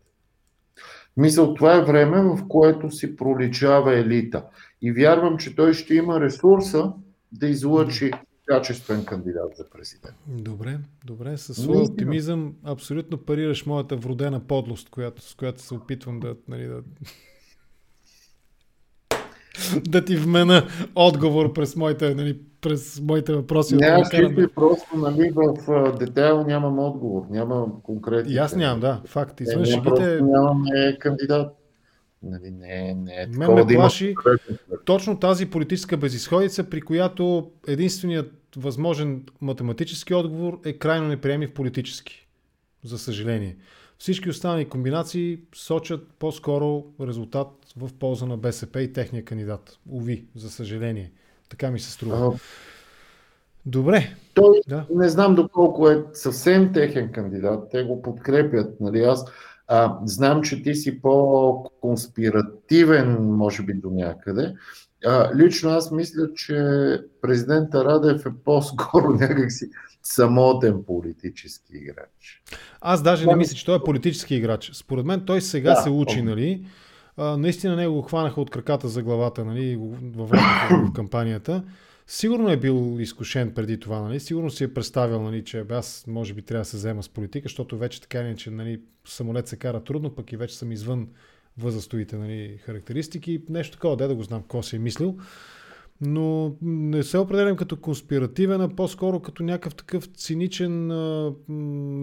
[1.16, 4.45] Мисъл, това е време, в което си проличава елита.
[4.82, 6.93] И вярвам, че той ще има ресурса
[7.32, 8.11] да излъчи
[8.47, 10.16] качествен кандидат за президент.
[10.27, 11.36] Добре, добре.
[11.36, 16.66] С своя оптимизъм абсолютно парираш моята вродена подлост, която, с която се опитвам да, нали,
[16.66, 16.82] да,
[19.89, 23.76] да ти вмена отговор през моите, нали, през моите въпроси.
[23.76, 25.31] Няма чисто и просто, нали,
[25.66, 28.32] в детайл нямам отговор, нямам конкретни.
[28.32, 29.40] И аз нямам, да, факт.
[29.40, 30.20] Извън е, шегите...
[30.22, 31.56] Нямаме кандидат.
[32.22, 34.14] Нали, не, не е Мен ме да плаши
[34.85, 42.28] точно тази политическа безисходица, при която единственият възможен математически отговор е крайно неприемлив политически.
[42.85, 43.56] За съжаление.
[43.99, 49.79] Всички останали комбинации сочат по-скоро резултат в полза на БСП и техния кандидат.
[49.91, 51.12] Уви, за съжаление.
[51.49, 52.16] Така ми се струва.
[52.16, 52.33] А,
[53.66, 54.16] Добре.
[54.35, 54.87] Той да.
[54.95, 57.71] не знам доколко е съвсем техен кандидат.
[57.71, 58.81] Те го подкрепят.
[58.81, 59.01] Нали?
[59.01, 59.25] Аз
[59.69, 64.55] а, знам, че ти си по-конспиративен, може би до някъде.
[65.06, 66.56] А, лично аз мисля, че
[67.22, 69.70] президента Радев е по-скоро някакси
[70.02, 72.43] самотен политически играч.
[72.81, 74.70] Аз даже не мисля, че той е политически играч.
[74.74, 76.66] Според мен той сега да, се учи, нали?
[77.16, 79.76] А, наистина него го хванаха от краката за главата, нали?
[80.16, 81.62] Във времето в кампанията.
[82.06, 84.20] Сигурно е бил изкушен преди това, нали?
[84.20, 87.44] Сигурно си е представил, нали, че аз може би трябва да се взема с политика,
[87.44, 91.09] защото вече така не, че нали, самолет се кара трудно, пък и вече съм извън
[91.59, 93.43] възрастовите нали, характеристики.
[93.48, 95.16] Нещо такова, де да го знам какво си е мислил
[96.01, 101.32] но не се определям като конспиративен, а по-скоро като някакъв такъв циничен а,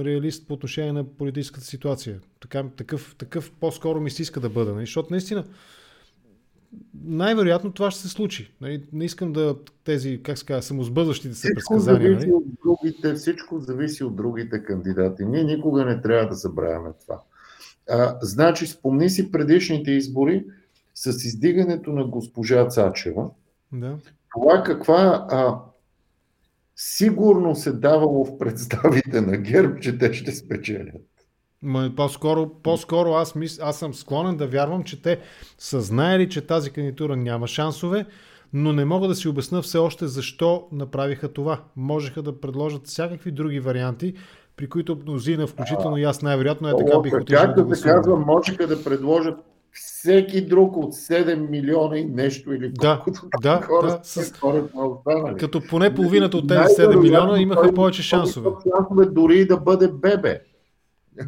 [0.06, 2.20] реалист по отношение на политическата ситуация.
[2.40, 4.86] Така, такъв, такъв по-скоро ми се иска да бъда, нали?
[4.86, 5.46] защото наистина
[7.04, 8.54] най-вероятно това ще се случи.
[8.62, 8.84] Нали?
[8.94, 12.12] Не искам да тези, как се казва, самозбъдващите се предсказания.
[12.12, 12.32] Нали?
[12.32, 15.26] От другите, всичко зависи от другите кандидати.
[15.26, 17.22] Ние никога не трябва да забравяме това.
[17.90, 20.46] А, значи, спомни си предишните избори
[20.96, 23.30] с издигането на госпожа Цачева,
[23.72, 23.98] да.
[24.36, 25.60] това каква а,
[26.76, 31.12] сигурно се давало в представите на ГЕРБ, че те ще спечелят.
[31.96, 35.20] По-скоро, по-скоро аз, мис, аз съм склонен да вярвам, че те
[35.58, 38.06] са знаели, че тази кандидатура няма шансове,
[38.54, 41.64] но не мога да си обясна все още защо направиха това.
[41.76, 44.14] Можеха да предложат всякакви други варианти,
[44.56, 48.20] при които мнозина, включително и аз най-вероятно е така бих отишъл да, да се казва,
[48.20, 49.40] можеха да предложат
[49.74, 54.34] всеки друг от 7 милиона и нещо или колкото да, да, хора, да, с...
[54.40, 55.38] хората останали.
[55.38, 58.50] Като поне половината от тези 7 милиона имаха повече шансове.
[58.78, 60.42] Шансове дори да бъде бебе.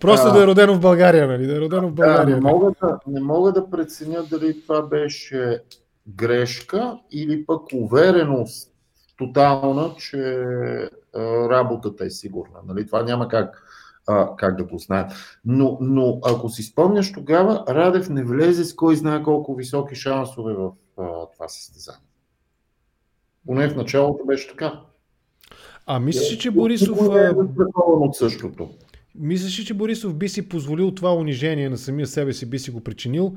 [0.00, 1.46] Просто да е родено в България, нали?
[1.46, 2.36] Да е родено в България.
[2.36, 5.62] Да, не, мога да, не мога да преценя дали това беше
[6.08, 8.72] грешка или пък увереност
[9.18, 10.20] тотална, че
[11.50, 12.58] работата е сигурна.
[12.66, 12.86] Нали?
[12.86, 13.62] Това няма как,
[14.06, 15.12] а, как да го знаят.
[15.44, 20.54] Но, но ако си спомняш тогава, Радев не влезе с кой знае колко високи шансове
[20.54, 22.00] в а, това състезание.
[23.46, 24.80] Поне в началото беше така.
[25.86, 26.98] А мислиш, че Борисов...
[27.16, 27.30] Е
[27.76, 28.70] от същото.
[29.14, 32.80] Мислиш, че Борисов би си позволил това унижение на самия себе си, би си го
[32.80, 33.36] причинил,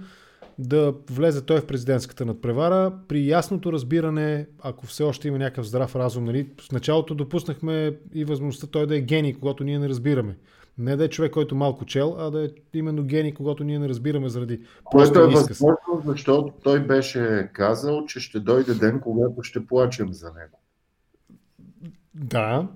[0.59, 5.95] да влезе той в президентската надпревара при ясното разбиране, ако все още има някакъв здрав
[5.95, 6.25] разум.
[6.25, 6.49] Нали?
[6.61, 10.37] В началото допуснахме и възможността той да е гений, когато ние не разбираме.
[10.77, 13.89] Не да е човек, който малко чел, а да е именно гений, когато ние не
[13.89, 19.65] разбираме заради Което е възможно, защото той беше казал, че ще дойде ден, когато ще
[19.65, 20.59] плачем за него.
[22.13, 22.67] Да.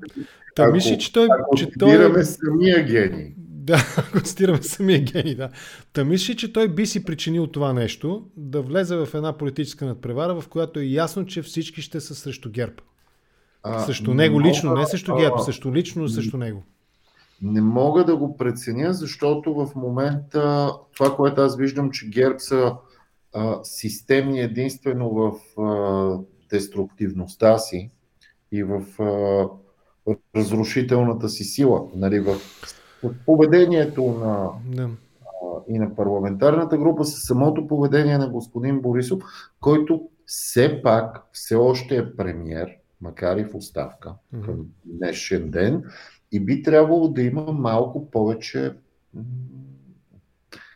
[0.55, 1.27] Та мисли, че той...
[1.39, 2.23] Ако че той...
[2.23, 3.35] самия гений.
[3.63, 5.49] Да, ако цитираме самия гений, да.
[5.93, 10.41] Та мисли, че той би си причинил това нещо, да влезе в една политическа надпревара,
[10.41, 12.73] в която е ясно, че всички ще са срещу ГЕРБ.
[13.63, 16.63] А, срещу него мога, лично, не срещу ГЕРБ, срещу лично, срещу него.
[17.41, 22.75] Не мога да го преценя, защото в момента това, което аз виждам, че ГЕРБ са
[23.33, 26.19] а, системни единствено в а,
[26.49, 27.91] деструктивността си,
[28.51, 29.47] и в а,
[30.35, 31.81] разрушителната си сила.
[31.95, 32.35] Нали, в,
[33.03, 34.89] в поведението на, да.
[35.67, 39.23] и на парламентарната група, с самото поведение на господин Борисов,
[39.59, 42.69] който все пак все още е премьер,
[43.01, 44.13] макар и в оставка
[44.45, 45.83] към днешен ден,
[46.31, 48.73] и би трябвало да има малко повече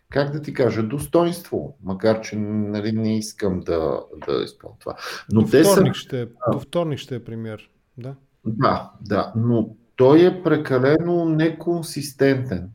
[0.10, 4.96] как да ти кажа, достоинство, макар че нали, не искам да, да изпълня това.
[5.32, 6.00] Но до, те вторник са...
[6.00, 8.16] ще, е, до вторник ще е премьер, да?
[8.46, 12.70] Да, да, но той е прекалено неконсистентен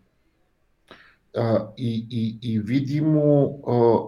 [1.36, 3.98] а, и, и, и видимо а,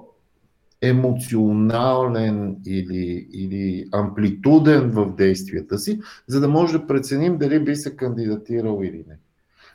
[0.89, 7.97] емоционален или, или амплитуден в действията си, за да може да преценим дали би се
[7.97, 9.19] кандидатирал или не.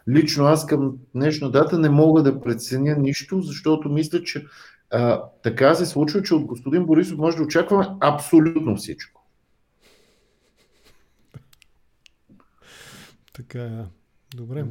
[0.10, 4.46] Лично аз към днешна дата не мога да преценя нищо, защото мисля, че
[4.92, 9.19] а, така се случва, че от господин Борисов може да очакваме абсолютно всичко.
[13.40, 13.86] Така е.
[14.36, 14.66] Добре.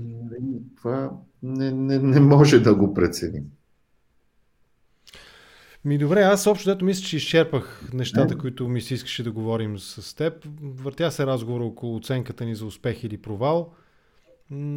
[0.77, 1.11] Това
[1.43, 3.45] не, не, не може да го преценим.
[5.85, 8.41] Ми добре, аз общо дето мисля, че изчерпах нещата, не.
[8.41, 10.47] които ми се искаше да говорим с теб.
[10.63, 13.73] Въртя се разговор около оценката ни за успех или провал.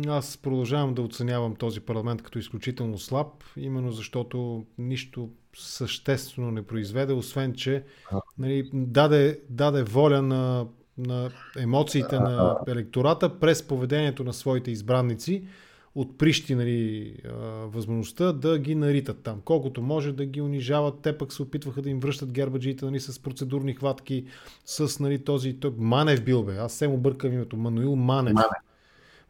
[0.07, 3.27] Аз продължавам да оценявам този парламент като изключително слаб,
[3.57, 7.83] именно защото нищо съществено не произведе, освен че
[8.37, 15.43] нали, даде, даде воля на, на емоциите на електората през поведението на своите избранници,
[15.95, 17.15] отприщи нали,
[17.65, 19.41] възможността да ги наритат там.
[19.45, 23.19] Колкото може да ги унижават, те пък се опитваха да им връщат гербаджиите нали, с
[23.19, 24.25] процедурни хватки,
[24.65, 25.59] с нали, този...
[25.59, 28.33] Той, Манев бил бе, аз се му бъркам името, Мануил Манев.
[28.33, 28.51] Манев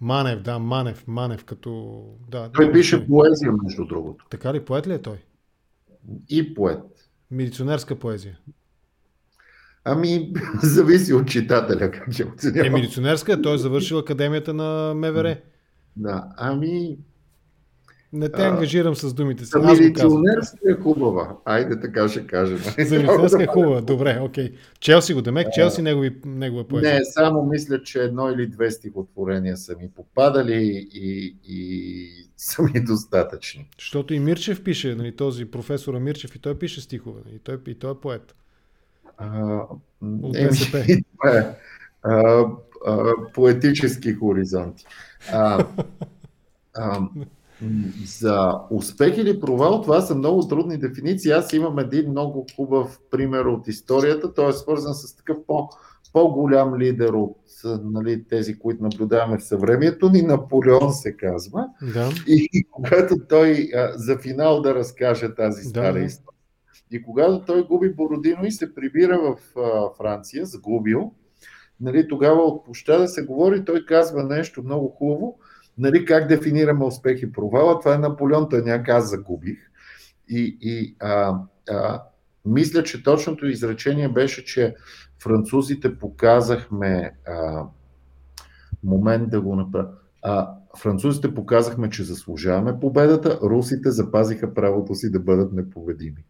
[0.02, 2.04] Манев, да, Манев, Манев като...
[2.30, 4.26] Да, той да, пише поезия, между другото.
[4.30, 5.18] Така ли, поет ли е той?
[6.30, 6.80] И поет.
[7.32, 8.40] Милиционерска поезия.
[9.84, 10.34] Ами,
[10.64, 12.68] зависи от читателя как ще оценява.
[12.68, 15.38] Е, милиционерска, той е завършил академията на МВР.
[15.96, 16.98] Да, ами
[18.14, 19.52] не те ангажирам с думите си.
[19.58, 21.38] Милиционерска е хубава.
[21.46, 22.58] Айде така ще кажем.
[22.86, 23.82] За милиционерска е хубава.
[23.82, 24.54] Добре, окей.
[24.80, 26.94] Челси го, демек, Челси негови, негова поезия.
[26.94, 32.84] Не, само мисля, че едно или две стихотворения са ми попадали и, и са ми
[32.84, 33.70] достатъчни.
[33.80, 37.22] Защото и Мирчев пише, нали, този професора Мирчев, и той пише стихове.
[37.36, 38.36] И той, и той е поет.
[39.22, 39.62] А,
[40.22, 40.50] От е.
[41.26, 41.44] Е,
[42.04, 42.46] а,
[42.86, 44.86] а, поетически хоризонти.
[45.32, 45.66] А,
[46.76, 47.00] а,
[48.06, 51.32] за успех или провал, това са много трудни дефиниции.
[51.32, 54.34] Аз имам един много хубав пример от историята.
[54.34, 55.70] Той е свързан с такъв по,
[56.14, 57.38] по-голям лидер от
[57.84, 60.22] нали, тези, които наблюдаваме в съвремието ни.
[60.22, 61.68] Наполеон се казва.
[61.94, 62.10] Да.
[62.28, 66.31] И, и когато той а, за финал да разкаже тази стара да, история,
[66.92, 71.14] И когато той губи Бородино и се прибира в а, Франция, загубил,
[71.82, 75.40] нали, тогава от площада се говори, той казва нещо много хубаво,
[75.78, 77.80] нали, как дефинираме успех и провала.
[77.80, 79.58] Това е Наполеон, той някак аз загубих.
[80.30, 81.36] И, и а,
[81.70, 82.04] а,
[82.46, 84.76] мисля, че точното изречение беше, че
[85.24, 87.66] французите показахме а,
[88.84, 89.90] момент да го направя.
[90.78, 96.26] Французите показахме, че заслужаваме победата, русите запазиха правото си да бъдат непобедими.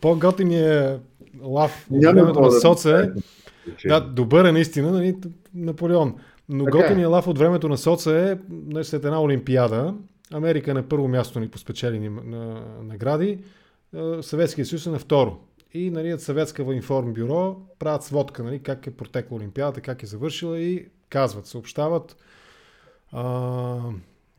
[0.00, 1.02] По-готиният
[1.42, 3.88] лав от времето на соца е...
[3.88, 5.16] Да, добър е наистина, нали,
[5.54, 6.14] Наполеон.
[6.48, 6.78] Но така.
[6.78, 9.94] готиният лав от времето на соца е нали, след една олимпиада.
[10.32, 13.38] Америка на първо място ни поспечели на награди.
[14.20, 15.38] Съветския съюз е на второ.
[15.74, 20.86] И нали, Съветска информбюро правят сводка, нали, как е протекла Олимпиадата, как е завършила и
[21.08, 22.16] казват, съобщават.
[23.12, 23.78] А,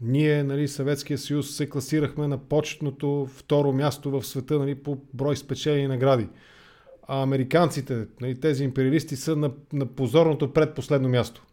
[0.04, 5.36] ние, нали, Съветския съюз, се класирахме на почетното второ място в света нали, по брой
[5.36, 6.30] спечелени награди.
[7.08, 11.46] А американците, нали, тези империалисти са на, на позорното предпоследно място.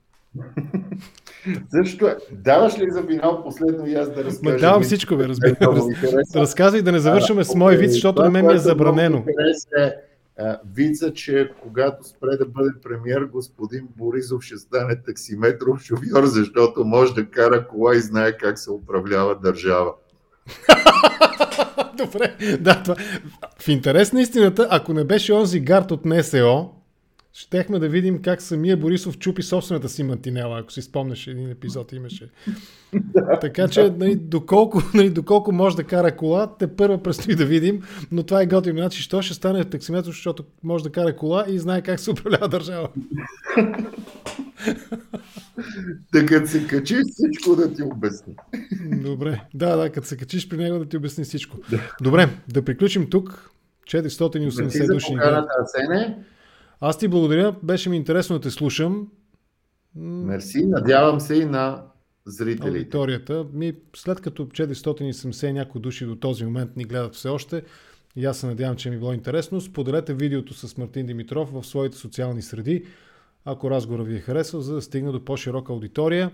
[1.68, 2.08] Защо?
[2.32, 4.56] Даваш ли за финал последно и аз да разкажа?
[4.56, 5.54] давам всичко, бе, разбира.
[6.32, 9.24] Да разказвай да не завършваме с мой вид, защото на мен ми е забранено.
[9.78, 9.92] Е,
[10.74, 17.14] вица, че когато спре да бъде премьер, господин Борисов ще стане таксиметров шофьор, защото може
[17.14, 19.92] да кара кола и знае как се управлява държава.
[21.96, 22.96] Добре, да, това.
[23.58, 26.70] В интерес на истината, ако не беше онзи гард от НСО,
[27.32, 31.92] щехме да видим как самия Борисов чупи собствената си мантинела, ако си спомняш един епизод
[31.92, 32.30] имаше.
[33.40, 37.82] така че, нали, доколко, нали, доколко може да кара кола, те първо предстои да видим,
[38.12, 38.78] но това е готино.
[38.78, 42.48] Значи, що ще стане таксиметр, защото може да кара кола и знае как се управлява
[42.48, 42.88] държава.
[46.12, 48.34] Така се качиш всичко да ти обясни.
[48.84, 51.56] Добре, да, да, като се качиш при него да ти обясни всичко.
[52.02, 53.50] Добре, да приключим тук.
[53.86, 55.14] 480 души.
[55.62, 56.18] Асене.
[56.80, 59.08] Аз ти благодаря, беше ми интересно да те слушам.
[59.94, 61.84] Мерси, надявам се и на
[62.26, 62.68] зрителите.
[62.68, 63.46] Аудиторията.
[63.52, 67.62] Ми, след като 470 някои души до този момент ни гледат все още,
[68.16, 71.96] и аз се надявам, че ми било интересно, споделете видеото с Мартин Димитров в своите
[71.96, 72.84] социални среди,
[73.44, 76.30] ако разговора ви е харесал, за да стигне до по-широка аудитория.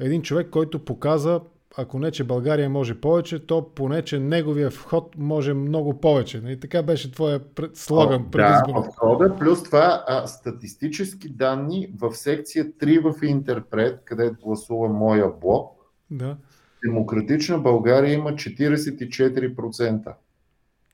[0.00, 1.40] Един човек, който показа
[1.76, 6.42] ако не, че България може повече, то поне, че неговия вход може много повече.
[6.46, 7.40] И така беше твоя
[7.74, 8.82] слоган предизборно.
[8.82, 15.28] Да, входа, плюс това а, статистически данни в секция 3 в Интерпрет, където гласува моя
[15.40, 15.72] блок.
[16.10, 16.36] Да.
[16.84, 20.12] Демократична България има 44%.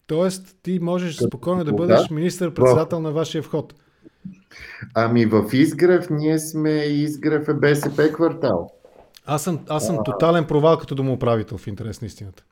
[0.06, 3.74] Тоест, ти можеш Като спокойно да бъдеш министър-председател на вашия вход.
[4.94, 8.79] Ами в Изгрев ние сме Изгрев е БСП квартал.
[9.26, 12.44] Аз съм, аз съм тотален провал като домоуправител в интерес на истината.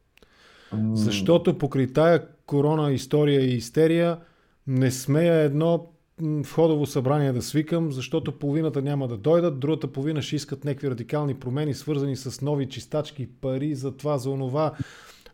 [0.93, 4.19] Защото покрай тая корона история и истерия
[4.67, 5.87] не смея едно
[6.23, 11.35] входово събрание да свикам, защото половината няма да дойдат, другата половина ще искат някакви радикални
[11.35, 14.73] промени, свързани с нови чистачки, пари за това, за онова.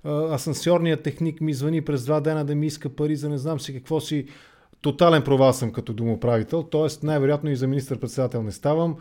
[0.05, 3.75] Асансьорният техник ми звъни през два дена да ми иска пари за не знам си
[3.75, 4.27] какво си.
[4.81, 7.07] Тотален провал съм като домоуправител, т.е.
[7.07, 8.97] най-вероятно и за министър-председател не ставам.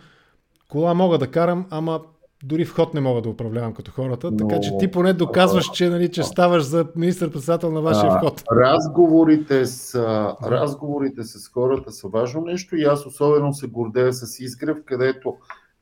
[0.69, 2.01] Кола мога да карам, ама
[2.44, 4.38] дори вход не мога да управлявам като хората, Но...
[4.38, 8.44] така че ти поне доказваш, че, нали, че ставаш за министър-председател на вашия а, вход.
[8.52, 9.99] Разговорите с,
[10.44, 15.36] разговорите с хората са важно нещо и аз особено се гордея с Изгрев, където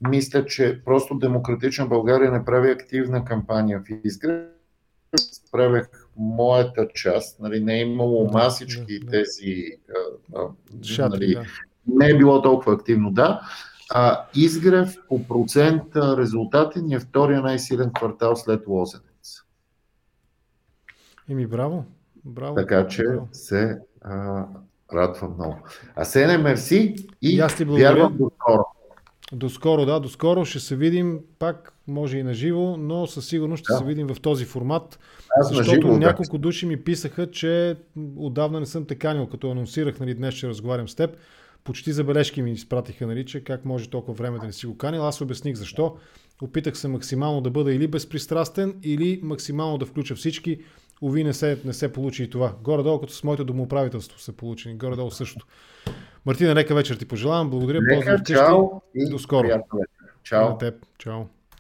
[0.10, 4.46] мисля, че просто Демократична България не прави активна кампания в Изгрев.
[5.52, 9.12] Правех моята част, нали, не е имало масички да, да.
[9.12, 9.66] тези.
[10.36, 10.48] А, а,
[10.84, 11.44] Шатки, нали, да.
[11.88, 13.42] Не е било толкова активно, да
[13.94, 19.42] а, Изгрев по процент резултати ни е втория най-силен квартал след Лозенец.
[21.30, 21.86] Еми, браво.
[22.26, 22.56] браво.
[22.56, 23.28] Така че браво.
[23.32, 24.46] се а,
[24.94, 25.58] радвам много.
[25.96, 28.66] А Сене, мерси и, и аз ти вярвам до скоро.
[29.34, 33.28] До скоро, да, до скоро ще се видим пак, може и на живо, но със
[33.28, 33.78] сигурност ще да.
[33.78, 35.00] се видим в този формат.
[35.40, 36.42] Аз защото живо, няколко да.
[36.42, 37.76] души ми писаха, че
[38.16, 41.18] отдавна не съм те канил, като анонсирах, нали, днес ще разговарям с теб
[41.64, 45.08] почти забележки ми изпратиха, нали, че как може толкова време да не си го канил.
[45.08, 45.98] Аз обясних защо.
[46.42, 50.60] Опитах се максимално да бъда или безпристрастен, или максимално да включа всички.
[51.02, 52.56] Ови не се, не се получи и това.
[52.64, 54.74] Горе-долу, като с моето домоуправителство се получи.
[54.74, 55.46] Горе-долу също.
[56.26, 57.50] Мартина, нека вечер ти пожелавам.
[57.50, 57.80] Благодаря.
[57.82, 59.48] Лека, чао и до скоро.
[60.24, 60.50] Чао.
[60.50, 60.86] На теб.
[60.98, 61.22] Чао.